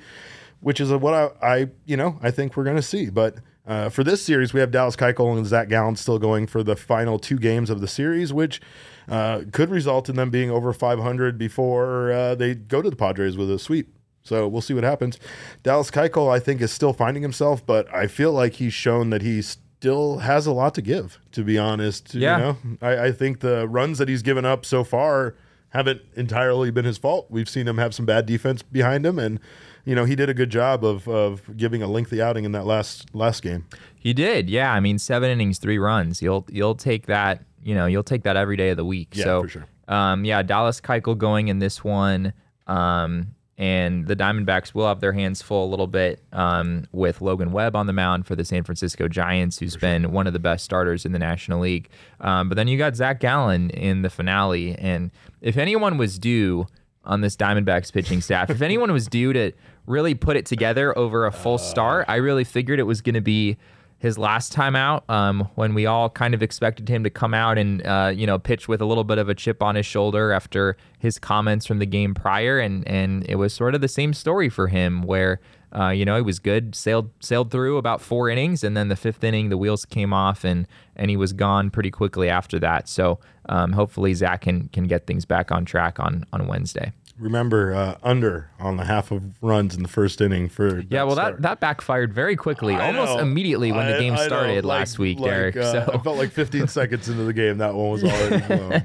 which 0.60 0.80
is 0.80 0.90
what 0.92 1.12
I, 1.14 1.30
I 1.42 1.68
you 1.84 1.96
know 1.96 2.18
i 2.22 2.30
think 2.30 2.56
we're 2.56 2.64
going 2.64 2.76
to 2.76 2.82
see 2.82 3.10
but 3.10 3.36
uh, 3.66 3.88
for 3.88 4.04
this 4.04 4.22
series 4.22 4.52
we 4.52 4.60
have 4.60 4.70
dallas 4.70 4.96
keuchel 4.96 5.36
and 5.36 5.46
zach 5.46 5.68
gallen 5.68 5.96
still 5.96 6.18
going 6.18 6.46
for 6.46 6.62
the 6.62 6.76
final 6.76 7.18
two 7.18 7.38
games 7.38 7.70
of 7.70 7.80
the 7.80 7.88
series 7.88 8.32
which 8.32 8.60
uh, 9.08 9.42
could 9.52 9.70
result 9.70 10.08
in 10.08 10.16
them 10.16 10.30
being 10.30 10.50
over 10.50 10.72
500 10.72 11.36
before 11.38 12.10
uh, 12.12 12.34
they 12.34 12.54
go 12.54 12.80
to 12.82 12.90
the 12.90 12.96
padres 12.96 13.36
with 13.36 13.50
a 13.50 13.58
sweep 13.58 13.94
so 14.26 14.48
we'll 14.48 14.62
see 14.62 14.72
what 14.72 14.84
happens. 14.84 15.18
Dallas 15.62 15.90
Keuchel, 15.90 16.32
I 16.32 16.38
think, 16.40 16.62
is 16.62 16.72
still 16.72 16.94
finding 16.94 17.22
himself, 17.22 17.66
but 17.66 17.86
I 17.94 18.06
feel 18.06 18.32
like 18.32 18.54
he's 18.54 18.72
shown 18.72 19.10
that 19.10 19.20
he 19.20 19.42
still 19.42 20.20
has 20.20 20.46
a 20.46 20.52
lot 20.52 20.74
to 20.76 20.80
give. 20.80 21.18
To 21.32 21.44
be 21.44 21.58
honest, 21.58 22.14
Yeah. 22.14 22.38
you 22.38 22.42
know, 22.42 22.56
I, 22.80 22.98
I 23.08 23.12
think 23.12 23.40
the 23.40 23.68
runs 23.68 23.98
that 23.98 24.08
he's 24.08 24.22
given 24.22 24.46
up 24.46 24.64
so 24.64 24.82
far 24.82 25.34
haven't 25.68 26.00
entirely 26.16 26.70
been 26.70 26.86
his 26.86 26.96
fault. 26.96 27.26
We've 27.28 27.50
seen 27.50 27.68
him 27.68 27.76
have 27.76 27.94
some 27.94 28.06
bad 28.06 28.24
defense 28.24 28.62
behind 28.62 29.04
him, 29.04 29.18
and 29.18 29.40
you 29.84 29.94
know 29.94 30.04
he 30.04 30.16
did 30.16 30.28
a 30.28 30.34
good 30.34 30.50
job 30.50 30.84
of 30.84 31.06
of 31.08 31.56
giving 31.56 31.82
a 31.82 31.86
lengthy 31.86 32.20
outing 32.20 32.44
in 32.44 32.52
that 32.52 32.66
last 32.66 33.14
last 33.14 33.42
game. 33.42 33.66
He 33.96 34.12
did, 34.12 34.50
yeah. 34.50 34.72
I 34.72 34.80
mean, 34.80 34.98
seven 34.98 35.30
innings, 35.30 35.58
three 35.58 35.78
runs. 35.78 36.20
You'll 36.20 36.46
you'll 36.50 36.74
take 36.74 37.06
that. 37.06 37.42
You 37.62 37.74
know, 37.74 37.86
you'll 37.86 38.02
take 38.02 38.24
that 38.24 38.36
every 38.36 38.56
day 38.56 38.70
of 38.70 38.76
the 38.76 38.84
week. 38.84 39.08
Yeah, 39.14 39.24
so, 39.24 39.42
for 39.42 39.48
sure. 39.48 39.66
Um, 39.88 40.24
yeah, 40.24 40.42
Dallas 40.42 40.80
Keuchel 40.80 41.16
going 41.16 41.48
in 41.48 41.58
this 41.58 41.82
one, 41.82 42.34
um, 42.66 43.34
and 43.56 44.06
the 44.06 44.16
Diamondbacks 44.16 44.74
will 44.74 44.86
have 44.86 45.00
their 45.00 45.12
hands 45.12 45.40
full 45.40 45.64
a 45.64 45.70
little 45.70 45.86
bit 45.86 46.22
um, 46.32 46.86
with 46.92 47.20
Logan 47.20 47.52
Webb 47.52 47.76
on 47.76 47.86
the 47.86 47.92
mound 47.92 48.26
for 48.26 48.34
the 48.36 48.44
San 48.44 48.64
Francisco 48.64 49.08
Giants, 49.08 49.58
who's 49.58 49.76
been 49.76 50.12
one 50.12 50.26
of 50.26 50.32
the 50.32 50.38
best 50.38 50.64
starters 50.64 51.06
in 51.06 51.12
the 51.12 51.18
National 51.18 51.60
League. 51.60 51.88
Um, 52.20 52.48
but 52.48 52.56
then 52.56 52.68
you 52.68 52.76
got 52.76 52.96
Zach 52.96 53.20
Gallen 53.20 53.70
in 53.70 54.02
the 54.02 54.10
finale, 54.10 54.74
and 54.76 55.10
if 55.40 55.56
anyone 55.56 55.96
was 55.96 56.18
due 56.18 56.66
on 57.04 57.20
this 57.20 57.36
Diamondbacks 57.36 57.92
pitching 57.92 58.20
staff, 58.20 58.50
if 58.50 58.62
anyone 58.62 58.92
was 58.92 59.06
due 59.06 59.32
to 59.32 59.52
really 59.86 60.14
put 60.14 60.36
it 60.36 60.46
together 60.46 60.96
over 60.96 61.26
a 61.26 61.32
full 61.32 61.58
start, 61.58 62.06
I 62.08 62.16
really 62.16 62.44
figured 62.44 62.78
it 62.78 62.84
was 62.84 63.00
going 63.00 63.14
to 63.14 63.20
be 63.20 63.56
his 64.04 64.18
last 64.18 64.52
time 64.52 64.76
out 64.76 65.02
um, 65.08 65.48
when 65.54 65.72
we 65.72 65.86
all 65.86 66.10
kind 66.10 66.34
of 66.34 66.42
expected 66.42 66.90
him 66.90 67.04
to 67.04 67.08
come 67.08 67.32
out 67.32 67.56
and 67.56 67.86
uh, 67.86 68.12
you 68.14 68.26
know 68.26 68.38
pitch 68.38 68.68
with 68.68 68.82
a 68.82 68.84
little 68.84 69.02
bit 69.02 69.16
of 69.16 69.30
a 69.30 69.34
chip 69.34 69.62
on 69.62 69.76
his 69.76 69.86
shoulder 69.86 70.30
after 70.30 70.76
his 70.98 71.18
comments 71.18 71.64
from 71.64 71.78
the 71.78 71.86
game 71.86 72.12
prior. 72.12 72.58
And 72.58 72.86
and 72.86 73.24
it 73.30 73.36
was 73.36 73.54
sort 73.54 73.74
of 73.74 73.80
the 73.80 73.88
same 73.88 74.12
story 74.12 74.50
for 74.50 74.68
him 74.68 75.02
where 75.04 75.40
uh, 75.74 75.88
you 75.88 76.04
know 76.04 76.16
he 76.16 76.22
was 76.22 76.38
good 76.38 76.74
sailed 76.74 77.10
sailed 77.20 77.50
through 77.50 77.78
about 77.78 78.02
four 78.02 78.28
innings 78.28 78.62
and 78.62 78.76
then 78.76 78.88
the 78.88 78.96
fifth 78.96 79.24
inning 79.24 79.48
the 79.48 79.56
wheels 79.56 79.86
came 79.86 80.12
off 80.12 80.44
and 80.44 80.68
and 80.96 81.08
he 81.08 81.16
was 81.16 81.32
gone 81.32 81.70
pretty 81.70 81.90
quickly 81.90 82.28
after 82.28 82.58
that. 82.58 82.90
So 82.90 83.20
um, 83.48 83.72
hopefully 83.72 84.12
Zach 84.12 84.42
can 84.42 84.68
can 84.68 84.84
get 84.84 85.06
things 85.06 85.24
back 85.24 85.50
on 85.50 85.64
track 85.64 85.98
on 85.98 86.26
on 86.30 86.46
Wednesday. 86.46 86.92
Remember, 87.18 87.72
uh, 87.72 87.96
under 88.02 88.50
on 88.58 88.76
the 88.76 88.84
half 88.84 89.12
of 89.12 89.22
runs 89.40 89.76
in 89.76 89.82
the 89.84 89.88
first 89.88 90.20
inning 90.20 90.48
for 90.48 90.80
Yeah, 90.90 91.04
well, 91.04 91.14
start. 91.14 91.36
that, 91.36 91.42
that 91.42 91.60
backfired 91.60 92.12
very 92.12 92.34
quickly, 92.34 92.74
I 92.74 92.88
almost 92.88 93.16
know. 93.16 93.22
immediately 93.22 93.70
when 93.70 93.86
the 93.86 93.98
game 93.98 94.14
I 94.14 94.26
started 94.26 94.64
like- 94.64 94.78
last 94.80 94.98
week, 94.98 95.20
like, 95.20 95.30
Derek. 95.30 95.56
uh, 95.56 95.72
so 95.86 95.90
I 95.94 95.98
felt 95.98 96.18
like 96.18 96.32
15 96.32 96.66
seconds 96.68 97.08
into 97.08 97.22
the 97.22 97.32
game, 97.32 97.58
that 97.58 97.72
one 97.72 97.90
was 97.90 98.02
already 98.02 98.44
blown. 98.46 98.82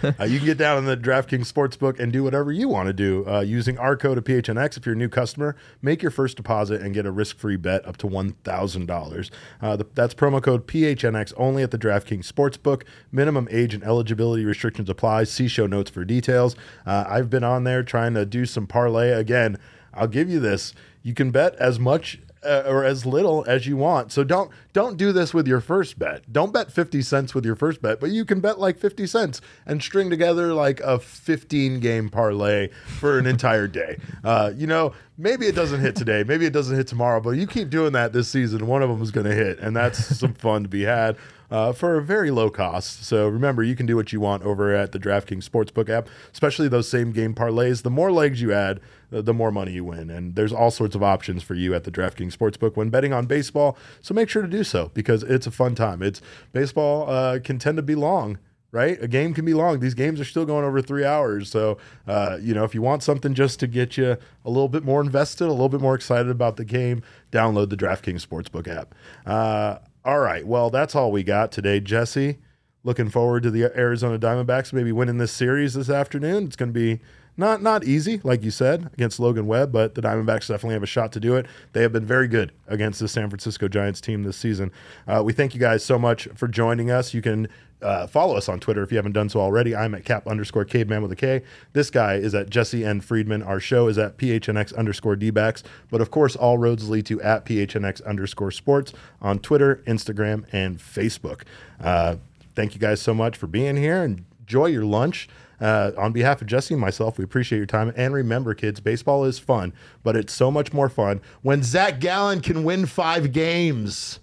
But, 0.00 0.20
uh, 0.20 0.24
you 0.24 0.38
can 0.38 0.46
get 0.46 0.58
down 0.58 0.78
in 0.78 0.84
the 0.84 0.96
DraftKings 0.96 1.52
Sportsbook 1.52 1.98
and 1.98 2.12
do 2.12 2.22
whatever 2.22 2.52
you 2.52 2.68
want 2.68 2.86
to 2.86 2.92
do 2.92 3.26
uh, 3.28 3.40
using 3.40 3.76
our 3.78 3.96
code 3.96 4.16
of 4.16 4.22
PHNX. 4.24 4.76
If 4.76 4.86
you're 4.86 4.94
a 4.94 4.98
new 4.98 5.08
customer, 5.08 5.56
make 5.82 6.02
your 6.02 6.12
first 6.12 6.36
deposit 6.36 6.82
and 6.82 6.94
get 6.94 7.04
a 7.04 7.10
risk-free 7.10 7.56
bet 7.56 7.84
up 7.84 7.96
to 7.96 8.06
$1,000. 8.06 9.30
Uh, 9.60 9.76
that's 9.94 10.14
promo 10.14 10.40
code 10.40 10.68
PHNX 10.68 11.32
only 11.36 11.64
at 11.64 11.72
the 11.72 11.78
DraftKings 11.78 12.30
Sportsbook. 12.30 12.82
Minimum 13.10 13.48
age 13.50 13.74
and 13.74 13.82
eligibility 13.82 14.44
restrictions 14.44 14.88
apply. 14.88 15.24
See 15.24 15.48
show 15.48 15.66
notes 15.66 15.90
for 15.90 16.04
details. 16.04 16.54
Uh, 16.86 17.04
I've 17.08 17.28
been 17.28 17.42
on 17.44 17.64
there 17.64 17.71
trying 17.82 18.14
to 18.14 18.26
do 18.26 18.44
some 18.44 18.66
parlay. 18.66 19.10
Again, 19.12 19.58
I'll 19.94 20.08
give 20.08 20.28
you 20.28 20.40
this. 20.40 20.74
You 21.02 21.14
can 21.14 21.30
bet 21.30 21.54
as 21.56 21.78
much 21.78 22.18
uh, 22.44 22.64
or 22.66 22.84
as 22.84 23.06
little 23.06 23.44
as 23.46 23.66
you 23.66 23.76
want. 23.76 24.12
So 24.12 24.24
don't 24.24 24.50
don't 24.72 24.96
do 24.96 25.12
this 25.12 25.32
with 25.32 25.46
your 25.46 25.60
first 25.60 25.98
bet. 25.98 26.32
Don't 26.32 26.52
bet 26.52 26.72
50 26.72 27.02
cents 27.02 27.34
with 27.34 27.44
your 27.44 27.56
first 27.56 27.82
bet, 27.82 28.00
but 28.00 28.10
you 28.10 28.24
can 28.24 28.40
bet 28.40 28.58
like 28.58 28.78
50 28.78 29.06
cents 29.06 29.40
and 29.66 29.82
string 29.82 30.10
together 30.10 30.54
like 30.54 30.80
a 30.80 30.98
15 30.98 31.80
game 31.80 32.08
parlay 32.08 32.68
for 32.98 33.18
an 33.18 33.26
entire 33.26 33.68
day. 33.68 33.98
Uh, 34.24 34.52
you 34.56 34.68
know, 34.68 34.92
maybe 35.18 35.46
it 35.46 35.54
doesn't 35.54 35.80
hit 35.80 35.96
today, 35.96 36.22
maybe 36.22 36.46
it 36.46 36.52
doesn't 36.52 36.76
hit 36.76 36.86
tomorrow, 36.86 37.20
but 37.20 37.30
you 37.30 37.46
keep 37.46 37.70
doing 37.70 37.92
that 37.92 38.12
this 38.12 38.28
season, 38.28 38.66
one 38.68 38.82
of 38.82 38.88
them 38.88 39.02
is 39.02 39.10
going 39.10 39.26
to 39.26 39.34
hit, 39.34 39.58
and 39.58 39.74
that's 39.74 40.16
some 40.18 40.32
fun 40.34 40.62
to 40.62 40.68
be 40.68 40.82
had. 40.82 41.16
Uh, 41.52 41.70
for 41.70 41.98
a 41.98 42.02
very 42.02 42.30
low 42.30 42.48
cost. 42.48 43.04
So 43.04 43.28
remember, 43.28 43.62
you 43.62 43.76
can 43.76 43.84
do 43.84 43.94
what 43.94 44.10
you 44.10 44.20
want 44.20 44.42
over 44.42 44.74
at 44.74 44.92
the 44.92 44.98
DraftKings 44.98 45.46
Sportsbook 45.46 45.90
app, 45.90 46.08
especially 46.32 46.66
those 46.66 46.88
same 46.88 47.12
game 47.12 47.34
parlays. 47.34 47.82
The 47.82 47.90
more 47.90 48.10
legs 48.10 48.40
you 48.40 48.54
add, 48.54 48.80
the, 49.10 49.34
more 49.34 49.50
money 49.50 49.72
you 49.72 49.84
win. 49.84 50.08
And 50.08 50.34
there's 50.34 50.54
all 50.54 50.70
sorts 50.70 50.94
of 50.94 51.02
options 51.02 51.42
for 51.42 51.54
you 51.54 51.74
at 51.74 51.84
the 51.84 51.90
DraftKings 51.90 52.34
Sportsbook 52.34 52.76
when 52.76 52.88
betting 52.88 53.12
on 53.12 53.26
baseball. 53.26 53.76
So 54.00 54.14
make 54.14 54.30
sure 54.30 54.40
to 54.40 54.48
do 54.48 54.64
so 54.64 54.90
because 54.94 55.22
it's 55.22 55.46
a 55.46 55.50
fun 55.50 55.74
time. 55.74 56.02
It's 56.02 56.22
baseball 56.52 57.10
uh, 57.10 57.38
can 57.38 57.58
tend 57.58 57.76
to 57.76 57.82
be 57.82 57.94
long. 57.94 58.38
Right, 58.74 58.96
a 59.02 59.06
game 59.06 59.34
can 59.34 59.44
be 59.44 59.52
long. 59.52 59.80
These 59.80 59.92
games 59.92 60.18
are 60.18 60.24
still 60.24 60.46
going 60.46 60.64
over 60.64 60.80
three 60.80 61.04
hours. 61.04 61.50
So, 61.50 61.76
uh, 62.08 62.38
you 62.40 62.54
know, 62.54 62.64
if 62.64 62.74
you 62.74 62.80
want 62.80 63.02
something 63.02 63.34
just 63.34 63.60
to 63.60 63.66
get 63.66 63.98
you 63.98 64.16
a 64.46 64.48
little 64.48 64.70
bit 64.70 64.82
more 64.82 65.02
invested, 65.02 65.44
a 65.44 65.52
little 65.52 65.68
bit 65.68 65.82
more 65.82 65.94
excited 65.94 66.30
about 66.30 66.56
the 66.56 66.64
game, 66.64 67.02
download 67.30 67.68
the 67.68 67.76
DraftKings 67.76 68.26
Sportsbook 68.26 68.66
app. 68.74 68.94
Uh, 69.26 69.76
all 70.04 70.18
right. 70.18 70.46
Well, 70.46 70.70
that's 70.70 70.94
all 70.94 71.12
we 71.12 71.22
got 71.22 71.52
today, 71.52 71.80
Jesse. 71.80 72.38
Looking 72.84 73.10
forward 73.10 73.44
to 73.44 73.50
the 73.50 73.76
Arizona 73.78 74.18
Diamondbacks 74.18 74.72
maybe 74.72 74.90
winning 74.90 75.18
this 75.18 75.30
series 75.30 75.74
this 75.74 75.88
afternoon. 75.88 76.46
It's 76.46 76.56
going 76.56 76.72
to 76.72 76.78
be 76.78 77.00
not 77.36 77.62
not 77.62 77.84
easy, 77.84 78.20
like 78.24 78.42
you 78.42 78.50
said, 78.50 78.90
against 78.92 79.18
Logan 79.18 79.46
Webb, 79.46 79.72
but 79.72 79.94
the 79.94 80.02
Diamondbacks 80.02 80.48
definitely 80.48 80.74
have 80.74 80.82
a 80.82 80.86
shot 80.86 81.12
to 81.12 81.20
do 81.20 81.36
it. 81.36 81.46
They 81.72 81.82
have 81.82 81.92
been 81.92 82.04
very 82.04 82.28
good 82.28 82.52
against 82.68 83.00
the 83.00 83.08
San 83.08 83.30
Francisco 83.30 83.68
Giants 83.68 84.00
team 84.00 84.22
this 84.22 84.36
season. 84.36 84.70
Uh, 85.06 85.22
we 85.24 85.32
thank 85.32 85.54
you 85.54 85.60
guys 85.60 85.84
so 85.84 85.98
much 85.98 86.28
for 86.34 86.46
joining 86.46 86.90
us. 86.90 87.14
You 87.14 87.22
can 87.22 87.48
uh, 87.80 88.06
follow 88.06 88.36
us 88.36 88.48
on 88.48 88.60
Twitter 88.60 88.82
if 88.82 88.92
you 88.92 88.96
haven't 88.96 89.12
done 89.12 89.28
so 89.28 89.40
already. 89.40 89.74
I'm 89.74 89.94
at 89.94 90.04
cap 90.04 90.26
underscore 90.26 90.64
caveman 90.64 91.02
with 91.02 91.10
a 91.12 91.16
K. 91.16 91.42
This 91.72 91.90
guy 91.90 92.14
is 92.14 92.34
at 92.34 92.50
Jesse 92.50 92.84
N. 92.84 93.00
Friedman. 93.00 93.42
Our 93.42 93.60
show 93.60 93.88
is 93.88 93.98
at 93.98 94.18
PHNX 94.18 94.76
underscore 94.76 95.16
dbacks. 95.16 95.62
But 95.90 96.00
of 96.00 96.10
course, 96.10 96.36
all 96.36 96.58
roads 96.58 96.88
lead 96.88 97.06
to 97.06 97.20
at 97.22 97.44
PHNX 97.44 98.04
underscore 98.04 98.50
sports 98.50 98.92
on 99.20 99.38
Twitter, 99.38 99.82
Instagram, 99.86 100.44
and 100.52 100.78
Facebook. 100.78 101.42
Uh, 101.80 102.16
thank 102.54 102.74
you 102.74 102.80
guys 102.80 103.00
so 103.00 103.14
much 103.14 103.36
for 103.36 103.46
being 103.46 103.76
here 103.76 104.04
enjoy 104.52 104.66
your 104.66 104.84
lunch. 104.84 105.28
Uh, 105.62 105.92
on 105.96 106.12
behalf 106.12 106.40
of 106.42 106.48
Jesse 106.48 106.74
and 106.74 106.80
myself, 106.80 107.18
we 107.18 107.24
appreciate 107.24 107.58
your 107.58 107.66
time. 107.66 107.92
And 107.96 108.12
remember, 108.12 108.52
kids, 108.52 108.80
baseball 108.80 109.24
is 109.24 109.38
fun, 109.38 109.72
but 110.02 110.16
it's 110.16 110.32
so 110.32 110.50
much 110.50 110.72
more 110.72 110.88
fun 110.88 111.20
when 111.42 111.62
Zach 111.62 112.00
Gallen 112.00 112.40
can 112.40 112.64
win 112.64 112.84
five 112.84 113.30
games. 113.30 114.18